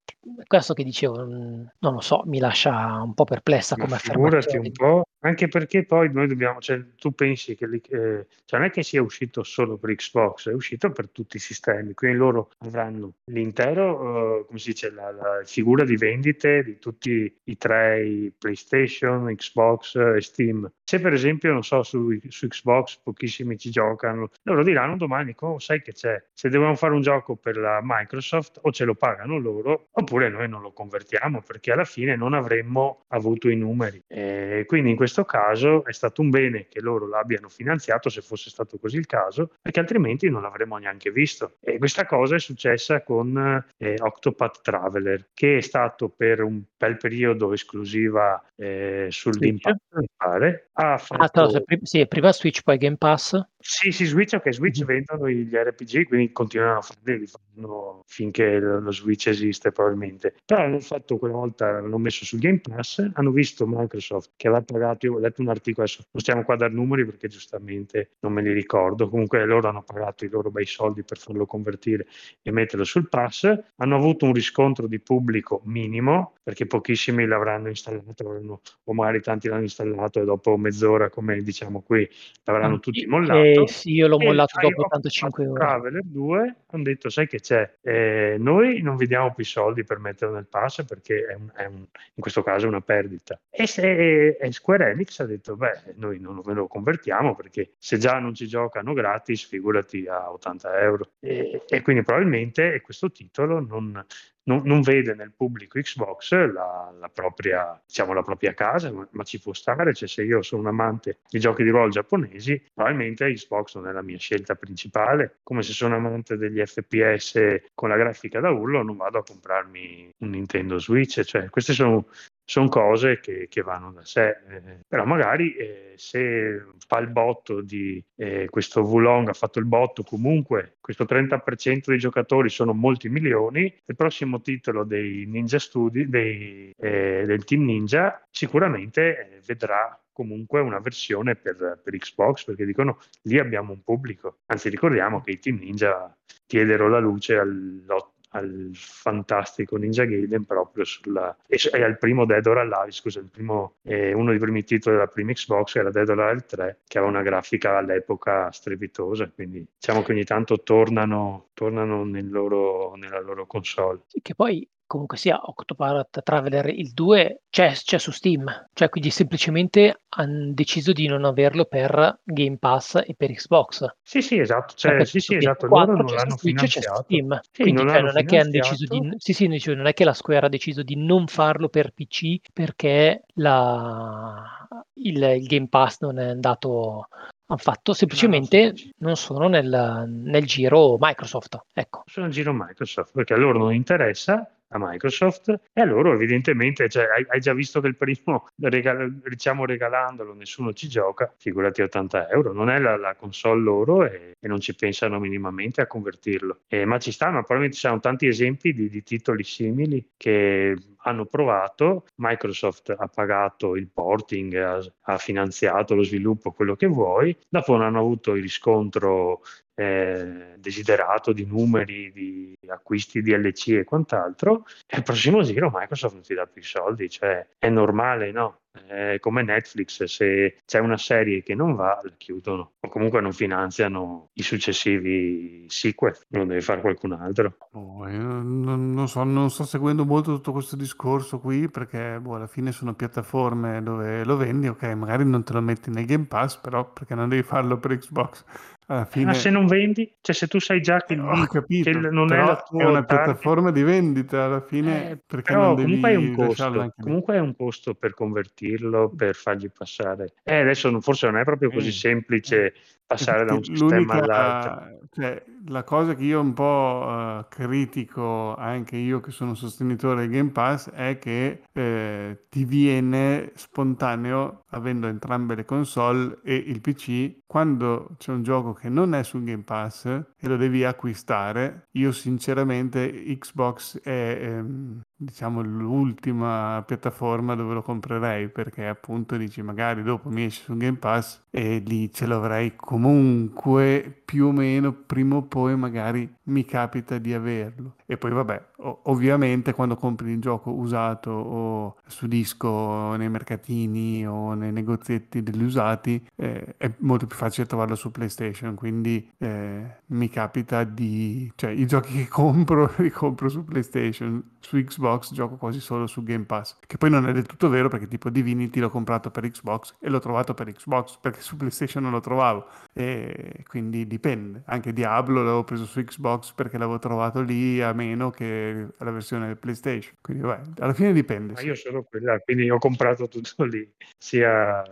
Questo 0.47 0.75
che 0.75 0.85
dicevo, 0.85 1.25
non 1.25 1.71
lo 1.79 2.01
so, 2.01 2.23
mi 2.27 2.39
lascia 2.39 3.01
un 3.03 3.15
po' 3.15 3.25
perplessa 3.25 3.77
come 3.77 3.95
affermazione. 3.95 4.67
un 4.67 4.73
po', 4.73 5.05
anche 5.21 5.49
perché 5.49 5.85
poi 5.85 6.13
noi 6.13 6.27
dobbiamo, 6.27 6.61
cioè, 6.61 6.83
tu 6.97 7.13
pensi 7.13 7.55
che 7.55 7.65
eh, 7.65 8.27
cioè 8.45 8.59
non 8.59 8.69
è 8.69 8.71
che 8.71 8.83
sia 8.83 9.03
uscito 9.03 9.43
solo 9.43 9.77
per 9.77 9.95
Xbox, 9.95 10.49
è 10.49 10.53
uscito 10.53 10.91
per 10.91 11.11
tutti 11.11 11.37
i 11.37 11.41
sistemi, 11.41 11.95
quindi 11.95 12.17
loro 12.17 12.51
avranno 12.59 13.15
l'intero, 13.27 14.41
uh, 14.41 14.47
come 14.47 14.59
si 14.59 14.71
dice, 14.71 14.91
la, 14.91 15.11
la, 15.11 15.41
figura 15.45 15.85
di 15.85 15.97
vendite 15.97 16.63
di 16.63 16.79
tutti 16.79 17.41
i 17.45 17.57
tre, 17.57 18.33
PlayStation, 18.39 19.35
Xbox 19.35 19.95
e 19.97 20.21
Steam. 20.21 20.71
Se 20.85 21.01
per 21.01 21.13
esempio, 21.13 21.53
non 21.53 21.63
so, 21.63 21.83
su, 21.83 22.19
su 22.29 22.47
Xbox 22.49 22.99
pochissimi 23.03 23.57
ci 23.59 23.71
giocano, 23.71 24.31
loro 24.43 24.63
diranno 24.63 24.97
domani, 24.97 25.35
oh, 25.39 25.59
sai 25.59 25.83
che 25.83 25.93
c'è, 25.93 26.23
se 26.33 26.49
devono 26.49 26.75
fare 26.75 26.95
un 26.95 27.03
gioco 27.03 27.37
per 27.37 27.57
la 27.57 27.81
Microsoft 27.83 28.50
o 28.63 28.73
ce 28.73 28.85
lo 28.85 28.95
pagano 28.95 29.39
loro 29.39 29.89
oppure 29.93 30.29
noi 30.29 30.49
non 30.49 30.63
lo 30.63 30.73
convertiamo 30.73 31.43
perché 31.43 31.73
alla 31.73 31.85
fine 31.85 32.17
non 32.17 32.35
avremmo 32.35 33.05
avuto 33.09 33.49
i 33.49 33.57
numeri. 33.57 34.03
E 34.07 34.65
quindi 34.67 34.91
in 34.91 34.97
questo 34.97 35.25
caso 35.25 35.85
è 35.85 35.93
stato 35.93 36.21
un 36.21 36.31
bene 36.31 36.67
che 36.69 36.81
loro 36.81 37.09
l'abbiano 37.09 37.49
finanziato, 37.49 38.09
se 38.09 38.21
fosse 38.21 38.51
stato 38.51 38.79
così 38.79 38.97
il 38.97 39.07
caso, 39.07 39.53
perché 39.61 39.81
altrimenti 39.81 40.29
non 40.29 40.43
l'avremmo 40.43 40.77
neanche 40.79 41.11
visto. 41.11 41.57
E 41.61 41.79
questa 41.79 42.07
cosa 42.07 42.37
è 42.37 42.41
successa 42.41 43.03
con 43.03 43.65
eh, 43.77 43.97
Octopath 43.99 44.61
Traveler, 44.63 45.29
che 45.35 45.59
è 45.59 45.61
stato 45.61 46.09
per 46.09 46.43
un 46.43 46.63
bel 46.77 46.97
periodo 46.97 47.53
esclusiva 47.53 48.43
eh, 48.57 49.07
sul 49.11 49.39
Game 49.39 49.59
Pass, 49.61 49.77
mi 49.91 50.09
pare. 50.17 50.71
Ha 50.73 50.99
fatto... 50.99 51.41
Ah, 51.41 51.63
sì, 51.83 52.07
prima 52.07 52.33
Switch, 52.33 52.63
poi 52.63 52.79
Game 52.79 52.97
Pass. 52.97 53.39
Sì, 53.63 53.93
sì, 53.93 54.07
Switch, 54.07 54.33
ok, 54.33 54.51
Switch 54.55 54.83
vendono 54.85 55.29
gli 55.29 55.53
RPG, 55.53 56.07
quindi 56.07 56.33
continuano 56.33 56.79
a 56.79 56.81
farli, 56.81 57.19
li 57.19 57.27
fanno 57.27 58.03
finché 58.07 58.59
lo 58.59 58.91
Switch 58.91 59.27
esiste 59.27 59.71
probabilmente. 59.71 60.35
Però 60.47 60.63
hanno 60.63 60.81
fatto 60.81 61.19
quella 61.19 61.35
volta, 61.35 61.71
l'hanno 61.71 61.99
messo 61.99 62.25
sul 62.25 62.39
Game 62.39 62.61
Pass, 62.61 63.07
hanno 63.13 63.31
visto 63.31 63.67
Microsoft 63.67 64.31
che 64.37 64.49
aveva 64.49 64.63
pagato, 64.63 65.05
io 65.05 65.15
ho 65.17 65.19
letto 65.19 65.43
un 65.43 65.49
articolo, 65.49 65.85
adesso 65.85 66.07
non 66.11 66.23
stiamo 66.23 66.43
qua 66.43 66.55
a 66.55 66.57
dar 66.57 66.73
numeri 66.73 67.05
perché 67.05 67.29
giustamente 67.29 68.13
non 68.21 68.33
me 68.33 68.41
li 68.41 68.53
ricordo, 68.53 69.11
comunque 69.11 69.45
loro 69.45 69.69
hanno 69.69 69.83
pagato 69.83 70.25
i 70.25 70.31
loro 70.31 70.51
bei 70.51 70.65
soldi 70.65 71.03
per 71.03 71.19
farlo 71.19 71.45
convertire 71.45 72.07
e 72.43 72.51
metterlo 72.51 72.85
sul 72.85 73.11
pass, 73.11 73.45
hanno 73.77 73.97
avuto 73.97 74.25
un 74.25 74.33
riscontro 74.33 74.87
di 74.87 75.01
pubblico 75.01 75.61
minimo, 75.65 76.33
perché 76.43 76.67
pochissimi 76.67 77.27
l'avranno 77.27 77.69
installato, 77.69 78.61
o 78.85 78.95
magari 78.95 79.21
tanti 79.21 79.49
l'hanno 79.49 79.63
installato 79.63 80.23
e 80.23 80.25
dopo 80.25 80.57
mezz'ora, 80.57 81.11
come 81.11 81.43
diciamo 81.43 81.83
qui, 81.83 82.09
l'avranno 82.45 82.81
tutti 82.81 83.05
mollato 83.05 83.49
eh, 83.53 83.69
sì, 83.69 83.93
io 83.93 84.09
l'ho 84.09 84.19
mollato 84.19 84.61
dopo 84.61 84.87
tanto 84.89 85.09
5 85.09 85.47
ore. 85.47 85.61
Traveler 85.61 86.03
2 86.05 86.57
hanno 86.71 86.83
detto, 86.83 87.09
sai 87.09 87.27
che 87.27 87.41
c'è, 87.41 87.79
eh, 87.83 88.37
noi 88.39 88.81
non 88.83 88.97
vi 88.97 89.07
diamo 89.07 89.33
più 89.35 89.45
soldi 89.45 89.85
per 89.85 89.99
metterlo 89.99 90.35
nel 90.35 90.47
pass 90.47 90.85
perché 90.85 91.27
è, 91.27 91.35
un, 91.35 91.51
è 91.55 91.65
un, 91.67 91.79
in 91.79 92.21
questo 92.21 92.43
caso 92.43 92.67
è 92.67 92.69
una 92.69 92.81
perdita. 92.81 93.41
E, 93.51 93.67
se, 93.67 94.37
e 94.37 94.53
Square 94.53 94.91
Enix 94.91 95.19
ha 95.21 95.27
detto, 95.27 95.57
beh, 95.57 95.95
noi 95.97 96.19
non 96.19 96.41
ve 96.45 96.53
lo 96.53 96.67
convertiamo 96.67 97.35
perché 97.35 97.73
se 97.79 97.99
già 97.99 98.19
non 98.19 98.35
ci 98.35 98.47
giocano 98.47 98.93
gratis, 98.93 99.47
figurati 99.47 100.07
a 100.07 100.31
80 100.33 100.81
euro. 100.81 101.11
E, 101.21 101.63
e 101.69 101.83
quindi 101.83 102.03
probabilmente 102.03 102.81
questo 102.81 103.11
titolo 103.11 103.61
non, 103.61 104.05
non, 104.45 104.63
non, 104.65 104.81
vede 104.81 105.15
nel 105.15 105.33
pubblico 105.37 105.79
Xbox 105.79 106.33
la, 106.33 106.93
la, 106.99 107.09
propria, 107.09 107.81
diciamo, 107.87 108.13
la 108.13 108.23
propria 108.23 108.55
casa, 108.55 108.91
ma, 108.91 109.07
ma, 109.13 109.23
ci 109.23 109.41
può 109.41 109.53
stare. 109.53 109.95
Cioè, 109.95 110.09
se 110.09 110.23
io 110.23 110.43
sono 110.43 110.63
un 110.63 110.69
amante 110.69 111.19
di 111.29 111.39
giochi 111.39 111.63
di 111.63 111.71
ruolo 111.71 111.91
giapponesi, 111.91 112.63
probabilmente 112.73 113.33
Xbox 113.33 113.77
non 113.77 113.89
è 113.89 113.93
la 113.93 114.03
mia 114.03 114.19
scelta 114.19 114.55
principale. 114.55 115.39
Come 115.43 115.63
se 115.63 115.73
sono 115.73 115.97
amante 115.97 116.37
degli 116.37 116.65
FPS 116.65 117.71
con 117.75 117.89
la 117.89 117.97
grafica 117.97 118.41
da 118.41 118.51
urlo, 118.51 118.83
non 118.83 118.97
vado 118.97 119.19
a 119.19 119.25
comprarmi 119.25 120.15
un 120.19 120.31
Nintendo 120.31 120.79
Switch. 120.79 121.23
Cioè, 121.23 121.49
queste 121.51 121.73
sono 121.73 122.07
sono 122.51 122.69
cose 122.69 123.21
che, 123.21 123.47
che, 123.49 123.63
vanno 123.63 123.93
da 123.93 124.05
sé, 124.05 124.29
eh, 124.29 124.81
però 124.89 125.05
magari 125.05 125.55
eh, 125.55 125.93
se 125.95 126.65
fa 126.85 126.99
il 126.99 127.07
botto 127.07 127.61
di 127.61 128.05
eh, 128.17 128.49
questo 128.51 128.81
Wulong, 128.81 129.29
ha 129.29 129.35
fatto 129.35 129.61
il 129.61 129.67
botto 129.67 130.03
comunque, 130.03 130.79
questo 130.81 131.05
30% 131.05 131.83
dei 131.85 131.99
giocatori 131.99 132.49
sono 132.49 132.73
molti 132.73 133.09
milioni, 133.09 133.73
il 133.85 133.95
prossimo 133.95 134.41
titolo 134.41 134.83
dei 134.83 135.27
Ninja 135.29 135.61
Studi, 135.61 136.09
dei, 136.09 136.75
eh, 136.77 137.23
del 137.25 137.45
Team 137.45 137.63
Ninja, 137.67 138.21
sicuramente 138.33 139.37
eh, 139.37 139.41
vedrà 139.47 139.97
comunque 140.11 140.59
una 140.61 140.81
versione 140.81 141.37
per, 141.37 141.81
per, 141.81 141.97
Xbox 141.97 142.47
perché 142.47 142.65
dicono 142.65 142.99
lì 143.23 143.39
abbiamo 143.39 143.73
un 143.73 143.85
pubblico. 143.85 144.39
Anzi 144.47 144.71
ricordiamo 144.71 145.21
che 145.21 145.31
i 145.31 145.39
Team 145.39 145.59
Ninja 145.59 146.13
diedero 146.49 146.89
la 146.89 146.99
luce 146.99 147.37
all'8 147.37 148.20
al 148.31 148.71
fantastico 148.75 149.77
Ninja 149.77 150.05
Gaiden 150.05 150.45
proprio 150.45 150.85
sulla 150.85 151.37
e 151.47 151.83
al 151.83 151.99
primo 151.99 152.25
Dead 152.25 152.45
or 152.47 152.59
Alive 152.59 152.93
scusa 152.93 153.23
primo, 153.31 153.75
eh, 153.83 154.13
uno 154.13 154.31
dei 154.31 154.39
primi 154.39 154.65
titoli 154.65 154.97
della 154.97 155.09
prima 155.09 155.33
Xbox 155.33 155.77
era 155.77 155.91
Dead 155.91 156.09
or 156.09 156.21
Alive 156.21 156.45
3 156.47 156.79
che 156.87 156.99
aveva 156.99 157.13
una 157.13 157.23
grafica 157.23 157.77
all'epoca 157.79 158.51
strepitosa 158.51 159.29
quindi 159.29 159.67
diciamo 159.79 160.03
che 160.03 160.13
ogni 160.13 160.25
tanto 160.25 160.63
tornano, 160.63 161.49
tornano 161.55 162.05
nel 162.05 162.31
loro, 162.31 162.95
nella 162.97 163.21
loro 163.21 163.47
console. 163.47 164.01
Sì, 164.07 164.21
che 164.23 164.35
poi 164.35 164.67
comunque 164.91 165.19
sia 165.19 165.41
Octopath 165.41 166.21
Traveler 166.25 166.67
il 166.67 166.91
2 166.91 167.43
c'è, 167.49 167.73
c'è, 167.73 167.97
su 167.99 168.11
Steam, 168.11 168.67
cioè 168.73 168.89
quindi 168.89 169.11
semplicemente 169.11 170.01
hanno 170.09 170.53
deciso 170.53 170.91
di 170.91 171.07
non 171.07 171.25
averlo 171.25 171.65
per 171.65 172.19
Game 172.25 172.57
Pass 172.57 172.97
e 172.97 173.15
per 173.17 173.31
Xbox. 173.31 173.87
Sì, 174.03 174.21
sì, 174.21 174.41
esatto, 174.41 174.75
cioè, 174.75 175.05
sì, 175.05 175.21
sì, 175.21 175.37
esatto. 175.37 175.67
loro 175.67 175.95
non 175.95 176.07
l'hanno 176.07 176.37
finanziato. 176.37 177.05
Steam. 177.05 177.39
Sì, 177.53 177.63
quindi 177.63 177.85
non, 177.85 177.93
cioè, 177.93 178.03
non 178.03 178.19
è 178.19 178.25
che 178.25 178.39
hanno 178.39 178.51
deciso 178.51 178.85
di 178.89 179.15
sì, 179.19 179.33
sì, 179.33 179.47
non 179.75 179.87
è 179.87 179.93
che 179.95 180.03
la 180.03 180.13
Square 180.13 180.47
ha 180.47 180.49
deciso 180.49 180.83
di 180.83 180.97
non 180.97 181.29
farlo 181.29 181.69
per 181.69 181.93
PC 181.93 182.39
perché 182.53 183.27
la, 183.35 184.67
il, 184.95 185.23
il 185.23 185.47
Game 185.47 185.69
Pass 185.69 186.01
non 186.01 186.19
è 186.19 186.31
andato 186.31 187.07
hanno 187.47 187.59
fatto 187.59 187.93
semplicemente 187.93 188.75
non 188.99 189.15
sono 189.15 189.47
nel, 189.47 190.05
nel, 190.09 190.45
giro 190.47 190.97
Microsoft. 190.99 191.61
Ecco. 191.73 192.03
Sono 192.07 192.27
nel 192.27 192.35
giro 192.35 192.53
Microsoft 192.53 193.13
perché 193.13 193.35
a 193.35 193.37
loro 193.37 193.59
non 193.59 193.73
interessa 193.73 194.49
a 194.71 194.79
Microsoft. 194.79 195.61
E 195.73 195.81
a 195.81 195.85
loro 195.85 196.13
evidentemente 196.13 196.89
cioè, 196.89 197.05
hai, 197.05 197.25
hai, 197.29 197.41
già 197.41 197.53
visto 197.53 197.81
che 197.81 197.89
il 197.89 197.97
primo 197.97 198.49
regal- 198.61 199.13
diciamo 199.13 199.65
regalandolo 199.65 200.35
nessuno 200.35 200.73
ci 200.73 200.89
gioca 200.89 201.33
figurati 201.37 201.83
80 201.83 202.31
euro. 202.31 202.53
Non 202.53 202.71
è 202.71 202.79
la, 202.79 202.97
la 202.97 203.15
console 203.15 203.61
loro 203.61 204.05
e, 204.05 204.33
e, 204.39 204.49
non 204.49 204.61
ci 204.61 204.75
pensano 204.75 205.19
minimamente 205.19 205.81
a 205.81 205.87
convertirlo. 205.87 206.61
Eh, 206.69 206.85
ma 206.85 206.99
ci 206.99 207.13
stanno 207.13 207.39
probabilmente 207.41 207.77
ci 207.77 207.87
sono 207.87 208.01
tanti 208.01 208.27
esempi 208.27 208.73
di, 208.73 208.89
di 208.89 209.03
titoli 209.03 209.45
simili 209.45 210.11
che 210.17 210.77
hanno 211.03 211.25
provato, 211.27 212.07
Microsoft 212.17 212.95
ha 212.97 213.07
pagato 213.09 213.77
il 213.77 213.89
porting, 213.89 214.55
ha, 214.55 214.81
ha, 215.03 215.19
finanziato 215.19 215.95
lo 215.95 216.03
sviluppo, 216.03 216.53
quello 216.53 216.77
che 216.77 216.87
vuoi, 216.87 217.37
dopo 217.49 217.73
non 217.73 217.83
hanno 217.83 218.01
avuto 218.01 218.35
il 218.35 218.43
riscontro 218.43 219.41
eh, 219.81 220.57
desiderato 220.59 221.33
di 221.33 221.47
numeri, 221.47 222.13
di 222.13 222.55
acquisti 222.69 223.23
di 223.23 223.35
DLC 223.35 223.69
e 223.69 223.85
quant'altro, 223.85 224.65
al 224.89 225.03
prossimo 225.03 225.43
giro 225.43 225.71
Microsoft 225.73 226.15
non 226.15 226.23
ti 226.23 226.35
dà 226.35 226.47
più 226.47 226.61
i 226.61 226.65
soldi, 226.65 227.09
cioè 227.09 227.47
è 227.59 227.69
normale, 227.71 228.31
no? 228.31 228.59
È 228.71 229.19
come 229.19 229.43
Netflix, 229.43 230.05
se 230.05 230.59
c'è 230.65 230.79
una 230.79 230.97
serie 230.97 231.43
che 231.43 231.57
non 231.57 231.75
va, 231.75 231.99
la 232.05 232.13
chiudono 232.17 232.75
o 232.79 232.89
comunque 232.89 233.21
non 233.21 233.33
finanziano 233.33 234.29
i 234.35 234.43
successivi 234.43 235.65
sequel, 235.69 236.17
non 236.29 236.47
deve 236.47 236.61
fare 236.61 236.81
qualcun 236.81 237.13
altro. 237.13 237.57
Oh, 237.73 238.07
non, 238.07 238.93
non, 238.93 239.09
so, 239.09 239.25
non 239.25 239.51
sto 239.51 239.65
seguendo 239.65 240.05
molto 240.05 240.35
tutto 240.35 240.53
questo 240.53 240.77
discorso 240.77 241.41
qui 241.41 241.69
perché 241.69 242.19
boh, 242.21 242.37
alla 242.37 242.47
fine 242.47 242.71
sono 242.71 242.95
piattaforme 242.95 243.83
dove 243.83 244.25
lo 244.25 244.37
vendi, 244.37 244.69
ok, 244.69 244.85
magari 244.95 245.25
non 245.25 245.43
te 245.43 245.53
lo 245.53 245.61
metti 245.61 245.91
nel 245.91 246.07
Game 246.07 246.27
Pass, 246.27 246.59
però 246.59 246.93
perché 246.93 247.17
non 247.17 247.29
devi 247.29 247.43
farlo 247.43 247.79
per 247.79 247.99
Xbox? 247.99 248.45
Alla 248.91 249.05
fine... 249.05 249.25
Ma 249.27 249.35
se 249.35 249.51
non 249.51 249.67
vendi, 249.67 250.13
cioè 250.21 250.35
se 250.35 250.47
tu 250.49 250.59
sai 250.59 250.81
già 250.81 250.99
che, 250.99 251.15
eh, 251.15 251.17
lì, 251.17 251.47
capito, 251.47 251.91
che 251.91 251.97
non 251.97 252.33
è 252.33 252.37
la 252.37 252.63
tua 252.67 252.83
è 252.83 252.87
una 252.87 253.05
target, 253.05 253.25
piattaforma 253.25 253.71
di 253.71 253.83
vendita 253.83 254.45
alla 254.45 254.61
fine, 254.61 255.11
eh, 255.11 255.19
perché 255.25 255.53
però 255.53 255.75
non 255.75 255.77
comunque 255.77 256.11
è 256.11 256.15
un 256.17 256.25
devi 256.25 256.35
costo, 256.35 256.95
comunque 256.99 257.35
è 257.35 257.39
un 257.39 257.57
costo 257.57 257.95
per 257.95 258.15
convertirlo, 258.15 259.13
per 259.15 259.35
fargli 259.37 259.71
passare. 259.71 260.35
Eh, 260.43 260.61
adesso 260.61 260.91
non- 260.91 261.01
forse 261.01 261.27
non 261.27 261.39
è 261.39 261.45
proprio 261.45 261.71
così 261.71 261.89
Eh, 261.89 261.93
semplice 261.93 262.67
eh. 262.67 262.73
Passare 263.11 263.45
da 263.45 263.55
un 263.55 263.65
sistema 263.65 264.15
all'altro. 264.15 265.09
cioè, 265.11 265.43
la 265.67 265.83
cosa 265.83 266.15
che 266.15 266.23
io 266.23 266.41
un 266.41 266.53
po' 266.53 267.07
eh, 267.09 267.47
critico, 267.49 268.55
anche 268.55 268.97
io 268.97 269.19
che 269.19 269.33
sono 269.33 269.55
sostenitore 269.55 270.21
del 270.21 270.31
Game 270.31 270.51
Pass, 270.51 270.91
è 270.91 271.19
che 271.19 271.63
eh, 271.73 272.45
ti 272.49 272.65
viene 272.65 273.51
spontaneo, 273.57 274.63
avendo 274.71 275.09
entrambe 275.09 275.57
le 275.57 275.65
console 275.65 276.39
e 276.45 276.55
il 276.55 276.81
PC, 276.81 277.41
quando 277.47 278.15
c'è 278.17 278.31
un 278.31 278.45
gioco 278.45 278.73
che 278.73 278.89
non 278.89 279.15
è 279.15 279.25
sul 279.25 279.43
Game 279.43 279.65
Pass 279.65 280.05
e 280.07 280.47
lo 280.47 280.57
devi 280.57 280.85
acquistare, 280.85 281.89
io 281.93 282.13
sinceramente 282.13 283.11
Xbox 283.37 284.01
è 284.01 284.39
ehm, 284.41 285.01
diciamo 285.23 285.61
l'ultima 285.61 286.83
piattaforma 286.87 287.55
dove 287.55 287.75
lo 287.75 287.83
comprerei 287.83 288.49
perché 288.49 288.87
appunto 288.87 289.37
dici 289.37 289.61
magari 289.61 290.03
dopo 290.03 290.31
mi 290.31 290.45
esce 290.45 290.63
su 290.63 290.77
Game 290.79 290.97
Pass 290.97 291.43
e 291.51 291.83
lì 291.85 292.11
ce 292.11 292.25
l'avrei 292.25 292.75
comunque 292.75 294.23
più 294.25 294.47
o 294.47 294.53
meno 294.53 294.93
prima 294.93 295.37
o 295.37 295.43
poi 295.43 295.77
magari 295.77 296.33
mi 296.45 296.65
capita 296.65 297.19
di 297.19 297.35
averlo. 297.35 297.97
E 298.07 298.17
poi 298.17 298.31
vabbè 298.31 298.69
ovviamente 299.05 299.73
quando 299.73 299.97
compri 299.97 300.33
il 300.33 300.41
gioco 300.41 300.73
usato 300.73 301.31
o 301.31 301.97
su 302.07 302.27
disco 302.27 302.69
o 302.69 303.17
nei 303.17 303.29
mercatini 303.29 304.27
o 304.27 304.55
nei 304.55 304.73
negozietti 304.73 305.43
degli 305.43 305.63
usati 305.63 306.25
eh, 306.37 306.77
è 306.77 306.91
molto 306.99 307.27
più 307.27 307.37
facile 307.37 307.67
trovarlo 307.67 307.95
su 307.95 308.11
PlayStation 308.11 308.75
quindi 308.75 309.31
eh, 309.39 309.99
mi 310.07 310.29
capita 310.29 310.85
di 310.85 311.53
cioè 311.57 311.71
i 311.71 311.87
giochi 311.87 312.15
che 312.15 312.29
compro 312.29 312.93
li 312.99 313.11
compro 313.11 313.49
su 313.49 313.65
PlayStation 313.65 314.43
su 314.61 314.77
Xbox 314.77 315.10
gioco 315.33 315.57
quasi 315.57 315.81
solo 315.81 316.07
su 316.07 316.23
Game 316.23 316.45
Pass. 316.45 316.79
Che 316.87 316.97
poi 316.97 317.11
non 317.11 317.29
è 317.29 317.33
del 317.33 317.47
tutto 317.47 317.69
vero 317.69 317.89
perché 317.89 318.07
tipo 318.07 318.31
Divinity 318.31 318.81
l'ho 318.81 318.91
comprato 318.91 319.31
per 319.31 319.49
Xbox 319.49 319.97
e 320.01 320.09
l'ho 320.09 320.19
trovato 320.19 320.55
per 320.55 320.73
Xbox 320.73 321.19
perché 321.21 321.41
su 321.41 321.57
PlayStation 321.57 322.03
non 322.03 322.13
lo 322.13 322.21
trovavo. 322.21 322.67
E 322.93 323.65
quindi 323.67 324.07
dipende. 324.07 324.63
Anche 324.67 324.93
Diablo 324.93 325.43
l'avevo 325.43 325.65
preso 325.65 325.85
su 325.85 326.03
Xbox 326.03 326.53
perché 326.53 326.79
l'avevo 326.79 326.99
trovato 326.99 327.41
lì 327.43 327.81
a 327.81 327.93
meno 327.93 328.31
che 328.31 328.89
la 328.97 329.11
versione 329.11 329.57
PlayStation. 329.57 330.15
Quindi 330.21 330.43
vabbè 330.43 330.83
alla 330.83 330.95
fine 330.95 331.13
dipende 331.13 331.53
Ma 331.53 331.59
sì. 331.59 331.67
io 331.67 331.75
solo 331.75 332.03
quella, 332.03 332.39
quindi 332.39 332.71
ho 332.71 332.79
comprato 332.79 333.29
tutto 333.29 333.65
lì, 333.65 333.91
sia 334.19 334.83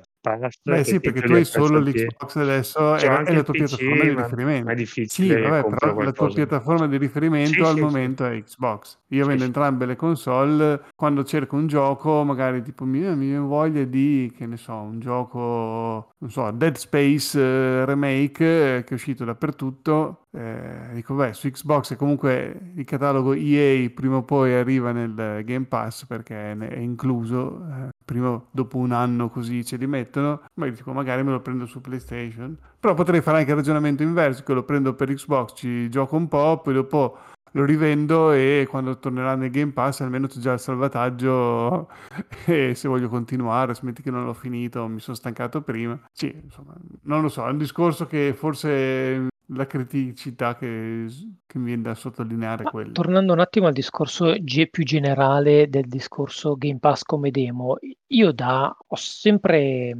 Beh 0.62 0.84
sì, 0.84 1.00
perché 1.00 1.22
tu 1.22 1.32
hai 1.32 1.44
solo 1.44 1.78
l'Xbox 1.78 2.36
adesso 2.36 2.96
e 2.96 3.00
è 3.22 3.32
la 3.32 3.42
tua 3.42 3.54
PC, 3.54 3.54
piattaforma 3.54 4.04
di 4.04 4.10
ma 4.10 4.22
riferimento. 4.22 4.70
è 4.70 4.74
Sì, 4.74 4.82
difficile 4.84 5.34
che 5.34 5.48
vabbè, 5.48 5.64
però 5.68 5.86
la 6.00 6.12
tua 6.12 6.28
qualcosa. 6.28 6.34
piattaforma 6.34 6.86
di 6.88 6.96
riferimento 6.98 7.64
Sì, 7.64 7.70
al 7.70 7.70
sì, 7.70 7.74
sì. 7.78 7.84
momento 7.84 8.24
è 8.26 8.42
Xbox. 8.42 8.98
Io 9.08 9.18
Sì, 9.18 9.22
avendo 9.22 9.42
sì. 9.42 9.46
entrambe 9.46 9.86
le 9.86 9.96
console, 9.96 10.82
quando 10.94 11.24
cerco 11.24 11.56
un 11.56 11.66
gioco, 11.66 12.24
magari 12.24 12.62
tipo 12.62 12.84
mi, 12.84 13.00
mi 13.00 13.26
viene 13.26 13.38
voglia 13.38 13.84
di, 13.84 14.30
che 14.36 14.46
ne 14.46 14.56
so, 14.58 14.74
un 14.74 14.98
gioco, 15.00 16.10
non 16.18 16.30
so, 16.30 16.50
Dead 16.50 16.74
Space 16.76 17.38
eh, 17.40 17.84
Remake 17.86 18.76
eh, 18.78 18.84
che 18.84 18.90
è 18.90 18.94
uscito 18.94 19.24
dappertutto, 19.24 20.26
eh, 20.38 20.94
dico, 20.94 21.14
beh, 21.14 21.32
su 21.32 21.50
Xbox 21.50 21.90
e 21.90 21.96
comunque 21.96 22.72
il 22.76 22.84
catalogo 22.84 23.32
EA 23.32 23.90
prima 23.90 24.16
o 24.16 24.22
poi 24.22 24.54
arriva 24.54 24.92
nel 24.92 25.42
Game 25.44 25.64
Pass 25.64 26.06
perché 26.06 26.52
è 26.52 26.78
incluso, 26.78 27.60
eh, 27.68 27.88
prima 28.04 28.40
dopo 28.52 28.76
un 28.78 28.92
anno 28.92 29.30
così 29.30 29.64
ce 29.64 29.76
li 29.76 29.88
mettono, 29.88 30.42
ma 30.54 30.66
io 30.66 30.72
dico, 30.72 30.92
magari 30.92 31.24
me 31.24 31.32
lo 31.32 31.40
prendo 31.40 31.66
su 31.66 31.80
PlayStation. 31.80 32.56
Però 32.78 32.94
potrei 32.94 33.20
fare 33.20 33.38
anche 33.38 33.50
il 33.50 33.56
ragionamento 33.56 34.04
inverso, 34.04 34.44
che 34.44 34.54
lo 34.54 34.62
prendo 34.62 34.94
per 34.94 35.12
Xbox, 35.12 35.54
ci 35.56 35.90
gioco 35.90 36.14
un 36.14 36.28
po', 36.28 36.60
poi 36.62 36.74
dopo 36.74 37.18
lo 37.52 37.64
rivendo 37.64 38.30
e 38.30 38.66
quando 38.68 38.98
tornerà 38.98 39.34
nel 39.34 39.50
Game 39.50 39.72
Pass 39.72 40.00
almeno 40.02 40.28
c'è 40.28 40.38
già 40.38 40.52
il 40.52 40.60
salvataggio 40.60 41.88
e 42.46 42.74
se 42.76 42.86
voglio 42.86 43.08
continuare, 43.08 43.74
smetti 43.74 44.02
che 44.02 44.12
non 44.12 44.24
l'ho 44.24 44.34
finito, 44.34 44.86
mi 44.86 45.00
sono 45.00 45.16
stancato 45.16 45.62
prima. 45.62 45.98
Sì, 46.12 46.32
insomma, 46.44 46.74
non 47.02 47.22
lo 47.22 47.28
so, 47.28 47.44
è 47.44 47.50
un 47.50 47.58
discorso 47.58 48.06
che 48.06 48.34
forse 48.36 49.26
la 49.48 49.66
criticità 49.66 50.56
che, 50.56 51.06
che 51.46 51.58
mi 51.58 51.66
viene 51.66 51.82
da 51.82 51.94
sottolineare 51.94 52.64
Ma 52.64 52.70
quella. 52.70 52.92
tornando 52.92 53.32
un 53.32 53.40
attimo 53.40 53.66
al 53.66 53.72
discorso 53.72 54.34
più 54.68 54.84
generale 54.84 55.68
del 55.68 55.86
discorso 55.86 56.56
Game 56.56 56.78
Pass 56.78 57.02
come 57.02 57.30
demo, 57.30 57.76
io 58.08 58.32
da 58.32 58.74
ho 58.86 58.96
sempre, 58.96 59.94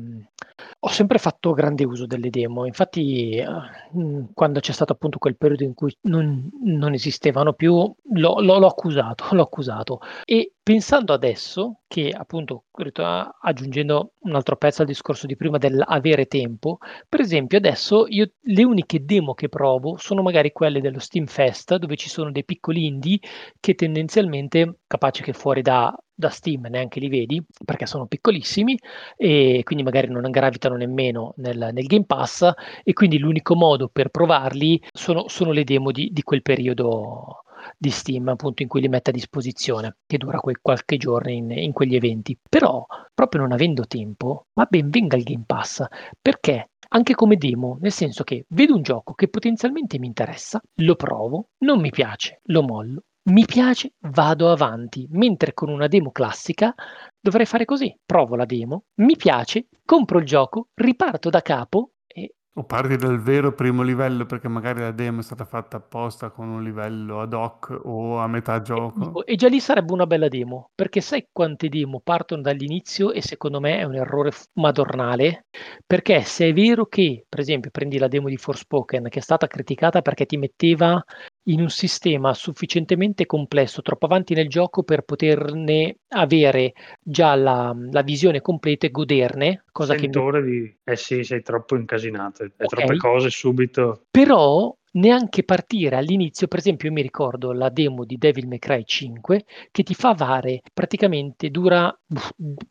ho 0.80 0.88
sempre 0.88 1.18
fatto 1.18 1.52
grande 1.52 1.84
uso 1.84 2.06
delle 2.06 2.30
demo. 2.30 2.64
Infatti, 2.66 3.30
eh, 3.36 3.46
mh, 3.92 4.30
quando 4.34 4.60
c'è 4.60 4.72
stato 4.72 4.92
appunto 4.92 5.18
quel 5.18 5.36
periodo 5.36 5.64
in 5.64 5.74
cui 5.74 5.94
non, 6.02 6.48
non 6.64 6.94
esistevano 6.94 7.52
più, 7.52 7.72
l'ho, 7.74 8.40
l'ho- 8.40 8.58
l'ho 8.58 8.66
accusato, 8.66 9.24
l'ho 9.34 9.42
accusato. 9.42 10.00
E 10.24 10.54
pensando 10.62 11.12
adesso 11.12 11.80
che 11.86 12.10
appunto, 12.10 12.64
ritor- 12.72 13.36
aggiungendo 13.40 14.12
un 14.20 14.34
altro 14.34 14.56
pezzo 14.56 14.82
al 14.82 14.88
discorso 14.88 15.26
di 15.26 15.36
prima 15.36 15.58
dell'avere 15.58 16.26
tempo, 16.26 16.78
per 17.08 17.20
esempio, 17.20 17.58
adesso 17.58 18.06
io 18.08 18.30
le 18.40 18.64
uniche 18.64 19.04
demo 19.04 19.34
che 19.34 19.48
provo 19.48 19.96
sono 19.96 20.22
magari 20.22 20.52
quelle 20.52 20.80
dello 20.80 20.98
Steam 20.98 21.26
Fest, 21.26 21.76
dove 21.76 21.96
ci 21.96 22.08
sono 22.08 22.30
dei 22.30 22.44
piccoli 22.44 22.86
indie 22.86 23.18
che 23.60 23.74
tendenzialmente, 23.74 24.80
capace 24.86 25.22
che 25.22 25.32
fuori 25.32 25.62
da, 25.62 25.94
da 26.18 26.30
Steam 26.30 26.66
neanche 26.68 26.98
li 26.98 27.08
vedi, 27.08 27.40
perché 27.64 27.86
sono 27.86 28.06
piccolissimi 28.06 28.76
e 29.16 29.60
quindi 29.62 29.84
magari 29.84 30.08
non 30.08 30.28
gravitano 30.28 30.74
nemmeno 30.74 31.32
nel, 31.36 31.70
nel 31.72 31.86
Game 31.86 32.06
Pass 32.06 32.50
e 32.82 32.92
quindi 32.92 33.18
l'unico 33.18 33.54
modo 33.54 33.88
per 33.88 34.08
provarli 34.08 34.82
sono, 34.92 35.28
sono 35.28 35.52
le 35.52 35.62
demo 35.62 35.92
di, 35.92 36.10
di 36.12 36.22
quel 36.22 36.42
periodo 36.42 37.44
di 37.76 37.90
Steam 37.90 38.26
appunto 38.28 38.62
in 38.62 38.68
cui 38.68 38.80
li 38.80 38.88
mette 38.88 39.10
a 39.10 39.12
disposizione 39.12 39.98
che 40.06 40.18
dura 40.18 40.38
quel 40.40 40.58
qualche 40.60 40.96
giorno 40.96 41.30
in, 41.30 41.52
in 41.52 41.72
quegli 41.72 41.94
eventi. 41.94 42.36
Però 42.48 42.84
proprio 43.14 43.42
non 43.42 43.52
avendo 43.52 43.86
tempo 43.86 44.46
ma 44.54 44.66
ben 44.68 44.90
venga 44.90 45.16
il 45.16 45.22
Game 45.22 45.44
Pass. 45.46 45.84
Perché? 46.20 46.70
Anche 46.90 47.14
come 47.14 47.36
demo, 47.36 47.76
nel 47.80 47.92
senso 47.92 48.24
che 48.24 48.46
vedo 48.48 48.74
un 48.74 48.82
gioco 48.82 49.12
che 49.12 49.28
potenzialmente 49.28 49.98
mi 49.98 50.06
interessa, 50.06 50.58
lo 50.76 50.96
provo, 50.96 51.50
non 51.58 51.80
mi 51.80 51.90
piace, 51.90 52.40
lo 52.44 52.62
mollo, 52.62 53.02
mi 53.28 53.44
piace, 53.44 53.92
vado 54.00 54.50
avanti, 54.50 55.06
mentre 55.10 55.52
con 55.54 55.68
una 55.68 55.86
demo 55.86 56.10
classica 56.10 56.74
dovrei 57.20 57.46
fare 57.46 57.64
così, 57.64 57.94
provo 58.04 58.36
la 58.36 58.44
demo, 58.44 58.84
mi 58.96 59.16
piace, 59.16 59.68
compro 59.84 60.18
il 60.18 60.24
gioco, 60.24 60.68
riparto 60.74 61.30
da 61.30 61.42
capo 61.42 61.92
e 62.06 62.34
O 62.58 62.64
parti 62.64 62.96
dal 62.96 63.20
vero 63.20 63.54
primo 63.54 63.82
livello 63.82 64.26
perché 64.26 64.48
magari 64.48 64.80
la 64.80 64.92
demo 64.92 65.20
è 65.20 65.22
stata 65.22 65.44
fatta 65.44 65.76
apposta 65.76 66.30
con 66.30 66.48
un 66.48 66.62
livello 66.62 67.20
ad 67.20 67.32
hoc 67.32 67.78
o 67.84 68.18
a 68.18 68.26
metà 68.26 68.60
E, 68.60 68.62
gioco. 68.62 68.98
dico, 69.00 69.24
e 69.26 69.34
già 69.36 69.48
lì 69.48 69.60
sarebbe 69.60 69.92
una 69.92 70.06
bella 70.06 70.28
demo, 70.28 70.70
perché 70.74 71.00
sai 71.00 71.28
quante 71.32 71.68
demo 71.68 72.00
partono 72.00 72.42
dall'inizio 72.42 73.12
e 73.12 73.22
secondo 73.22 73.60
me 73.60 73.78
è 73.78 73.84
un 73.84 73.94
errore 73.94 74.30
madornale, 74.54 75.46
perché 75.86 76.22
se 76.22 76.48
è 76.48 76.52
vero 76.52 76.86
che, 76.86 77.24
per 77.28 77.40
esempio, 77.40 77.70
prendi 77.70 77.98
la 77.98 78.08
demo 78.08 78.28
di 78.28 78.36
Forspoken, 78.36 79.08
che 79.08 79.18
è 79.18 79.22
stata 79.22 79.46
criticata 79.46 80.02
perché 80.02 80.26
ti 80.26 80.36
metteva 80.36 81.02
in 81.48 81.60
un 81.60 81.70
sistema 81.70 82.34
sufficientemente 82.34 83.26
complesso, 83.26 83.82
troppo 83.82 84.06
avanti 84.06 84.34
nel 84.34 84.48
gioco 84.48 84.82
per 84.82 85.02
poterne 85.02 85.96
avere 86.08 86.72
già 87.02 87.34
la, 87.34 87.74
la 87.90 88.02
visione 88.02 88.40
completa 88.40 88.86
e 88.86 88.90
goderne, 88.90 89.64
cosa 89.72 89.94
che. 89.94 90.00
Sentore 90.00 90.42
di... 90.42 90.76
Eh 90.84 90.96
sì, 90.96 91.24
sei 91.24 91.42
troppo 91.42 91.76
incasinato, 91.76 92.44
è 92.44 92.50
Ok. 92.58 92.68
troppe 92.68 92.96
cose 92.96 93.30
subito. 93.30 94.02
Però 94.10 94.74
neanche 94.92 95.44
partire 95.44 95.96
all'inizio, 95.96 96.46
per 96.48 96.58
esempio, 96.58 96.88
io 96.88 96.94
mi 96.94 97.02
ricordo 97.02 97.52
la 97.52 97.68
demo 97.68 98.04
di 98.04 98.16
Devil 98.16 98.46
May 98.46 98.58
Cry 98.58 98.84
5 98.84 99.44
che 99.70 99.82
ti 99.82 99.94
fa 99.94 100.14
fare 100.14 100.62
praticamente 100.72 101.50
dura 101.50 101.96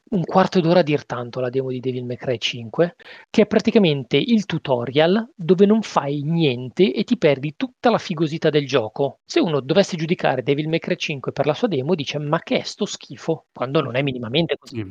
un 0.10 0.24
quarto 0.24 0.60
d'ora 0.60 0.80
a 0.80 0.84
dir 0.84 1.06
tanto 1.06 1.40
la 1.40 1.50
demo 1.50 1.70
di 1.70 1.80
Devil 1.80 2.06
May 2.06 2.18
Cry 2.18 2.38
5, 2.38 2.96
che 3.30 3.42
è 3.44 3.46
praticamente 3.46 4.18
il 4.18 4.46
tutorial 4.46 5.32
dove 5.36 5.66
non 5.66 5.82
fai 5.82 6.22
niente 6.24 6.94
e 6.94 7.04
ti 7.04 7.18
perdi 7.18 7.56
tutta 7.56 7.90
la 7.90 7.98
figosità 7.98 8.50
del 8.50 8.66
gioco. 8.68 9.20
Se 9.26 9.40
uno 9.40 9.60
dovesse 9.60 9.96
giudicare 9.98 10.44
Devil 10.44 10.68
May 10.70 10.80
Cry 10.80 10.96
5 10.96 11.32
per 11.32 11.46
la 11.46 11.54
sua 11.54 11.68
demo, 11.68 11.96
dice 11.96 12.18
ma 12.18 12.40
che 12.40 12.58
è 12.58 12.64
sto 12.64 12.86
schifo, 12.86 13.46
quando 13.54 13.82
non 13.82 13.96
è 13.96 14.02
minimamente 14.02 14.58
così. 14.58 14.76
Sì, 14.78 14.86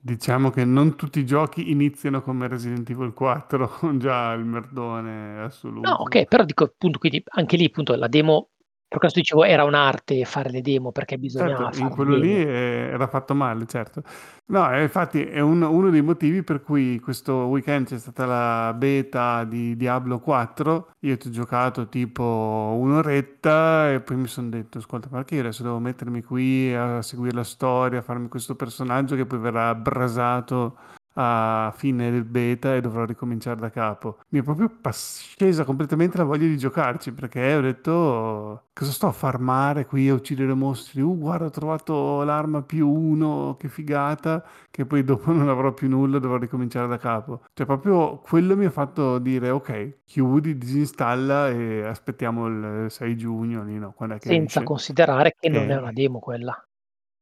diciamo 0.00 0.50
che 0.50 0.64
non 0.64 0.96
tutti 0.96 1.18
i 1.18 1.26
giochi 1.26 1.70
iniziano 1.70 2.22
come 2.22 2.48
Resident 2.48 2.88
Evil 2.88 3.12
4 3.12 3.68
con 3.80 3.98
già 3.98 4.32
il 4.32 4.44
merdone 4.44 5.40
assoluto. 5.40 5.88
No, 5.88 5.96
ok, 5.96 6.24
però 6.24 6.44
dico 6.44 6.64
appunto, 6.64 6.98
quindi 6.98 7.22
anche 7.26 7.56
lì 7.56 7.64
appunto 7.66 7.94
la 7.94 8.08
demo, 8.08 8.50
per 8.88 8.98
questo 8.98 9.18
dicevo, 9.18 9.44
era 9.44 9.64
un'arte 9.64 10.24
fare 10.24 10.50
le 10.50 10.62
demo 10.62 10.92
perché 10.92 11.18
bisognava 11.18 11.64
Certo, 11.64 11.76
in 11.78 11.88
farle 11.88 11.94
quello 11.94 12.16
lì 12.16 12.32
eh, 12.32 12.88
era 12.92 13.06
fatto 13.06 13.34
male, 13.34 13.66
certo. 13.66 14.02
No, 14.46 14.72
e 14.72 14.80
infatti 14.82 15.22
è 15.24 15.40
un- 15.40 15.60
uno 15.60 15.90
dei 15.90 16.00
motivi 16.00 16.42
per 16.42 16.62
cui 16.62 16.98
questo 16.98 17.34
weekend 17.48 17.86
c'è 17.88 17.98
stata 17.98 18.24
la 18.24 18.72
beta 18.74 19.44
di 19.44 19.76
Diablo 19.76 20.20
4. 20.20 20.92
Io 21.00 21.18
ti 21.18 21.28
ho 21.28 21.30
giocato 21.30 21.88
tipo 21.88 22.74
un'oretta 22.80 23.92
e 23.92 24.00
poi 24.00 24.16
mi 24.16 24.26
sono 24.26 24.48
detto, 24.48 24.78
ascolta, 24.78 25.08
perché 25.08 25.34
io 25.34 25.40
adesso 25.42 25.62
devo 25.62 25.78
mettermi 25.78 26.22
qui 26.22 26.74
a 26.74 27.02
seguire 27.02 27.34
la 27.34 27.44
storia, 27.44 27.98
a 27.98 28.02
farmi 28.02 28.28
questo 28.28 28.54
personaggio 28.56 29.16
che 29.16 29.26
poi 29.26 29.38
verrà 29.38 29.68
abrasato 29.68 30.78
a 31.20 31.72
fine 31.76 32.10
del 32.12 32.24
beta 32.24 32.76
e 32.76 32.80
dovrò 32.80 33.04
ricominciare 33.04 33.58
da 33.58 33.70
capo. 33.70 34.18
Mi 34.28 34.38
è 34.38 34.42
proprio 34.42 34.70
scesa 34.92 35.64
completamente 35.64 36.16
la 36.16 36.22
voglia 36.24 36.46
di 36.46 36.56
giocarci 36.56 37.12
perché 37.12 37.54
ho 37.56 37.60
detto 37.60 38.66
cosa 38.72 38.92
sto 38.92 39.08
a 39.08 39.12
farmare 39.12 39.84
qui 39.86 40.08
a 40.08 40.14
uccidere 40.14 40.54
mostri? 40.54 41.00
Uh, 41.00 41.18
guarda, 41.18 41.46
ho 41.46 41.50
trovato 41.50 42.22
l'arma 42.22 42.62
più 42.62 42.88
uno, 42.88 43.56
che 43.58 43.68
figata, 43.68 44.44
che 44.70 44.86
poi 44.86 45.02
dopo 45.02 45.32
non 45.32 45.48
avrò 45.48 45.72
più 45.72 45.88
nulla, 45.88 46.20
dovrò 46.20 46.36
ricominciare 46.38 46.86
da 46.86 46.98
capo. 46.98 47.42
Cioè, 47.52 47.66
proprio 47.66 48.18
quello 48.18 48.56
mi 48.56 48.66
ha 48.66 48.70
fatto 48.70 49.18
dire, 49.18 49.50
ok, 49.50 49.98
chiudi, 50.04 50.56
disinstalla 50.56 51.48
e 51.50 51.84
aspettiamo 51.84 52.46
il 52.46 52.86
6 52.90 53.16
giugno, 53.16 53.64
lì, 53.64 53.76
no? 53.78 53.92
Quando 53.92 54.14
è 54.14 54.18
che 54.20 54.28
Senza 54.28 54.60
esce. 54.60 54.62
considerare 54.62 55.34
che 55.38 55.48
non 55.48 55.68
è 55.70 55.76
una 55.76 55.92
demo 55.92 56.20
quella. 56.20 56.62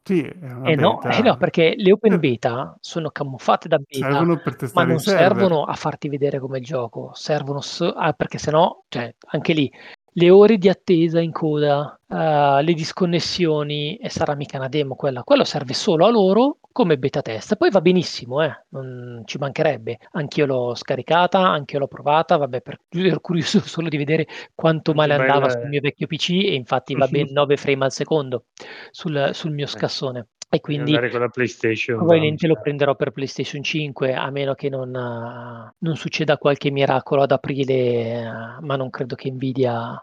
Sì, 0.06 0.20
Eh 0.62 0.76
no, 0.76 1.04
eh 1.08 1.20
no, 1.20 1.36
perché 1.36 1.74
le 1.76 1.90
open 1.90 2.12
Eh. 2.14 2.18
beta 2.20 2.76
sono 2.80 3.10
camuffate 3.10 3.66
da 3.66 3.78
beta, 3.78 4.30
ma 4.70 4.84
non 4.84 5.00
servono 5.00 5.64
a 5.64 5.74
farti 5.74 6.08
vedere 6.08 6.38
com'è 6.38 6.58
il 6.58 6.64
gioco, 6.64 7.10
servono 7.12 7.60
so 7.60 7.90
ah, 7.90 8.12
perché 8.12 8.38
sennò, 8.38 8.84
cioè, 8.88 9.12
anche 9.30 9.52
lì, 9.52 9.68
le 10.12 10.30
ore 10.30 10.58
di 10.58 10.68
attesa 10.68 11.18
in 11.20 11.32
coda, 11.32 11.98
uhm, 12.06 12.60
le 12.62 12.72
disconnessioni 12.74 13.96
e 13.96 14.08
sarà 14.08 14.36
mica 14.36 14.58
una 14.58 14.68
demo 14.68 14.94
quella, 14.94 15.24
quello 15.24 15.42
serve 15.42 15.74
solo 15.74 16.06
a 16.06 16.10
loro 16.10 16.58
come 16.76 16.98
beta 16.98 17.22
test. 17.22 17.56
Poi 17.56 17.70
va 17.70 17.80
benissimo, 17.80 18.42
eh, 18.42 18.54
non 18.68 19.22
ci 19.24 19.38
mancherebbe. 19.38 19.96
Anch'io 20.10 20.44
l'ho 20.44 20.74
scaricata, 20.74 21.40
anch'io 21.40 21.78
l'ho 21.78 21.86
provata, 21.86 22.36
vabbè 22.36 22.60
per 22.60 22.80
ero 22.90 23.18
curioso 23.20 23.60
solo 23.66 23.88
di 23.88 23.96
vedere 23.96 24.26
quanto 24.54 24.92
male 24.92 25.14
andava 25.14 25.48
sul 25.48 25.68
mio 25.68 25.80
vecchio 25.80 26.06
PC 26.06 26.32
e 26.32 26.52
infatti 26.52 26.94
va 26.94 27.06
ben 27.06 27.28
9 27.32 27.56
frame 27.56 27.86
al 27.86 27.92
secondo 27.92 28.44
sul 28.90 29.30
sul 29.32 29.52
mio 29.52 29.64
Eh. 29.64 29.68
scassone. 29.68 30.26
E 30.50 30.60
quindi 30.60 30.92
con 30.92 31.20
la 31.20 31.28
PlayStation 31.30 31.96
probabilmente 31.96 32.46
lo 32.46 32.60
prenderò 32.60 32.94
per 32.94 33.10
PlayStation 33.10 33.62
5, 33.62 34.12
a 34.12 34.30
meno 34.30 34.52
che 34.52 34.68
non 34.68 34.90
non 34.90 35.96
succeda 35.96 36.36
qualche 36.36 36.70
miracolo 36.70 37.22
ad 37.22 37.32
aprile, 37.32 38.22
ma 38.60 38.76
non 38.76 38.90
credo 38.90 39.14
che 39.14 39.30
Nvidia 39.30 39.98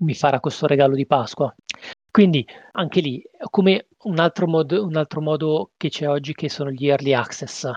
mi 0.00 0.12
farà 0.14 0.40
questo 0.40 0.66
regalo 0.66 0.94
di 0.94 1.06
Pasqua. 1.06 1.52
Quindi 2.18 2.44
anche 2.72 3.00
lì, 3.00 3.22
come 3.48 3.86
un 4.06 4.18
altro 4.18 4.48
mod 4.48 4.72
un 4.72 4.96
altro 4.96 5.20
modo 5.20 5.70
che 5.76 5.88
c'è 5.88 6.08
oggi 6.08 6.34
che 6.34 6.48
sono 6.48 6.72
gli 6.72 6.88
early 6.88 7.12
access. 7.12 7.70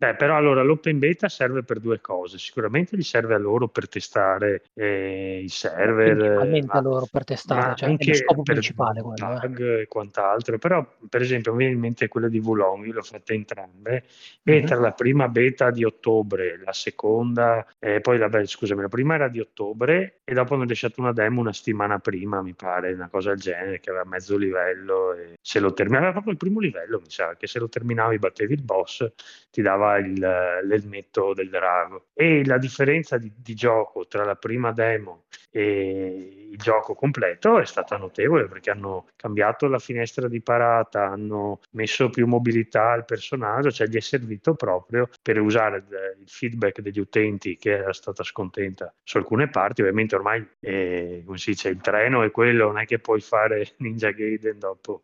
Beh, 0.00 0.14
però 0.14 0.36
allora 0.36 0.62
l'open 0.62 0.98
beta 0.98 1.26
serve 1.30 1.62
per 1.62 1.80
2 1.80 2.02
cose. 2.02 2.36
Sicuramente 2.36 2.98
gli 2.98 3.02
serve 3.02 3.34
a 3.34 3.38
loro 3.38 3.68
per 3.68 3.88
testare, 3.88 4.64
ehm, 4.74 5.42
i 5.42 5.48
server, 5.48 6.14
Principalmente 6.14 6.76
a 6.76 6.80
ma 6.80 6.80
loro 6.80 7.06
per 7.06 7.24
testare, 7.24 7.74
cioè 7.74 7.88
è 7.96 8.04
lo 8.04 8.12
anche 8.12 8.14
scopo 8.14 8.42
principale 8.42 9.00
quello, 9.02 9.36
eh. 9.40 9.48
bug 9.48 9.80
e 9.80 9.86
quant'altro. 9.88 10.58
Però, 10.58 10.86
per 11.08 11.22
esempio, 11.22 11.52
mi 11.52 11.58
viene 11.58 11.72
in 11.74 11.80
mente 11.80 12.08
quella 12.08 12.28
di 12.28 12.38
Wulong, 12.38 12.84
io 12.86 12.92
le 12.92 12.98
ho 12.98 13.02
fatte 13.02 13.32
entrambe 13.32 14.04
e 14.44 14.62
Mh-mh. 14.62 14.64
tra 14.64 14.78
la 14.78 14.92
prima 14.92 15.28
beta 15.28 15.70
di 15.70 15.82
ottobre, 15.84 16.58
la 16.62 16.72
seconda 16.72 17.66
e 17.78 18.00
poi 18.00 18.18
vabbè 18.18 18.44
scusami, 18.46 18.82
la 18.82 18.88
prima 18.88 19.14
era 19.14 19.28
di 19.28 19.40
ottobre 19.40 20.20
e 20.24 20.34
dopo 20.34 20.54
hanno 20.54 20.64
lasciato 20.64 21.00
una 21.00 21.12
demo 21.12 21.40
una 21.40 21.52
settimana 21.52 21.98
prima, 21.98 22.42
mi 22.42 22.54
pare, 22.54 22.92
una 22.92 23.08
cosa 23.08 23.30
del 23.30 23.38
genere, 23.40 23.80
che 23.80 23.90
aveva 23.90 24.04
mezzo 24.04 24.36
livello 24.36 25.14
se 25.40 25.60
lo 25.60 25.72
termi 25.72 25.96
aveva 25.96 26.12
proprio 26.12 26.32
il 26.32 26.38
primo 26.38 26.60
livello, 26.60 26.98
mi 27.00 27.08
sa, 27.10 27.36
che 27.36 27.46
se 27.46 27.58
lo 27.58 27.68
terminavi 27.68 28.18
battevi 28.18 28.52
il 28.54 28.62
boss, 28.62 29.06
ti 29.50 29.62
dava 29.62 29.85
il 29.98 30.14
l'elmetto 30.18 31.32
del 31.34 31.50
drago. 31.50 32.06
E 32.12 32.44
la 32.44 32.58
differenza 32.58 33.18
di 33.18 33.32
di 33.36 33.54
gioco 33.54 34.06
tra 34.06 34.24
la 34.24 34.34
prima 34.34 34.72
demo 34.72 35.24
e 35.50 36.48
il 36.50 36.58
gioco 36.58 36.94
completo 36.94 37.58
è 37.60 37.64
stata 37.64 37.96
notevole, 37.96 38.46
perché 38.48 38.70
hanno 38.70 39.06
cambiato 39.16 39.68
la 39.68 39.78
finestra 39.78 40.28
di 40.28 40.42
parata, 40.42 41.06
hanno 41.06 41.60
messo 41.72 42.10
più 42.10 42.26
mobilità 42.26 42.90
al 42.90 43.04
personaggio, 43.04 43.70
cioè 43.70 43.86
gli 43.86 43.96
è 43.96 44.00
servito 44.00 44.54
proprio 44.54 45.08
per 45.22 45.40
usare 45.40 45.78
il 45.78 46.28
feedback 46.28 46.80
degli 46.80 46.98
utenti 46.98 47.56
che 47.56 47.78
era 47.78 47.92
stata 47.92 48.22
scontenta 48.22 48.92
su 49.02 49.16
alcune 49.16 49.48
parti. 49.48 49.82
Ovviamente 49.82 50.14
ormai, 50.14 50.46
ehm, 50.60 51.24
come 51.24 51.38
si 51.38 51.50
dice, 51.50 51.68
il 51.68 51.80
treno 51.80 52.22
è 52.22 52.30
quello, 52.30 52.66
non 52.66 52.78
è 52.78 52.84
che 52.84 52.98
puoi 52.98 53.20
fare 53.20 53.66
Ninja 53.78 54.10
Gaiden 54.10 54.58
dopo 54.58 55.02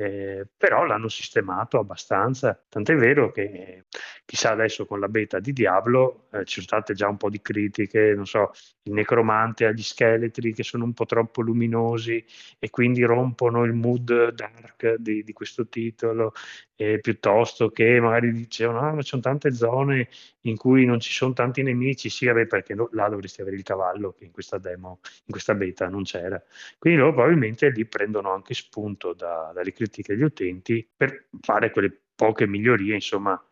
ehm, 0.00 0.44
però 0.56 0.84
l'hanno 0.84 1.08
sistemato 1.08 1.78
abbastanza, 1.78 2.60
tant'è 2.68 2.94
vero 2.96 3.30
che 3.30 3.84
chissà 4.24 4.50
adesso 4.52 4.86
con 4.86 5.00
la 5.00 5.08
beta 5.08 5.38
di 5.40 5.52
Diablo, 5.52 6.28
ehm, 6.32 6.44
ci 6.44 6.54
sono 6.54 6.66
state 6.66 6.94
già 6.94 7.08
un 7.08 7.16
po' 7.16 7.28
di 7.30 7.40
critiche, 7.40 8.14
non 8.14 8.26
so, 8.26 8.50
il 8.84 8.92
necromante 8.92 9.66
ha 9.66 9.72
gli 9.72 9.82
scheletri 9.82 10.52
che 10.52 10.62
sono 10.62 10.84
un 10.84 10.92
po' 10.94 11.04
troppo 11.06 11.42
luminosi 11.42 12.24
e 12.58 12.70
quindi 12.70 13.02
rompono 13.02 13.64
il 13.64 13.72
mood 13.74 14.30
dark 14.32 14.94
di 14.96 15.22
di 15.24 15.32
questo 15.32 15.68
titolo, 15.68 16.32
ehm, 16.76 17.00
piuttosto 17.00 17.70
che 17.70 18.00
magari 18.00 18.32
dicevano: 18.32 18.80
"Ah, 18.80 18.92
ma 18.94 19.02
ci 19.02 19.08
son 19.08 19.20
tante 19.20 19.52
zone 19.52 20.08
in 20.42 20.56
cui 20.56 20.84
non 20.84 21.00
ci 21.00 21.12
son 21.12 21.34
tanti 21.34 21.62
nemici". 21.62 22.08
Sì, 22.10 22.26
vabbè, 22.26 22.46
perché 22.46 22.74
no 22.74 22.88
là 22.92 23.08
dovresti 23.08 23.40
avere 23.40 23.56
il 23.56 23.62
cavallo 23.62 24.12
che 24.12 24.24
in 24.24 24.30
questa 24.32 24.58
demo 24.58 25.00
in 25.26 25.30
questa 25.32 25.54
beta 25.54 25.88
non 25.88 26.02
c'era. 26.04 26.42
Quindi 26.78 26.98
loro 27.00 27.12
probabilmente 27.14 27.70
lì 27.70 27.86
prendono 27.86 28.32
anche 28.32 28.54
spunto 28.54 29.12
da 29.14 29.50
dalle 29.54 29.72
critiche 29.72 30.14
degli 30.14 30.24
utenti 30.24 30.86
per 30.96 31.28
fare 31.40 31.70
quelle 31.70 31.92
poche 32.14 32.46
migliorie, 32.46 32.94
insomma, 32.94 33.42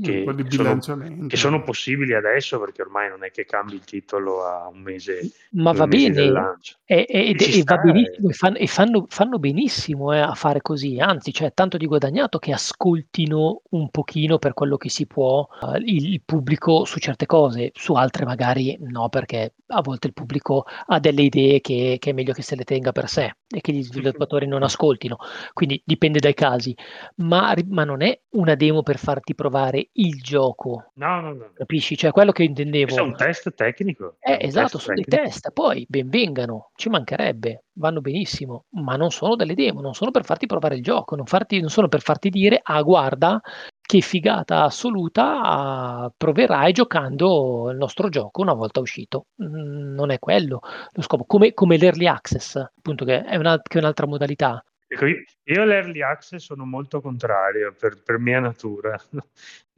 che 0.00 0.24
di 0.34 0.42
che 0.44 0.50
sono 0.50 0.78
che 1.26 1.36
sono 1.36 1.62
possibili 1.62 2.14
adesso, 2.14 2.58
perché 2.60 2.82
ormai 2.82 3.08
non 3.08 3.24
è 3.24 3.30
che 3.30 3.44
cambi 3.44 3.74
il 3.74 3.84
titolo 3.84 4.44
a 4.44 4.68
1 4.68 4.80
mese, 4.80 5.28
Ma 5.52 5.72
2 5.72 5.78
va 5.80 5.86
bene, 5.86 6.20
e 6.84 7.06
E 7.10 7.34
e 7.36 7.62
va 7.64 7.74
eh. 7.76 7.80
benissimo 7.92 8.28
e 8.30 8.32
fan 8.32 8.54
e 8.56 8.66
fanno 8.66 9.06
fanno 9.08 9.38
benissimo, 9.38 10.12
eh, 10.14 10.20
a 10.20 10.34
fare 10.34 10.60
così, 10.62 10.98
anzi 11.00 11.32
c'è 11.32 11.52
tanto 11.52 11.76
di 11.76 11.86
guadagnato 11.86 12.38
che 12.38 12.52
ascoltino 12.52 13.62
un 13.70 13.90
pochino 13.90 14.38
per 14.38 14.54
quello 14.54 14.76
che 14.76 14.88
si 14.88 15.06
può, 15.06 15.46
uhm, 15.60 15.76
il 15.84 16.12
il 16.12 16.22
pubblico 16.24 16.84
su 16.84 16.98
certe 16.98 17.26
cose, 17.26 17.70
su 17.74 17.94
altre 17.94 18.24
magari 18.24 18.76
no, 18.80 19.08
perché 19.08 19.54
a 19.70 19.80
volte 19.82 20.06
il 20.06 20.14
pubblico 20.14 20.64
ha 20.86 20.98
delle 21.00 21.22
idee 21.22 21.60
che 21.60 21.96
che 21.98 22.10
è 22.10 22.12
meglio 22.12 22.32
che 22.32 22.42
se 22.42 22.56
le 22.56 22.64
tenga 22.64 22.92
per 22.92 23.08
sé 23.08 23.32
e 23.48 23.60
che 23.60 23.72
gli 23.72 23.82
sviluppatori 23.82 24.46
non 24.46 24.62
ascoltino. 24.62 25.16
Quindi 25.52 25.82
dipende 25.84 26.18
dai 26.20 26.34
casi, 26.34 26.74
ma 27.16 27.54
ma 27.68 27.84
non 27.84 28.02
è 28.02 28.18
una 28.30 28.54
demo 28.54 28.82
per 28.82 28.98
farti 28.98 29.34
provare 29.34 29.87
il 29.92 30.20
gioco, 30.22 30.92
No, 30.96 31.20
no, 31.20 31.32
no, 31.34 31.52
capisci? 31.54 31.96
Cioè 31.96 32.10
quello 32.12 32.32
che 32.32 32.44
Questo 32.44 33.00
è 33.00 33.02
intendevo. 33.02 33.02
un 33.04 33.16
test 33.16 33.54
tecnico, 33.54 34.18
Eh, 34.20 34.32
un 34.32 34.38
esatto, 34.46 34.78
test 34.78 34.78
son 34.78 34.94
dei 34.94 35.04
test, 35.06 35.52
poi 35.52 35.86
ben 35.88 36.08
vengano, 36.08 36.70
ci 36.74 36.88
mancherebbe, 36.88 37.64
vanno 37.74 38.00
benissimo, 38.00 38.64
ma 38.70 38.96
non 38.96 39.10
sono 39.10 39.36
delle 39.36 39.54
demo, 39.54 39.80
non 39.80 39.94
sono 39.94 40.10
per 40.10 40.24
farti 40.24 40.46
provare 40.46 40.74
il 40.76 40.82
gioco, 40.82 41.14
non 41.16 41.26
farti 41.26 41.60
non 41.60 41.70
sono 41.70 41.88
per 41.88 42.00
farti 42.02 42.28
dire: 42.30 42.60
"Ah, 42.62 42.82
guarda 42.82 43.40
che 43.80 44.00
figata 44.00 44.64
assoluta, 44.64 46.12
proverai 46.16 46.72
giocando 46.72 47.70
il 47.70 47.76
nostro 47.76 48.08
gioco 48.08 48.40
una 48.42 48.54
volta 48.54 48.80
uscito." 48.80 49.26
Mhmm, 49.36 49.94
non 49.94 50.10
è 50.10 50.18
quello 50.18 50.60
lo 50.92 51.02
scopo, 51.02 51.24
come 51.24 51.54
come 51.54 51.76
l'early 51.76 52.06
access, 52.06 52.56
appunto 52.56 53.04
che 53.04 53.22
è 53.22 53.36
una 53.36 53.60
che 53.62 53.78
è 53.78 53.80
un'altra 53.80 54.06
modalità. 54.06 54.62
Ecco, 54.90 55.04
io 55.06 55.62
all'early 55.62 56.00
access 56.02 56.42
sono 56.42 56.64
molto 56.64 57.00
contrario 57.02 57.74
per 57.78 58.02
per 58.02 58.18
mia 58.18 58.40
natura. 58.40 58.98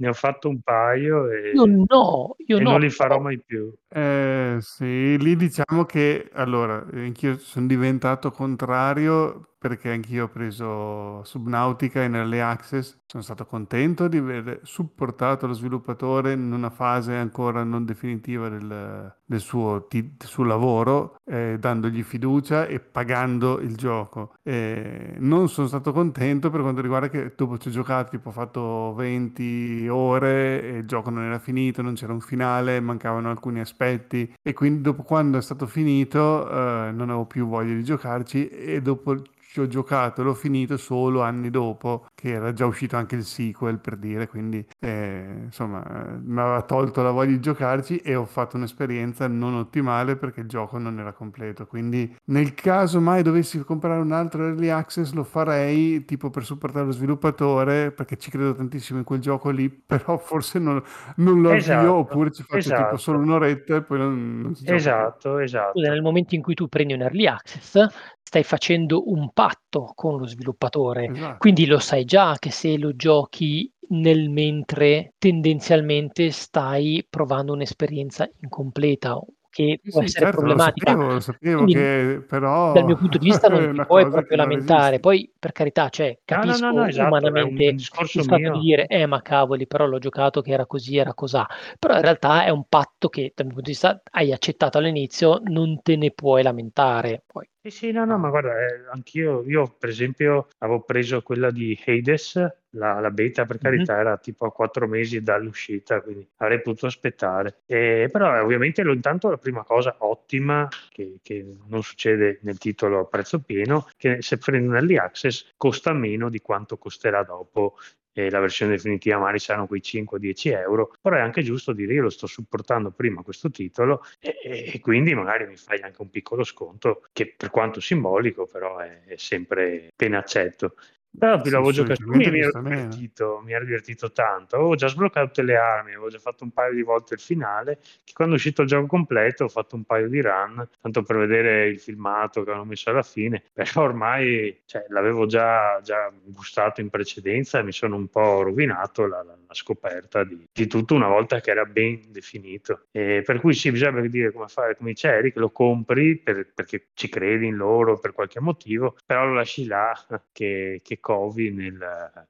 Ne 0.01 0.09
ho 0.09 0.13
fatto 0.15 0.49
un 0.49 0.61
paio 0.63 1.27
Io 1.31 1.65
e 1.65 1.85
no, 1.91 2.35
io 2.47 2.57
e 2.57 2.61
no, 2.63 2.71
non 2.71 2.81
li 2.81 2.89
farò 2.89 3.21
mai 3.21 3.39
più. 3.39 3.71
Eh, 3.89 4.57
sì, 4.61 5.19
lì 5.19 5.37
diciamo 5.37 5.85
che 5.85 6.31
allora, 6.33 6.87
anch'io 6.93 7.37
son 7.37 7.67
diventato 7.67 8.31
contrario 8.31 9.45
perché 9.61 9.91
anch'io 9.91 10.25
ho 10.25 10.29
preso 10.29 11.23
Subnautica 11.23 12.01
in 12.03 12.15
early 12.15 12.39
access, 12.39 12.99
sono 13.05 13.23
stato 13.23 13.45
contento 13.45 14.09
di 14.09 14.17
aver 14.17 14.61
supportato 14.63 15.47
lo 15.47 15.53
sviluppatore 15.53 16.33
in 16.33 16.51
una 16.51 16.71
fase 16.71 17.15
ancora 17.15 17.63
non 17.63 17.85
definitiva 17.85 18.49
del 18.49 19.15
del 19.31 19.39
suo 19.41 19.87
del 19.91 20.15
suo 20.25 20.45
lavoro, 20.45 21.17
ehm, 21.27 21.57
dandogli 21.59 22.03
fiducia 22.03 22.67
e 22.67 22.81
pagando 22.81 23.61
il 23.61 23.77
gioco. 23.77 24.35
Ehm, 24.43 25.17
non 25.19 25.49
son 25.49 25.69
stato 25.69 25.93
contento 25.93 26.49
per 26.51 26.63
quanto 26.63 26.81
riguarda 26.81 27.09
che 27.11 27.33
dopo 27.37 27.59
ci 27.59 27.69
ho 27.69 27.71
giocato, 27.71 28.11
tipo 28.11 28.31
ho 28.31 28.33
fatto 28.33 28.95
20 28.95 29.87
ore 29.91 30.63
e 30.63 30.77
il 30.79 30.87
gioco 30.87 31.11
non 31.11 31.25
era 31.25 31.39
finito, 31.39 31.83
non 31.83 31.95
c'era 31.95 32.13
un 32.13 32.21
finale, 32.21 32.81
mancavano 32.81 33.31
alcuni 33.31 33.61
aspetti. 33.61 34.33
E 34.43 34.53
quindi 34.53 34.81
dopo 34.83 35.03
quando 35.03 35.39
è 35.39 35.43
stato 35.43 35.67
finito, 35.67 36.47
uhm, 36.51 36.95
non 36.95 37.09
avevo 37.11 37.27
più 37.27 37.47
voglia 37.47 37.75
di 37.75 37.85
giocarci 37.85 38.49
e 38.49 38.81
dopo 38.81 39.17
ci 39.51 39.59
ho 39.61 39.67
giocato 39.67 40.23
l'ho 40.23 40.35
finito 40.35 40.77
solo 40.77 41.23
anni 41.23 41.51
dopo, 41.51 42.07
che 42.21 42.31
era 42.33 42.53
già 42.53 42.67
uscito 42.67 42.97
anche 42.97 43.17
il 43.17 43.25
sequel 43.25 43.79
per 43.81 43.97
dire, 43.97 44.29
quindi 44.29 44.65
ehm, 44.79 45.45
insomma, 45.45 45.83
ehm, 46.09 46.23
m'aveva 46.25 46.63
tolto 46.63 47.03
la 47.03 47.11
voglia 47.11 47.31
di 47.33 47.41
giocarci 47.41 47.99
e 47.99 48.15
ho 48.15 48.25
fatto 48.27 48.57
un'esperienza 48.57 49.27
non 49.29 49.55
ottimale 49.55 50.17
perché 50.17 50.41
il 50.41 50.49
gioco 50.49 50.79
non 50.79 50.99
era 50.99 51.13
completo. 51.13 51.67
Quindi 51.67 52.15
nel 52.27 52.55
caso 52.55 53.01
mai 53.01 53.23
dovessi 53.23 53.59
comprare 53.65 54.01
un 54.01 54.13
altro 54.13 54.47
early 54.47 54.69
access 54.69 55.13
lo 55.13 55.25
farei 55.25 56.05
tipo 56.05 56.31
per 56.31 56.45
supportare 56.45 56.85
lo 56.87 56.93
sviluppatore, 56.93 57.91
perché 57.93 58.17
ci 58.17 58.31
credo 58.31 58.55
tantissimo 58.55 58.99
in 58.99 59.05
quel 59.05 59.21
gioco 59.21 59.51
lì, 59.51 59.69
però 59.87 60.19
forse 60.19 60.59
non 60.59 60.83
non 61.17 61.41
lo 61.41 61.53
avvio 61.53 61.97
Esatto, 61.97 61.99
oppure 61.99 62.31
ci 62.31 62.43
faccio 62.45 62.73
tipo 62.73 62.97
solo 62.97 63.19
esatto. 63.19 63.21
1 63.21 63.35
oretta 63.35 63.77
e 63.77 63.83
poi 63.83 63.99
non 63.99 64.41
non 64.41 64.55
ci 64.55 64.65
gioco 64.67 64.91
più. 64.93 65.05
Esatto, 65.05 65.39
esatto. 65.39 65.81
nel 65.81 66.03
momento 66.03 66.35
in 66.35 66.43
cui 66.43 66.55
tu 66.55 66.69
prendi 66.69 66.93
un 66.93 67.01
early 67.03 67.27
access, 67.27 67.85
stai 68.23 68.45
facendo 68.45 69.11
un 69.11 69.33
patto 69.33 69.93
con 69.95 70.19
lo 70.19 70.27
sviluppatore, 70.27 71.11
Esatto. 71.11 71.39
quindi 71.39 71.67
lo 71.67 71.79
sai 71.79 72.05
già 72.11 72.35
che 72.41 72.51
se 72.51 72.77
lo 72.77 72.97
giochi 72.97 73.73
nel 73.91 74.31
mentre 74.31 75.13
tendenzialmente 75.17 76.33
stai 76.33 77.07
provando 77.09 77.53
un'esperienza 77.53 78.29
incompleta 78.41 79.17
che 79.49 79.81
può 79.83 80.01
sì, 80.01 80.07
essere 80.07 80.25
certo, 80.25 80.41
lo 80.41 80.47
problematica. 80.47 80.91
sapevo, 80.91 81.13
lo 81.13 81.21
sapevo 81.21 81.63
Quindi 81.63 81.73
che 81.75 82.25
però 82.27 82.73
dal 82.73 82.85
mio 82.85 82.97
punto 82.97 83.19
di 83.19 83.27
vista 83.27 83.47
non 83.49 83.73
ti 83.73 83.85
puoi 83.85 84.09
proprio 84.09 84.37
lamentare. 84.37 84.99
Poi 84.99 85.33
per 85.41 85.53
carità, 85.53 85.89
cioè 85.89 86.19
No, 86.33 86.45
no, 86.45 86.57
capisco 86.57 86.65
no, 86.73 86.73
no, 86.73 86.87
esatto, 86.87 87.27
umanamente 87.27 87.65
il 87.65 87.85
fatto 87.91 88.23
di 88.23 88.61
dire: 88.61 88.87
"Eh, 88.87 89.07
ma 89.07 89.21
cavoli, 89.23 89.67
però 89.67 89.87
l'ho 89.87 89.99
giocato 89.99 90.41
che 90.43 90.53
era 90.53 90.67
così, 90.67 90.97
era 90.97 91.15
cosà". 91.15 91.47
Però 91.79 91.95
in 91.97 92.03
realtà 92.03 92.45
è 92.45 92.51
un 92.51 92.65
patto 92.69 93.09
che 93.09 93.33
dal 93.35 93.47
mio 93.47 93.55
punto 93.57 93.71
di 93.71 93.73
vista 93.73 94.01
hai 94.13 94.33
accettato 94.33 94.79
all'inizio, 94.79 95.41
non 95.47 95.81
te 95.83 95.97
ne 95.97 96.13
puoi 96.13 96.43
lamentare 96.45 97.23
poi. 97.27 97.49
Sì, 97.63 97.71
sì, 97.71 97.91
no, 97.93 98.07
no, 98.07 98.17
ma 98.17 98.31
guarda, 98.31 98.53
eh, 98.59 98.87
anch'io, 98.91 99.43
io 99.45 99.77
per 99.79 99.91
esempio 99.91 100.49
avevo 100.59 100.81
preso 100.83 101.21
quella 101.21 101.51
di 101.51 101.79
Hades, 101.85 102.37
la, 102.71 103.01
la 103.01 103.11
beta 103.11 103.45
per 103.45 103.59
carità 103.59 103.99
era 103.99 104.17
tipo 104.17 104.47
a 104.47 104.53
quattro 104.53 104.87
mesi 104.87 105.21
dall'uscita, 105.23 106.01
quindi 106.01 106.27
avrei 106.37 106.63
potuto 106.63 106.87
aspettare. 106.87 107.61
E, 107.67 108.09
però 108.11 108.35
eh, 108.35 108.41
ovviamente 108.41 108.83
lo- 108.83 108.95
intanto 108.95 109.29
la 109.29 109.37
prima 109.37 109.63
cosa 109.65 109.95
ottima, 109.99 110.67
che, 110.89 111.19
che 111.23 111.45
non 111.69 111.83
succede 111.83 112.39
nel 112.43 112.57
titolo 112.57 113.01
a 113.01 113.05
prezzo 113.05 113.41
pieno, 113.41 113.87
che 113.99 114.23
se 114.23 114.39
prendi 114.39 114.67
un 114.67 114.77
early 114.77 114.97
access 114.97 115.30
costa 115.57 115.93
meno 115.93 116.29
di 116.31 116.41
quanto 116.41 116.77
costerà 116.79 117.23
dopo 117.23 117.77
e 118.13 118.29
la 118.29 118.41
versione 118.41 118.73
definitiva 118.73 119.19
magari 119.19 119.39
saranno 119.39 119.67
quei 119.67 119.81
5-10 119.83 120.51
euro, 120.51 120.93
però 121.01 121.17
è 121.17 121.21
anche 121.21 121.43
giusto 121.43 121.73
dire 121.73 121.95
io 121.95 122.03
lo 122.03 122.11
sto 122.11 122.27
supportando 122.27 122.91
prima 122.91 123.23
questo 123.23 123.51
titolo 123.51 124.03
e, 124.19 124.37
e- 124.43 124.71
e 124.75 124.81
quindi 124.81 125.15
magari 125.15 125.47
mi 125.47 125.57
fai 125.57 125.81
anche 125.81 126.03
un 126.03 126.11
piccolo 126.11 126.43
sconto 126.45 127.03
che 127.13 127.35
per 127.37 127.51
quanto 127.51 127.81
simbolico 127.81 128.47
però 128.47 128.79
è, 128.79 129.05
è 129.05 129.17
sempre 129.17 129.91
ben 129.97 130.15
accetto. 130.15 130.75
Più 131.13 131.43
Sì, 131.43 131.51
l'avevo 131.51 131.73
giocato, 131.73 132.07
mi, 132.07 132.29
mi 132.31 132.39
ero 132.41 132.53
divertito, 132.63 133.41
mi 133.45 133.53
ero 133.53 133.65
divertito 133.65 134.13
tanto, 134.13 134.57
avevo 134.57 134.75
già 134.77 134.87
sbloccato 134.87 135.27
tutte 135.27 135.43
le 135.43 135.57
armi, 135.57 135.91
avevo 135.91 136.09
già 136.09 136.19
fatto 136.19 136.45
un 136.45 136.53
paio 136.53 136.73
di 136.73 136.83
volte 136.83 137.15
il 137.15 137.21
finale, 137.21 137.79
che 138.05 138.13
quando 138.15 138.35
è 138.35 138.37
uscito 138.37 138.63
il 138.63 138.69
gioco 138.69 138.87
completo 138.87 139.45
ho 139.45 139.49
fatto 139.49 139.75
un 139.75 139.85
paio 139.85 140.09
di 140.09 140.21
run, 140.21 140.67
tanto 140.81 141.03
per 141.03 141.17
vedere 141.19 141.67
il 141.69 141.81
filmato 141.81 142.45
che 142.45 142.51
hanno 142.53 142.65
messo 142.65 142.91
alla 142.91 143.03
fine, 143.03 143.43
però 143.53 143.83
ormai 143.83 144.63
cioè, 144.67 144.85
l'avevo 144.89 145.27
già, 145.27 145.81
già 145.83 146.11
gustato 146.25 146.81
in 146.81 146.91
precedenza 146.91 147.59
e 147.59 147.63
mi 147.65 147.73
sono 147.73 147.97
un 147.97 148.09
po' 148.09 148.43
rovinato 148.43 149.07
la, 149.07 149.23
la- 149.23 149.37
la 149.51 149.55
scoperta 149.55 150.23
di, 150.25 150.47
di 150.53 150.67
tutto 150.69 150.95
una 150.95 151.09
volta 151.09 151.41
che 151.41 151.51
era 151.51 151.65
ben 151.65 152.01
definito. 152.13 152.87
E 152.93 153.23
per 153.25 153.41
cui 153.41 153.53
sì, 153.55 153.71
bisogna 153.73 154.01
dire 154.07 154.33
come 154.33 154.47
fare, 154.47 154.77
come 154.77 154.91
dice 154.91 155.09
Eric, 155.09 155.37
lo 155.37 155.51
compri 155.51 156.17
per- 156.19 156.53
perché 156.55 156.89
ci 156.95 157.09
credi 157.09 157.47
in 157.47 157.57
loro 157.57 157.99
per 157.99 158.13
qualche 158.13 158.41
motivo, 158.41 158.97
però 159.05 159.25
lo 159.27 159.35
lasci 159.35 159.67
là 159.67 159.93
che, 160.33 160.81
che 160.85 161.00
covi 161.01 161.51
nel, 161.51 162.29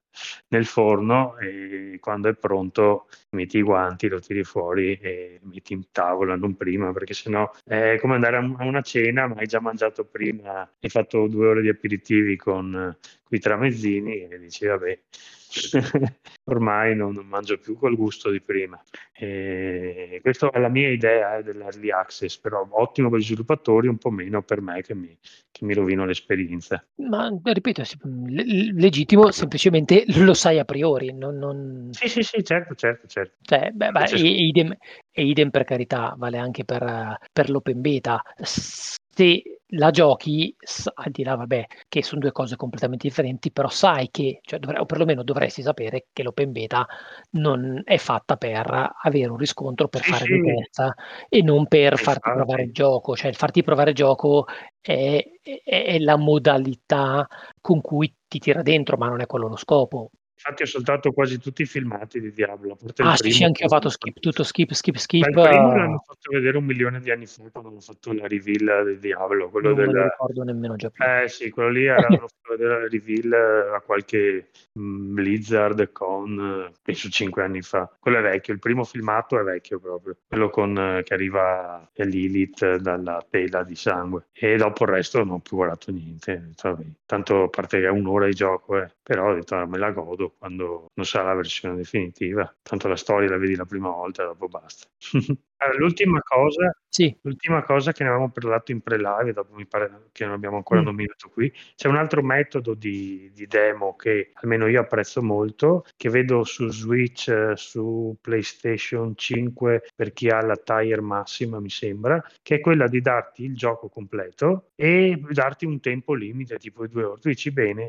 nel 0.48 0.64
forno 0.66 1.36
e 1.38 1.98
quando 2.00 2.28
è 2.28 2.34
pronto 2.34 3.08
metti 3.30 3.58
i 3.58 3.62
guanti, 3.62 4.08
lo 4.08 4.20
tiri 4.20 4.44
fuori 4.44 4.98
e 5.00 5.40
metti 5.42 5.72
in 5.72 5.90
tavola, 5.92 6.36
non 6.36 6.56
prima, 6.56 6.92
perché 6.92 7.14
sennò 7.14 7.50
è 7.64 7.98
come 8.00 8.14
andare 8.14 8.36
a 8.36 8.64
una 8.64 8.82
cena, 8.82 9.26
ma 9.26 9.36
hai 9.36 9.46
già 9.46 9.60
mangiato 9.60 10.04
prima, 10.04 10.60
hai 10.80 10.88
fatto 10.88 11.26
due 11.26 11.48
ore 11.48 11.62
di 11.62 11.68
aperitivi 11.68 12.36
con 12.36 12.96
i 13.28 13.38
tramezzini 13.38 14.28
e 14.28 14.38
dici 14.38 14.66
vabbè, 14.66 15.00
ormai 16.44 16.94
non, 16.94 17.12
non 17.12 17.26
mangio 17.26 17.58
più 17.58 17.76
col 17.76 17.96
gusto 17.96 18.30
di 18.30 18.40
prima. 18.40 18.80
E 19.12 20.18
questa 20.22 20.50
è 20.50 20.58
la 20.58 20.68
mia 20.68 20.88
idea 20.88 21.36
eh, 21.36 21.42
dell'early 21.42 21.90
access, 21.90 22.38
però 22.38 22.66
ottimo 22.70 23.10
per 23.10 23.18
gli 23.18 23.24
sviluppatori, 23.24 23.88
un 23.88 23.98
po' 23.98 24.10
meno 24.10 24.42
per 24.42 24.60
me 24.60 24.80
che 24.82 24.94
mi, 24.94 25.16
che 25.50 25.64
mi 25.64 25.74
rovino 25.74 26.04
l'esperienza. 26.04 26.84
Ma 26.96 27.30
ripeto, 27.42 27.82
legittimo, 28.74 29.30
semplicemente 29.30 30.04
lo 30.18 30.34
sai 30.34 30.58
a 30.58 30.64
priori, 30.64 31.12
non 31.12 31.36
non 31.36 31.88
Sì, 31.92 32.08
sì, 32.08 32.22
sì, 32.22 32.44
certo, 32.44 32.74
certo, 32.74 33.06
certo. 33.06 33.36
Cioè, 33.42 33.70
beh, 33.72 33.90
beh, 33.90 34.04
e 34.04 34.20
idem 34.20 34.74
e 35.12 35.24
idem 35.26 35.50
per 35.50 35.64
carità, 35.64 36.14
vale 36.16 36.38
anche 36.38 36.64
per 36.64 37.18
per 37.32 37.50
l'open 37.50 37.80
beta. 37.80 38.22
Se 39.20 39.42
la 39.74 39.90
giochi, 39.90 40.56
al 40.94 41.10
di 41.10 41.22
là 41.24 41.34
vabbè, 41.34 41.66
che 41.88 42.02
son 42.02 42.20
2 42.20 42.32
cose 42.32 42.56
completamente 42.56 43.06
differenti, 43.06 43.52
però 43.52 43.68
sai 43.68 44.08
che 44.10 44.40
cioè 44.42 44.58
dovre 44.58 44.78
o 44.78 44.86
perlomeno 44.86 45.22
dovresti 45.22 45.60
sapere 45.60 46.06
che 46.14 46.22
l'open 46.22 46.52
beta 46.52 46.86
non 47.32 47.82
è 47.84 47.98
fatta 47.98 48.36
per 48.38 48.92
avere 49.02 49.28
un 49.30 49.36
riscontro, 49.36 49.88
per 49.88 50.02
Sì, 50.02 50.10
fare 50.10 50.24
sì. 50.24 50.40
bellezza 50.40 50.94
e 51.28 51.42
non 51.42 51.66
per 51.66 51.98
farti 51.98 52.30
Infatti. 52.30 52.30
provare 52.30 52.62
il 52.62 52.72
gioco. 52.72 53.14
Cioè, 53.14 53.28
il 53.28 53.36
farti 53.36 53.62
provare 53.62 53.90
il 53.90 53.96
gioco 53.96 54.46
è 54.80 55.22
è 55.42 55.62
è 55.84 55.98
la 55.98 56.16
modalità 56.16 57.26
con 57.60 57.82
cui 57.82 58.14
ti 58.26 58.38
tira 58.38 58.62
dentro, 58.62 58.96
ma 58.96 59.08
non 59.08 59.20
è 59.20 59.26
quello 59.26 59.48
lo 59.48 59.56
scopo. 59.56 60.10
Infatti 60.42 60.62
ho 60.62 60.66
saltato 60.66 61.12
quasi 61.12 61.38
tutti 61.38 61.60
i 61.60 61.66
filmati 61.66 62.18
di 62.18 62.32
Diablo, 62.32 62.72
a 62.72 63.08
Ah 63.10 63.16
sì, 63.16 63.30
sì, 63.30 63.44
anch'io 63.44 63.66
ho 63.66 63.68
che- 63.68 63.74
fatto 63.74 63.88
skip, 63.90 64.20
tutto 64.20 64.42
skip, 64.42 64.72
skip, 64.72 64.94
Ma 64.94 65.00
skip. 65.00 65.26
il 65.26 65.32
primo 65.32 65.76
l'hanno 65.76 66.02
fatto 66.06 66.30
vedere 66.32 66.56
un 66.56 66.64
milione 66.64 67.00
di 67.00 67.10
anni 67.10 67.26
fa 67.26 67.42
quando 67.52 67.68
hanno 67.68 67.80
fatto 67.80 68.12
la 68.14 68.26
reveal 68.26 68.84
del 68.84 68.98
Diablo, 68.98 69.50
quello 69.50 69.68
non 69.74 69.78
me 69.78 69.84
lo 69.84 69.92
del... 69.92 70.02
ricordo 70.04 70.42
nemmeno 70.42 70.76
già 70.76 70.88
più. 70.88 71.04
Eh 71.04 71.28
sì, 71.28 71.50
quello 71.50 71.68
lì 71.68 71.88
avevano 71.88 72.26
fatto 72.26 72.56
vedere 72.56 72.80
la 72.80 72.88
reveal 72.88 73.74
a 73.74 73.80
qualche 73.82 74.48
mm, 74.78 75.14
Blizzard 75.14 75.92
con, 75.92 76.68
eh, 76.68 76.72
penso, 76.82 77.10
cinque 77.10 77.42
anni 77.42 77.60
fa. 77.60 77.94
Quello 78.00 78.16
è 78.18 78.22
vecchio, 78.22 78.54
il 78.54 78.60
primo 78.60 78.84
filmato 78.84 79.38
è 79.38 79.42
vecchio 79.42 79.78
proprio, 79.78 80.16
quello 80.26 80.48
con 80.48 80.74
eh, 80.78 81.02
che 81.02 81.12
arriva 81.12 81.86
Lilith 81.96 82.76
dalla 82.76 83.24
tela 83.28 83.62
di 83.62 83.74
sangue. 83.74 84.28
E 84.32 84.56
dopo 84.56 84.84
il 84.84 84.90
resto 84.90 85.18
non 85.18 85.34
ho 85.34 85.38
più 85.40 85.56
guardato 85.56 85.90
niente. 85.92 86.52
Ho 86.62 86.70
vabbè, 86.70 86.84
tanto 87.04 87.42
a 87.42 87.48
parte 87.48 87.78
che 87.80 87.86
è 87.86 87.90
un'ora 87.90 88.24
di 88.26 88.32
gioco, 88.34 88.78
eh, 88.82 88.90
però 89.02 89.30
ho 89.30 89.34
detto, 89.34 89.54
ah, 89.54 89.66
me 89.66 89.76
la 89.78 89.90
godo 89.90 90.29
quando 90.38 90.86
non 90.94 91.06
sarà 91.06 91.28
la 91.28 91.34
versione 91.34 91.76
definitiva. 91.76 92.54
Tanto 92.62 92.88
la 92.88 92.96
storia 92.96 93.28
la 93.30 93.38
vedi 93.38 93.56
la 93.56 93.64
prima 93.66 93.90
volta, 93.90 94.24
dopo 94.24 94.48
basta. 94.48 94.86
Allora, 95.62 95.78
l'ultima 95.78 96.20
cosa 96.22 96.74
Sì, 96.92 97.16
L'ultima 97.22 97.62
cosa 97.62 97.92
che 97.92 98.02
ne 98.02 98.08
avevamo 98.08 98.32
parlato 98.32 98.72
in 98.72 98.80
pre-live, 98.80 99.32
dopo 99.32 99.54
mi 99.54 99.64
pare 99.64 100.08
che 100.10 100.24
non 100.24 100.34
abbiamo 100.34 100.56
ancora 100.56 100.80
Mm. 100.80 100.84
nominato 100.86 101.28
qui, 101.28 101.52
c'è 101.76 101.86
un 101.86 101.94
altro 101.96 102.20
metodo 102.20 102.74
di, 102.74 103.30
di 103.32 103.46
demo 103.46 103.94
che 103.94 104.30
almeno 104.34 104.66
io 104.66 104.80
apprezzo 104.80 105.22
molto, 105.22 105.84
che 105.96 106.08
vedo 106.08 106.42
su 106.42 106.68
Switch, 106.68 107.28
eh, 107.28 107.52
su 107.54 108.16
PlayStation 108.20 109.14
5 109.16 109.82
per 109.94 110.12
chi 110.12 110.28
ha 110.30 110.40
la 110.42 110.56
tire 110.56 111.00
massima, 111.00 111.60
mi 111.60 111.70
sembra, 111.70 112.20
che 112.42 112.56
è 112.56 112.60
quella 112.60 112.88
di 112.88 113.00
darti 113.00 113.44
il 113.44 113.54
gioco 113.54 113.88
completo 113.88 114.70
e 114.74 115.20
darti 115.30 115.66
un 115.66 115.78
tempo 115.80 116.14
limite, 116.14 116.56
tipo 116.56 116.86
due 116.88 117.04
ore. 117.04 117.20
Tu 117.20 117.28
dici 117.28 117.52
bene, 117.52 117.84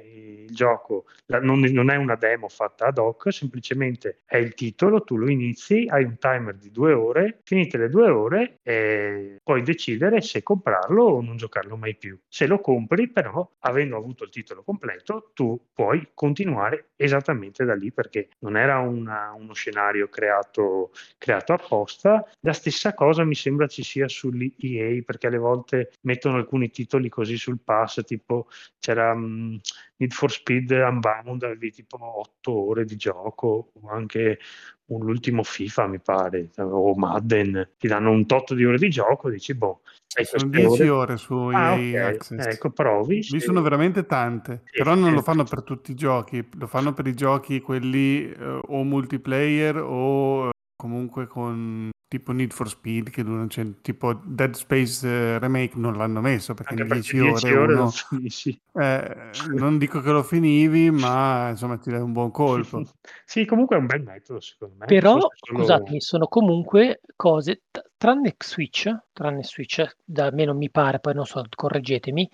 il 0.46 0.54
gioco 0.54 1.06
la- 1.28 1.40
non, 1.40 1.60
non 1.60 1.90
è 1.90 1.96
una 1.96 2.16
demo 2.16 2.48
fatta 2.50 2.86
ad 2.88 2.98
hoc, 3.00 3.32
semplicemente 3.34 4.22
è 4.26 4.38
il 4.38 4.54
titolo, 4.54 5.02
tu 5.04 5.18
lo 5.18 5.30
inizi, 5.30 5.86
hai 5.90 6.04
un 6.04 6.18
timer 6.20 6.56
di 6.56 6.70
due 6.72 6.94
ore, 6.94 7.40
finite 7.62 7.78
le 7.78 7.90
due 7.90 8.10
ore 8.10 8.60
eh, 8.64 9.40
puoi 9.44 9.62
decidere 9.64 10.22
se 10.22 10.44
comprarlo 10.44 11.04
o 11.04 11.22
non 11.22 11.38
giocarlo 11.38 11.78
mai 11.78 11.96
più. 11.96 12.18
Se 12.28 12.48
lo 12.48 12.60
compri, 12.60 13.10
però, 13.10 13.50
avendo 13.60 13.98
avuto 13.98 14.24
il 14.24 14.30
titolo 14.30 14.64
completo, 14.64 15.32
tu 15.34 15.60
puoi 15.74 16.10
continuare 16.14 16.92
esattamente 16.96 17.64
da 17.66 17.76
lì 17.76 17.92
perché 17.92 18.30
non 18.40 18.58
era 18.58 18.80
una- 18.80 19.34
uno 19.38 19.54
scenario 19.54 20.08
creato, 20.10 20.92
creato 21.18 21.54
apposta. 21.54 22.26
La 22.42 22.54
stessa 22.54 22.94
cosa 22.94 23.24
mi 23.24 23.36
sembra 23.36 23.68
ci 23.68 23.84
sia 23.84 24.08
sull'EA 24.08 25.02
perché 25.04 25.28
alle 25.28 25.38
volte 25.38 25.92
mettono 26.02 26.38
alcuni 26.38 26.70
titoli 26.70 27.10
così 27.10 27.38
sul 27.38 27.60
pass, 27.64 28.04
tipo 28.04 28.48
c'era 28.80 29.14
mm, 29.16 29.56
Need 30.02 30.14
for 30.14 30.32
Speed 30.32 30.72
Unbound, 30.72 31.44
avevi 31.44 31.72
tipo 31.72 31.98
8 32.02 32.52
ore 32.70 32.86
di 32.86 32.96
gioco 32.96 33.70
o 33.80 33.90
anche 33.90 34.40
un- 34.86 35.06
l'ultimo 35.06 35.44
FIFA 35.44 35.88
mi 35.88 36.00
pare 36.00 36.50
o 36.58 36.96
Madden 36.96 37.74
ti 37.78 37.88
danno 37.88 38.10
un 38.10 38.26
tot 38.26 38.56
di 38.56 38.66
ore 38.66 38.78
di 38.80 38.90
gioco 38.90 39.30
dici 39.30 39.54
boh 39.54 39.82
Sono 40.08 40.50
queste 40.50 40.50
10 40.50 40.88
ore 40.88 40.90
ore 40.90 41.18
su 41.18 41.34
ah 41.36 41.76
EA 41.78 42.08
ok 42.08 42.16
Access. 42.16 42.46
ecco 42.48 42.72
provi 42.72 43.22
se- 43.22 43.40
sono 43.40 43.62
veramente 43.62 44.08
tante, 44.08 44.64
Sì, 44.66 44.78
però 44.78 44.96
non 44.96 45.12
lo 45.14 45.20
sì. 45.20 45.24
fanno 45.26 45.44
per 45.44 45.62
tutti 45.62 45.92
i 45.92 45.96
giochi, 45.96 46.50
lo 46.58 46.66
fanno 46.68 46.94
per 46.94 47.06
i 47.06 47.14
giochi 47.14 47.62
quelli 47.62 48.28
eh, 48.32 48.60
o 48.68 48.84
multiplayer 48.84 49.78
o 49.78 50.48
eh, 50.48 50.52
comunque 50.76 51.28
con 51.28 51.90
tipo 52.12 52.34
Need 52.34 52.52
for 52.52 52.68
Speed 52.68 53.10
che 53.10 53.24
durano, 53.24 53.48
cioè, 53.48 53.66
tipo 53.80 54.14
Dead 54.14 54.54
Space 54.54 55.08
eh, 55.08 55.40
Remake 55.40 55.78
non 55.78 55.96
l'hanno 55.96 56.20
messo 56.20 56.54
perché 56.54 56.74
anche 56.74 56.84
in 56.84 56.90
perché 56.90 57.12
10 57.18 57.30
10 57.30 57.46
ore 57.46 57.56
ore 57.56 57.74
uno 57.76 57.90
finisci 57.90 58.62
eh, 58.74 59.30
non 59.54 59.78
dico 59.78 60.02
che 60.02 60.12
lo 60.12 60.22
finivi, 60.22 60.92
ma 60.92 61.52
insomma 61.52 61.78
ti 61.78 61.90
dai 61.90 62.02
un 62.02 62.12
buon 62.12 62.32
colpo. 62.32 62.84
sì 63.24 63.46
comunque 63.46 63.78
è 63.78 63.80
un 63.80 63.86
bel 63.86 64.04
metodo 64.04 64.42
secondo 64.42 64.76
me 64.78 64.88
però 64.88 65.12
solo- 65.12 65.30
scusatemi, 65.36 66.02
sono 66.02 66.28
comunque 66.28 67.00
cose 67.16 67.62
t 67.72 67.82
tranne 67.96 68.36
Switch 68.38 68.94
tranne 69.14 69.46
Switch, 69.46 69.86
da 70.04 70.26
almeno 70.26 70.54
mi 70.54 70.70
pare, 70.70 71.00
poi 71.00 71.14
non 71.14 71.26
so, 71.26 71.42
correggetemi, 71.56 72.30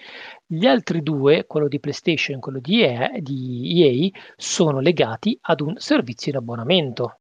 gli 0.46 0.66
altri 0.66 1.04
2, 1.04 1.46
quello 1.46 1.68
di 1.68 1.80
PlayStation 1.80 2.38
e 2.38 2.40
quello 2.40 2.60
di 2.60 2.82
EA 2.82 3.12
di 3.20 3.84
EA, 3.84 4.10
sono 4.38 4.80
legati 4.80 5.38
ad 5.40 5.62
un 5.62 5.76
servizio 5.78 6.32
in 6.32 6.38
abbonamento. 6.38 7.20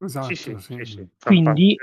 Esatto, 0.00 0.26
sì, 0.28 0.36
sì, 0.36 0.56
sì. 0.58 0.84
sì, 0.84 1.08
Quindi, 1.20 1.76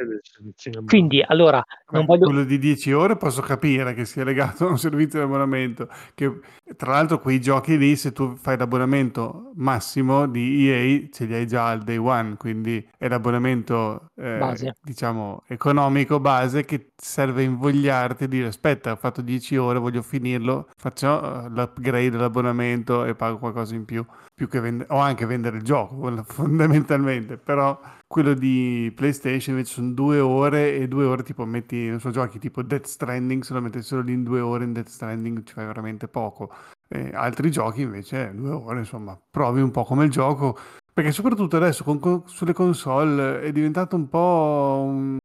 quindi 0.85 1.21
allora 1.21 1.61
non 1.89 2.05
voglio... 2.05 2.25
quello 2.25 2.45
di 2.45 2.57
10 2.57 2.93
ore 2.93 3.17
posso 3.17 3.41
capire 3.41 3.93
che 3.93 4.05
sia 4.05 4.23
legato 4.23 4.67
a 4.67 4.69
un 4.69 4.77
servizio 4.79 5.19
di 5.19 5.25
abbonamento. 5.25 5.89
Che, 6.13 6.39
tra 6.77 6.93
l'altro, 6.93 7.19
quei 7.19 7.41
giochi 7.41 7.77
lì, 7.77 7.97
se 7.97 8.13
tu 8.13 8.37
fai 8.37 8.57
l'abbonamento 8.57 9.51
massimo 9.55 10.27
di 10.27 10.69
EA, 10.69 11.07
ce 11.11 11.25
li 11.25 11.33
hai 11.33 11.45
già 11.45 11.67
al 11.67 11.83
day 11.83 11.97
one. 11.97 12.37
Quindi 12.37 12.87
è 12.97 13.09
l'abbonamento 13.09 14.11
eh, 14.15 14.73
diciamo 14.81 15.43
economico 15.47 16.21
base 16.21 16.63
che 16.63 16.91
serve 17.05 17.43
invogliarti 17.43 18.25
a 18.25 18.27
dire: 18.27 18.47
Aspetta, 18.47 18.91
ho 18.91 18.95
fatto 18.95 19.21
10 19.21 19.57
ore, 19.57 19.79
voglio 19.79 20.01
finirlo, 20.01 20.69
faccio 20.75 21.45
eh, 21.45 21.49
l'upgrade 21.49 22.09
dell'abbonamento 22.09 23.05
e 23.05 23.15
pago 23.15 23.37
qualcosa 23.37 23.75
in 23.75 23.85
più 23.85 24.05
più 24.35 24.49
vendere, 24.49 24.91
o 24.91 24.97
anche 24.97 25.25
vendere 25.25 25.57
il 25.57 25.63
gioco 25.63 25.95
fondamentalmente, 26.27 27.37
però 27.37 27.79
quello 28.05 28.33
di 28.33 28.91
PlayStation 28.93 29.55
invece 29.55 29.75
sono 29.75 29.91
due 29.91 30.19
ore 30.19 30.75
e 30.75 30.87
due 30.87 31.05
ore 31.05 31.23
tipo 31.23 31.45
metti, 31.45 31.87
non 31.87 31.99
so, 31.99 32.11
giochi 32.11 32.37
tipo 32.39 32.61
Death 32.61 32.85
Stranding, 32.85 33.43
se 33.43 33.53
lo 33.53 33.61
metti 33.61 33.81
solo 33.81 34.01
lì 34.01 34.13
in 34.13 34.23
due 34.23 34.41
ore 34.41 34.65
in 34.65 34.73
Death 34.73 34.89
Stranding 34.89 35.43
ci 35.43 35.53
fai 35.53 35.65
veramente 35.65 36.07
poco. 36.07 36.53
E 36.87 37.11
altri 37.13 37.49
giochi 37.49 37.81
invece 37.81 38.31
due 38.35 38.51
ore, 38.51 38.79
insomma, 38.79 39.19
provi 39.31 39.61
un 39.61 39.71
po' 39.71 39.85
come 39.85 40.05
il 40.05 40.11
gioco, 40.11 40.57
perché 40.93 41.11
soprattutto 41.11 41.57
adesso 41.57 41.83
con, 41.83 41.99
con, 41.99 42.23
sulle 42.25 42.53
console 42.53 43.41
è 43.41 43.51
diventato 43.51 43.95
un 43.95 44.07
po' 44.07 44.83
un, 44.87 45.17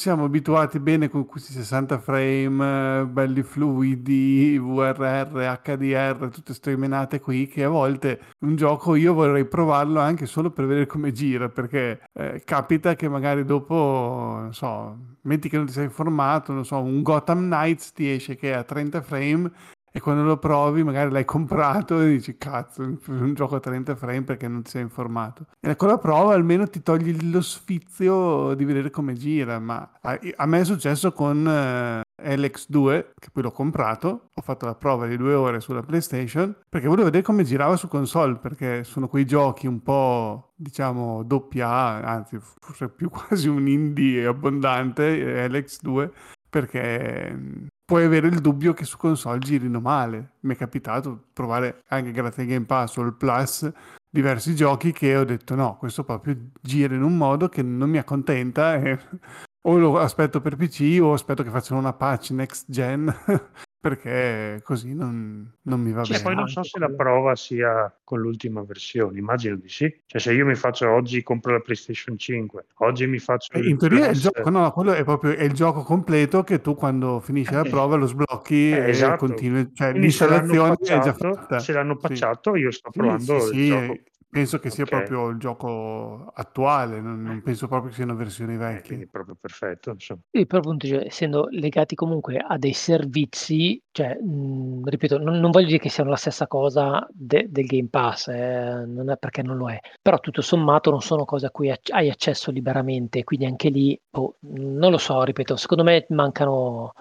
siamo 0.00 0.24
abituati 0.24 0.80
bene 0.80 1.10
con 1.10 1.26
questi 1.26 1.52
60 1.52 1.98
frame, 1.98 3.04
belli 3.04 3.42
fluidi, 3.42 4.58
VRR, 4.58 5.60
HDR, 5.62 6.16
tutte 6.30 6.42
queste 6.46 6.74
menate 6.74 7.20
qui, 7.20 7.46
che 7.46 7.64
a 7.64 7.68
volte 7.68 8.18
un 8.38 8.56
gioco 8.56 8.94
io 8.94 9.12
vorrei 9.12 9.44
provarlo 9.44 10.00
anche 10.00 10.24
solo 10.24 10.52
per 10.52 10.64
vedere 10.64 10.86
come 10.86 11.12
gira, 11.12 11.50
perché 11.50 12.00
eh, 12.14 12.40
capita 12.46 12.94
che 12.94 13.10
magari 13.10 13.44
dopo, 13.44 14.38
non 14.40 14.54
so, 14.54 14.96
metti 15.24 15.50
che 15.50 15.58
non 15.58 15.66
ti 15.66 15.72
sei 15.72 15.84
informato, 15.84 16.54
non 16.54 16.64
so, 16.64 16.80
un 16.80 17.02
Gotham 17.02 17.40
Knights 17.40 17.92
ti 17.92 18.10
esce 18.10 18.36
che 18.36 18.52
è 18.52 18.54
a 18.54 18.64
30 18.64 19.02
frame 19.02 19.52
e 19.92 20.00
quando 20.00 20.22
lo 20.22 20.38
provi 20.38 20.82
magari 20.84 21.10
l'hai 21.10 21.24
comprato 21.24 22.00
e 22.00 22.08
dici 22.08 22.36
cazzo, 22.36 22.82
un 22.82 23.34
gioco 23.34 23.56
a 23.56 23.60
30 23.60 23.96
frame 23.96 24.22
perché 24.22 24.46
non 24.48 24.62
ti 24.62 24.70
sei 24.70 24.82
informato. 24.82 25.46
E 25.60 25.74
con 25.76 25.88
la 25.88 25.98
prova 25.98 26.34
almeno 26.34 26.68
ti 26.68 26.82
togli 26.82 27.30
lo 27.30 27.40
sfizio 27.40 28.54
di 28.54 28.64
vedere 28.64 28.90
come 28.90 29.14
gira, 29.14 29.58
ma 29.58 29.90
a, 30.00 30.18
a 30.36 30.46
me 30.46 30.60
è 30.60 30.64
successo 30.64 31.12
con 31.12 31.38
uh, 31.44 32.22
LX2, 32.22 33.06
che 33.18 33.30
poi 33.32 33.42
l'ho 33.42 33.50
comprato, 33.50 34.28
ho 34.32 34.42
fatto 34.42 34.66
la 34.66 34.74
prova 34.74 35.06
di 35.06 35.16
due 35.16 35.34
ore 35.34 35.60
sulla 35.60 35.82
PlayStation, 35.82 36.54
perché 36.68 36.86
volevo 36.86 37.06
vedere 37.06 37.24
come 37.24 37.44
girava 37.44 37.76
su 37.76 37.88
console, 37.88 38.36
perché 38.36 38.84
sono 38.84 39.08
quei 39.08 39.24
giochi 39.24 39.66
un 39.66 39.82
po' 39.82 40.52
diciamo 40.54 41.22
doppia 41.24 41.68
A, 41.68 42.00
anzi 42.02 42.38
forse 42.60 42.88
più 42.88 43.08
quasi 43.10 43.48
un 43.48 43.66
indie 43.66 44.26
abbondante, 44.26 45.48
LX2, 45.48 46.10
perché 46.48 47.68
puoi 47.90 48.04
avere 48.04 48.28
il 48.28 48.38
dubbio 48.38 48.72
che 48.72 48.84
su 48.84 48.96
console 48.96 49.40
girino 49.40 49.80
male. 49.80 50.34
Mi 50.42 50.54
è 50.54 50.56
capitato 50.56 51.24
provare 51.32 51.82
anche 51.88 52.12
grazie 52.12 52.44
al 52.44 52.48
Game 52.48 52.64
Pass 52.64 52.96
o 52.98 53.02
al 53.02 53.16
Plus 53.16 53.68
diversi 54.08 54.54
giochi 54.54 54.92
che 54.92 55.16
ho 55.16 55.24
detto 55.24 55.56
no, 55.56 55.76
questo 55.76 56.04
proprio 56.04 56.36
gira 56.60 56.94
in 56.94 57.02
un 57.02 57.16
modo 57.16 57.48
che 57.48 57.62
non 57.62 57.90
mi 57.90 57.98
accontenta 57.98 58.76
e 58.76 58.96
o 59.66 59.76
lo 59.76 59.98
aspetto 59.98 60.40
per 60.40 60.54
PC 60.54 61.00
o 61.02 61.14
aspetto 61.14 61.42
che 61.42 61.50
facciano 61.50 61.80
una 61.80 61.92
patch 61.92 62.30
next 62.30 62.66
gen 62.68 63.12
perché 63.80 64.60
così 64.62 64.94
non, 64.94 65.50
non 65.62 65.80
mi 65.80 65.90
va 65.92 66.04
cioè, 66.04 66.18
bene. 66.18 66.28
Poi 66.28 66.34
non 66.34 66.48
so 66.48 66.62
se 66.62 66.78
la 66.78 66.90
prova 66.90 67.34
sia 67.34 67.92
con 68.04 68.20
l'ultima 68.20 68.62
versione, 68.62 69.18
immagino 69.18 69.56
di 69.56 69.68
sì. 69.70 70.02
Cioè 70.04 70.20
se 70.20 70.34
io 70.34 70.44
mi 70.44 70.54
faccio 70.54 70.90
oggi, 70.90 71.22
compro 71.22 71.52
la 71.52 71.60
PlayStation 71.60 72.18
5, 72.18 72.66
oggi 72.78 73.06
mi 73.06 73.18
faccio... 73.18 73.54
Eh, 73.54 73.66
in 73.66 73.78
teoria 73.78 74.08
è 74.08 74.10
il 74.10 74.20
gioco, 74.20 74.50
no, 74.50 74.70
quello 74.72 74.92
è 74.92 75.02
proprio 75.02 75.34
è 75.34 75.44
il 75.44 75.52
gioco 75.52 75.82
completo 75.82 76.42
che 76.42 76.60
tu 76.60 76.74
quando 76.74 77.20
finisci 77.20 77.54
la 77.54 77.62
eh, 77.62 77.70
prova 77.70 77.96
lo 77.96 78.06
sblocchi 78.06 78.70
eh, 78.70 78.90
esatto. 78.90 79.14
e 79.14 79.28
continui. 79.28 79.70
Cioè 79.72 79.88
Quindi 79.88 80.08
l'installazione 80.08 80.74
è 80.74 80.98
già 80.98 81.14
fatta. 81.14 81.58
Se 81.58 81.72
l'hanno 81.72 81.96
patchato 81.96 82.54
sì. 82.54 82.60
io 82.60 82.70
sto 82.70 82.90
provando 82.90 83.40
sì, 83.40 83.48
sì, 83.48 83.58
il 83.58 83.68
gioco 83.68 83.98
Penso 84.30 84.60
che 84.60 84.70
sia 84.70 84.84
okay. 84.84 84.98
proprio 84.98 85.28
il 85.28 85.38
gioco 85.38 86.30
attuale, 86.34 87.00
non, 87.00 87.20
non, 87.20 87.42
penso 87.42 87.66
proprio 87.66 87.90
che 87.90 87.96
siano 87.96 88.14
versioni 88.14 88.54
eh, 88.54 88.58
vecchie. 88.58 88.78
Eh, 88.78 88.86
quindi 88.86 89.06
proprio 89.08 89.36
perfetto. 89.38 89.90
Insomma. 89.90 90.20
Sì, 90.30 90.46
però 90.46 90.60
appunto, 90.60 90.86
cioè, 90.86 91.04
essendo 91.04 91.48
legati 91.50 91.96
comunque 91.96 92.36
a 92.36 92.56
dei 92.56 92.72
servizi, 92.72 93.82
cioè, 93.90 94.16
mh, 94.16 94.88
ripeto, 94.88 95.18
non, 95.18 95.40
non, 95.40 95.50
voglio 95.50 95.66
dire 95.66 95.78
che 95.80 95.88
siano 95.88 96.10
la 96.10 96.16
stessa 96.16 96.46
cosa 96.46 97.04
de, 97.10 97.46
del 97.50 97.66
Game 97.66 97.88
Pass, 97.88 98.28
eh, 98.28 98.84
non 98.86 99.10
è 99.10 99.16
perché 99.16 99.42
non 99.42 99.56
lo 99.56 99.68
è, 99.68 99.80
però 100.00 100.20
tutto 100.20 100.42
sommato 100.42 100.90
non 100.90 101.02
sono 101.02 101.24
cose 101.24 101.46
a 101.46 101.50
cui 101.50 101.68
hai 101.68 102.08
accesso 102.08 102.52
liberamente, 102.52 103.24
quindi 103.24 103.46
anche 103.46 103.68
lì, 103.68 104.00
oh, 104.12 104.36
non 104.42 104.92
lo 104.92 104.98
so, 104.98 105.24
ripeto, 105.24 105.56
secondo 105.56 105.82
me 105.82 106.06
mancano 106.10 106.92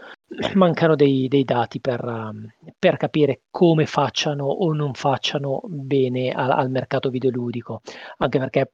mancano 0.54 0.96
dei, 0.96 1.28
dei 1.28 1.44
dati 1.44 1.80
per, 1.80 2.04
um, 2.04 2.48
per, 2.78 2.98
capire 2.98 3.42
come 3.50 3.86
facciano 3.86 4.46
o 4.46 4.74
non 4.74 4.94
facciano 4.94 5.62
bene 5.66 6.32
al, 6.32 6.52
al 6.52 6.70
mercato 6.70 7.10
videoludico. 7.10 7.82
Anche 8.18 8.40
perché, 8.40 8.72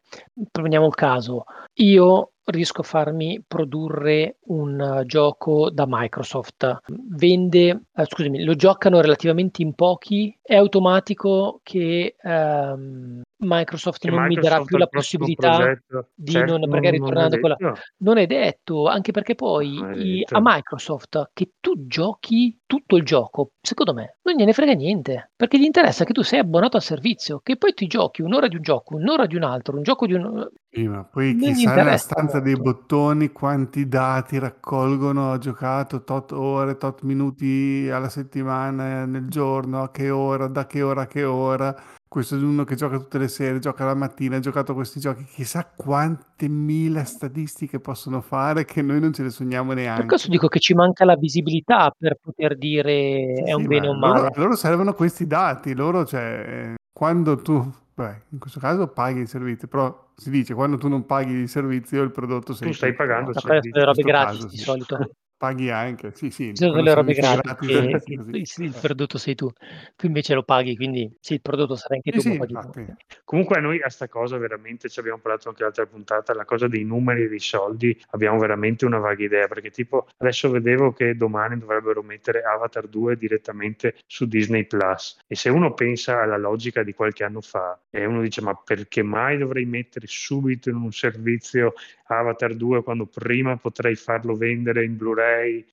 prendiamo 0.52 0.88
il 0.88 0.96
caso, 0.96 1.46
io 1.76 2.32
riesco 2.46 2.82
a 2.82 2.84
farmi 2.84 3.44
produrre 3.46 4.38
un 4.46 4.80
uh, 4.80 5.06
gioco 5.06 5.70
da 5.70 5.86
Microsoft. 5.88 6.82
Vende, 6.88 7.82
uh, 7.92 8.06
scusami, 8.06 8.44
lo 8.44 8.56
giocano 8.56 9.02
relativamente 9.02 9.62
in 9.62 9.74
pochi, 9.74 10.38
è 10.42 10.56
automatico 10.56 11.60
che 11.64 12.16
um, 12.24 13.22
Microsoft 13.38 14.00
che 14.00 14.10
non 14.10 14.24
Microsoft 14.24 14.44
mi 14.44 14.50
darà 14.50 14.64
più 14.64 14.78
la 14.78 14.88
possibilità 14.88 15.56
progetto. 15.56 16.08
di 16.14 16.32
certo, 16.32 16.58
non, 16.58 16.70
magari 16.70 16.98
non, 16.98 17.08
tornando 17.08 17.40
con 17.40 17.50
la... 17.50 17.74
Non 17.98 18.18
è 18.18 18.26
detto, 18.26 18.88
anche 18.88 19.12
perché 19.12 19.36
poi 19.36 19.80
i, 19.96 20.26
a 20.30 20.40
Microsoft 20.42 21.32
che 21.34 21.54
tu 21.60 21.88
giochi 21.88 22.58
tutto 22.76 22.98
il 22.98 23.04
gioco, 23.04 23.52
secondo 23.62 23.94
me, 23.94 24.18
non 24.24 24.36
gliene 24.36 24.52
frega 24.52 24.74
niente, 24.74 25.32
perché 25.34 25.58
gli 25.58 25.64
interessa 25.64 26.04
che 26.04 26.12
tu 26.12 26.24
sei 26.24 26.40
abbonato 26.40 26.76
al 26.76 26.84
servizio, 26.84 27.40
che 27.42 27.56
poi 27.56 27.74
ti 27.74 27.88
giochi 27.88 28.22
un'ora 28.22 28.50
di 28.50 28.58
un 28.58 28.62
gioco, 28.62 28.96
un'ora 28.96 29.26
di 29.26 29.38
un 29.38 29.44
altro, 29.44 29.78
un 29.78 29.84
gioco 29.84 30.06
di 30.06 30.14
un... 30.14 30.46
Sì, 30.70 30.86
ma 30.88 31.06
poi 31.06 31.38
chissà 31.38 31.74
nella 31.74 31.96
stanza 31.96 32.40
molto. 32.40 32.40
dei 32.42 32.56
bottoni 32.56 33.32
quanti 33.32 33.88
dati 33.88 34.38
raccolgono, 34.40 35.32
ha 35.32 35.38
giocato 35.38 36.04
tot 36.04 36.34
ore, 36.34 36.76
tot 36.76 37.04
minuti 37.04 37.90
alla 37.90 38.10
settimana, 38.10 39.06
nel 39.06 39.30
giorno, 39.30 39.84
a 39.84 39.92
che 39.92 40.10
ora, 40.10 40.48
da 40.48 40.68
che 40.68 40.82
ora 40.82 41.04
a 41.04 41.08
che 41.08 41.24
ora 41.24 41.74
questo 42.08 42.36
è 42.36 42.38
uno 42.38 42.64
che 42.64 42.76
gioca 42.76 42.98
tutte 42.98 43.18
le 43.18 43.28
sere, 43.28 43.60
gioca 43.60 43.84
la 43.84 43.96
mattina, 43.96 44.38
ha 44.38 44.40
giocato 44.40 44.74
questi 44.74 45.00
giochi, 45.00 45.26
chissà 45.26 45.66
quante 45.76 46.48
mila 46.48 47.04
statistiche 47.04 47.80
possono 47.80 48.22
fare 48.22 48.64
che 48.64 48.82
noi 48.82 49.00
non 49.00 49.12
ce 49.12 49.24
le 49.24 49.30
sogniamo 49.30 49.74
neanche. 49.74 50.02
Per 50.02 50.10
questo 50.10 50.30
dico 50.30 50.48
che 50.48 50.60
ci 50.60 50.74
manca 50.74 51.04
la 51.04 51.16
visibilità 51.16 51.94
per 51.98 52.18
poter 52.22 52.58
dire 52.58 53.34
sì, 53.36 53.44
è 53.44 53.54
un 53.54 53.64
sì, 53.64 53.68
bene 53.68 53.88
o 53.88 53.92
un 53.92 54.00
male. 54.00 54.20
Loro, 54.20 54.32
loro 54.36 54.56
servono 54.56 54.94
questi 54.94 55.28
dati, 55.28 55.74
loro 55.74 56.06
cioè, 56.06 56.74
quando 56.94 57.36
tu, 57.38 57.70
beh, 57.94 58.22
in 58.30 58.40
questo 58.40 58.60
caso 58.60 58.88
paghi 58.88 59.20
il 59.20 59.28
servizio, 59.28 59.68
però 59.68 60.06
si 60.16 60.30
dice 60.30 60.54
quando 60.54 60.78
tu 60.78 60.88
non 60.88 61.06
paghi 61.06 61.34
il 61.34 61.50
servizio 61.50 62.02
il 62.02 62.12
prodotto 62.12 62.54
sei 62.54 62.70
tu 62.70 62.74
stai 62.74 62.94
pagando 62.94 63.32
il 63.32 63.40
servizio. 63.40 63.72
Le 63.74 63.86
robe 63.86 64.02
gratis 64.04 64.36
caso, 64.38 64.48
di 64.48 64.58
sì. 64.58 64.64
solito. 64.64 65.10
Paghi 65.38 65.70
anche, 65.70 66.12
sì, 66.14 66.30
sì. 66.30 66.54
Ci 66.56 66.64
sono 66.64 66.76
delle 66.76 66.94
robe 66.94 67.14
gratis, 67.14 67.56
che, 67.60 68.02
che 68.04 68.14
il, 68.14 68.44
il 68.58 68.76
prodotto 68.80 69.18
sei 69.18 69.36
tu, 69.36 69.52
tu 69.96 70.06
invece 70.06 70.34
lo 70.34 70.44
paghi, 70.44 70.78
quindi 70.78 71.14
sì, 71.20 71.34
il 71.34 71.42
prodotto 71.42 71.76
sarà 71.76 71.96
anche 71.96 72.18
sì, 72.20 72.38
tu, 72.38 72.46
sì, 72.46 72.86
Comunque 73.26 73.60
noi 73.60 73.82
a 73.82 73.90
sta 73.90 74.08
cosa 74.08 74.38
veramente 74.38 74.88
ci 74.88 75.00
abbiamo 75.00 75.20
parlato 75.20 75.50
anche 75.50 75.64
l'altra 75.64 75.86
puntata, 75.86 76.34
la 76.34 76.46
cosa 76.46 76.68
dei 76.68 76.86
numeri 76.86 77.24
e 77.24 77.28
dei 77.28 77.40
soldi, 77.40 78.00
abbiamo 78.12 78.40
veramente 78.40 78.86
una 78.86 78.98
vaga 78.98 79.24
idea, 79.24 79.48
perché 79.48 79.72
tipo 79.72 80.08
adesso 80.18 80.50
vedevo 80.50 80.94
che 80.94 81.18
domani 81.18 81.58
dovrebbero 81.58 82.02
mettere 82.02 82.42
Avatar 82.42 82.88
2 82.88 83.18
direttamente 83.18 83.96
su 84.06 84.28
Disney 84.28 84.66
Plus 84.66 85.18
e 85.28 85.36
se 85.36 85.50
uno 85.50 85.74
pensa 85.74 86.22
alla 86.22 86.38
logica 86.38 86.84
di 86.84 86.94
qualche 86.94 87.24
anno 87.24 87.42
fa 87.42 87.78
e 87.90 88.06
uno 88.06 88.22
dice 88.22 88.42
ma 88.42 88.56
perché 88.56 89.04
mai 89.04 89.38
dovrei 89.38 89.66
mettere 89.66 90.06
subito 90.08 90.70
in 90.70 90.76
un 90.76 90.92
servizio 90.92 91.74
Avatar 92.08 92.54
2 92.54 92.84
quando 92.84 93.08
prima 93.08 93.58
potrei 93.58 93.96
farlo 93.96 94.36
vendere 94.36 94.84
in 94.84 94.96
Blu-ray, 94.96 95.25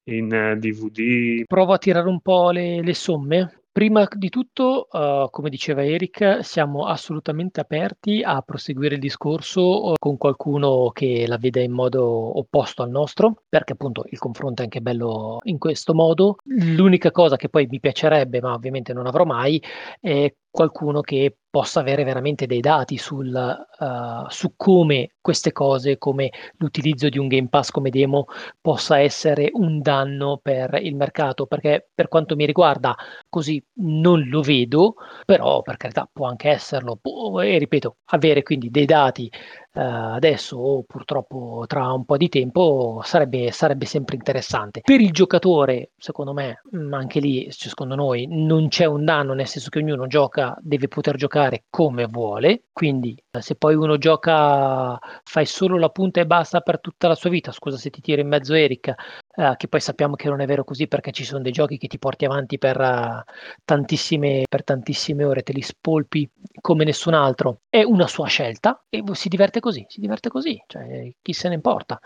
in 0.04 0.30
uh, 0.30 0.52
eh, 0.52 0.56
DVD. 0.56 1.44
Provo 1.46 1.72
a 1.72 1.78
tirare 1.78 2.08
un 2.08 2.20
po' 2.20 2.50
le, 2.50 2.82
le 2.82 2.94
somme. 2.94 3.62
Prima 3.72 4.06
di 4.14 4.28
tutto, 4.28 4.86
uh, 4.90 5.30
come 5.30 5.48
diceva 5.48 5.82
Eric, 5.82 6.40
siamo 6.42 6.84
assolutamente 6.84 7.58
aperti 7.58 8.22
a 8.22 8.42
proseguire 8.42 8.96
il 8.96 9.00
discorso 9.00 9.94
con 9.98 10.18
qualcuno 10.18 10.90
che 10.92 11.24
la 11.26 11.38
veda 11.38 11.60
in 11.60 11.72
modo 11.72 12.38
opposto 12.38 12.82
al 12.82 12.90
nostro, 12.90 13.44
perché 13.48 13.72
appunto 13.72 14.04
il 14.10 14.18
confronto 14.18 14.60
è 14.60 14.64
anche 14.64 14.82
bello 14.82 15.38
in 15.44 15.56
questo 15.56 15.94
modo. 15.94 16.36
L'unica 16.44 17.10
cosa 17.10 17.36
che 17.36 17.48
poi 17.48 17.66
mi 17.66 17.80
piacerebbe, 17.80 18.42
ma 18.42 18.52
ovviamente 18.52 18.92
non 18.92 19.06
avrò 19.06 19.24
mai, 19.24 19.62
è 19.98 20.30
qualcuno 20.52 21.00
che 21.00 21.38
possa 21.48 21.80
avere 21.80 22.04
veramente 22.04 22.46
dei 22.46 22.60
dati 22.60 22.98
sul, 22.98 23.28
uh, 23.34 24.28
su 24.28 24.52
come 24.56 25.14
queste 25.20 25.50
cose, 25.52 25.98
come 25.98 26.30
l'utilizzo 26.58 27.08
di 27.08 27.18
un 27.18 27.26
Game 27.26 27.48
Pass 27.48 27.70
come 27.70 27.90
demo 27.90 28.26
possa 28.60 29.00
essere 29.00 29.50
un 29.52 29.80
danno 29.80 30.38
per 30.42 30.78
il 30.82 30.94
mercato, 30.94 31.46
perché 31.46 31.88
per 31.94 32.08
quanto 32.08 32.36
mi 32.36 32.46
riguarda 32.46 32.94
così 33.28 33.62
non 33.76 34.28
lo 34.28 34.42
vedo, 34.42 34.94
però 35.24 35.62
per 35.62 35.76
carità 35.78 36.08
può 36.10 36.26
anche 36.26 36.50
esserlo, 36.50 36.96
può, 36.96 37.40
e 37.40 37.58
ripeto, 37.58 37.96
avere 38.10 38.42
quindi 38.42 38.70
dei 38.70 38.86
dati 38.86 39.30
adesso 39.80 40.56
o 40.58 40.82
purtroppo 40.84 41.64
tra 41.66 41.92
un 41.92 42.04
po' 42.04 42.16
di 42.16 42.28
tempo 42.28 43.00
sarebbe, 43.04 43.50
sarebbe 43.52 43.86
sempre 43.86 44.16
interessante. 44.16 44.80
Per 44.82 45.00
il 45.00 45.10
giocatore, 45.12 45.90
secondo 45.96 46.32
me, 46.32 46.60
mm, 46.76 46.92
anche 46.94 47.20
lì, 47.20 47.42
cioè, 47.50 47.68
secondo 47.68 47.94
noi, 47.94 48.26
non 48.28 48.68
c'è 48.68 48.84
un 48.84 49.04
danno, 49.04 49.32
nel 49.34 49.46
senso 49.46 49.70
che 49.70 49.78
ognuno 49.78 50.06
gioca, 50.06 50.56
deve 50.60 50.88
poter 50.88 51.16
giocare 51.16 51.64
come 51.70 52.06
vuole, 52.06 52.64
quindi 52.72 53.16
se 53.40 53.54
poi 53.54 53.74
uno 53.74 53.96
gioca, 53.96 54.98
fai 55.24 55.46
solo 55.46 55.78
la 55.78 55.88
punta 55.88 56.20
e 56.20 56.26
basta 56.26 56.60
per 56.60 56.80
tutta 56.80 57.08
la 57.08 57.14
sua 57.14 57.30
vita, 57.30 57.50
scusa 57.50 57.78
se 57.78 57.88
ti 57.88 58.02
tiro 58.02 58.20
in 58.20 58.28
mezzo 58.28 58.52
Erika, 58.52 58.94
uh, 59.36 59.56
che 59.56 59.68
poi 59.68 59.80
sappiamo 59.80 60.16
che 60.16 60.28
non 60.28 60.40
è 60.40 60.46
vero 60.46 60.64
così 60.64 60.86
perché 60.86 61.12
ci 61.12 61.24
sono 61.24 61.40
dei 61.40 61.52
giochi 61.52 61.78
che 61.78 61.86
ti 61.86 61.98
porti 61.98 62.26
avanti 62.26 62.58
per, 62.58 62.78
uh, 62.78 63.22
tantissime, 63.64 64.42
per 64.46 64.64
tantissime 64.64 65.24
ore, 65.24 65.42
te 65.42 65.54
li 65.54 65.62
spolpi 65.62 66.28
come 66.60 66.84
nessun 66.84 67.14
altro, 67.14 67.60
è 67.70 67.82
una 67.82 68.06
sua 68.06 68.26
scelta 68.26 68.84
e 68.90 69.02
si 69.12 69.28
diverte 69.30 69.60
così, 69.60 69.86
si 69.88 70.00
diverte 70.00 70.28
così, 70.28 70.62
cioè, 70.66 71.10
chi 71.22 71.32
se 71.32 71.48
ne 71.48 71.54
importa. 71.54 71.98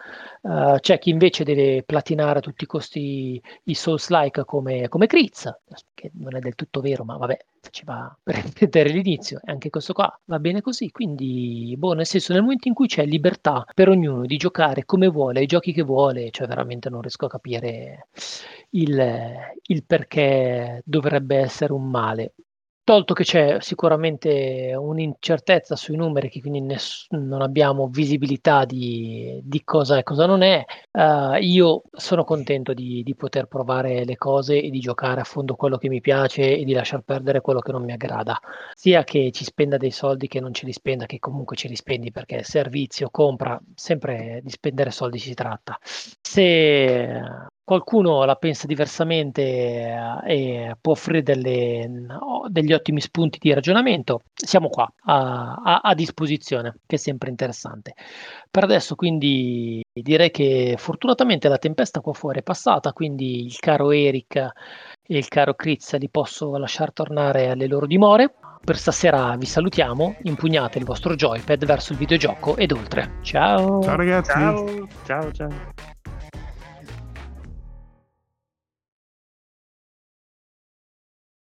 Uh, 0.43 0.79
c'è 0.79 0.99
chi 1.01 1.11
invece 1.11 1.43
deve 1.43 1.83
platinare 1.83 2.39
a 2.39 2.43
tutti 2.43 2.63
i 2.65 2.67
costi 2.69 3.43
i 3.65 3.75
Souls-like 3.75 4.45
come, 4.45 4.89
come 4.89 5.07
Kriz, 5.09 5.53
che 5.93 6.13
non 6.15 6.37
è 6.37 6.39
del 6.39 6.55
tutto 6.55 6.81
vero, 6.81 7.05
ma 7.05 7.17
vabbè, 7.17 7.37
faceva 7.67 8.17
per 8.23 8.43
vedere 8.59 8.91
l'inizio 8.91 9.41
e 9.45 9.53
anche 9.53 9.71
questo 9.71 9.93
qua 9.93 10.21
va 10.25 10.39
bene 10.39 10.61
così, 10.61 10.91
quindi 10.91 11.75
boh, 11.77 11.93
nel 11.95 12.07
senso 12.07 12.33
nel 12.33 12.43
momento 12.43 12.69
in 12.69 12.75
cui 12.75 12.87
c'è 12.87 13.05
libertà 13.05 13.65
per 13.75 13.89
ognuno 13.89 14.25
di 14.27 14.37
giocare 14.37 14.85
come 14.85 15.09
vuole, 15.09 15.43
i 15.43 15.47
giochi 15.47 15.73
che 15.73 15.83
vuole, 15.83 16.31
cioè 16.31 16.47
veramente 16.47 16.89
non 16.89 17.01
riesco 17.01 17.27
a 17.27 17.29
capire 17.29 18.09
il, 18.71 19.35
il 19.67 19.85
perché 19.85 20.83
dovrebbe 20.85 21.37
essere 21.37 21.73
un 21.73 21.89
male. 21.89 22.35
Tolto 22.87 23.15
che 23.15 23.25
c'è 23.25 23.57
sicuramente 23.59 24.73
un'incertezza 24.77 25.75
sui 25.75 25.97
numeri, 25.97 26.29
che 26.29 26.39
quindi 26.39 26.61
ness- 26.61 27.09
non 27.11 27.43
abbiamo 27.43 27.89
visibilità 27.89 28.65
di, 28.65 29.41
di, 29.43 29.65
cosa 29.65 29.97
è 29.97 29.99
e 29.99 30.03
cosa 30.05 30.25
non 30.25 30.43
è, 30.43 30.65
uh, 30.93 31.35
io 31.41 31.83
sono 31.91 32.23
contento 32.23 32.75
di, 32.75 33.03
di, 33.03 33.17
poter 33.17 33.47
provare 33.47 34.05
le 34.05 34.17
cose 34.17 34.63
e 34.63 34.71
di 34.71 34.79
giocare 34.79 35.21
a 35.21 35.25
fondo 35.25 35.57
quello 35.57 35.79
che 35.79 35.89
mi 35.89 36.01
piace 36.01 36.57
e 36.57 36.63
di 36.63 36.75
lasciar 36.75 37.01
perdere 37.01 37.41
quello 37.41 37.59
che 37.59 37.73
non 37.73 37.83
mi 37.83 37.91
aggrada. 37.91 38.39
Sia 38.77 39.03
che 39.03 39.33
ci 39.33 39.43
spenda 39.43 39.79
dei 39.79 39.91
soldi 39.91 40.29
che 40.29 40.39
non 40.39 40.55
ce 40.55 40.65
li 40.65 40.73
spenda, 40.73 41.07
che 41.07 41.19
comunque 41.19 41.57
ce 41.57 41.67
li 41.67 41.75
spendi 41.75 42.13
perché 42.13 42.45
servizio, 42.45 43.11
compra, 43.11 43.61
sempre 43.75 44.41
di 44.45 44.51
spendere 44.51 44.93
soldi 44.93 45.19
si 45.19 45.35
tratta. 45.35 45.77
Se 45.83 47.56
qualcuno 47.67 48.25
la 48.25 48.37
pensa 48.37 48.69
diversamente 48.69 49.43
eh, 49.43 50.23
e 50.25 50.77
può 50.81 50.93
offrire 50.93 51.25
delle, 51.25 52.07
degli 52.49 52.73
ottimi 52.73 53.01
spunti 53.01 53.39
di 53.41 53.53
ragionamento, 53.53 54.21
siamo 54.33 54.69
qua 54.69 54.89
a, 55.07 55.55
a, 55.55 55.81
a, 55.83 55.95
disposizione, 55.95 56.77
che 56.87 56.95
è 56.95 56.99
sempre 56.99 57.29
interessante. 57.29 57.95
Per 58.49 58.63
adesso 58.63 58.95
quindi 58.95 59.85
direi 59.93 60.31
che 60.31 60.77
fortunatamente 60.79 61.49
la 61.49 61.59
tempesta 61.59 62.01
qua 62.01 62.13
fuori 62.13 62.39
è 62.39 62.43
passata, 62.45 62.93
quindi 62.93 63.45
il 63.47 63.59
caro 63.59 63.91
Eric 63.91 64.37
e 64.37 65.19
il 65.19 65.27
caro 65.27 65.55
Kritz 65.55 65.97
li 65.97 66.09
posso 66.09 66.57
lasciare 66.59 66.93
tornare 66.93 67.49
alle 67.49 67.67
loro 67.67 67.87
dimore. 67.87 68.33
Per 68.65 68.77
stasera 68.77 69.35
vi 69.37 69.47
salutiamo, 69.47 70.19
impugnate 70.23 70.79
il 70.79 70.85
vostro 70.85 71.17
joypad 71.17 71.65
verso 71.65 71.91
il 71.93 71.99
videogioco 71.99 72.57
ed 72.57 72.71
oltre. 72.71 73.19
Ciao! 73.23 73.83
Ciao 73.83 73.97
ragazzi! 73.97 74.31
Ciao 74.31 74.89
ciao! 75.05 75.33
ciao. 75.33 75.95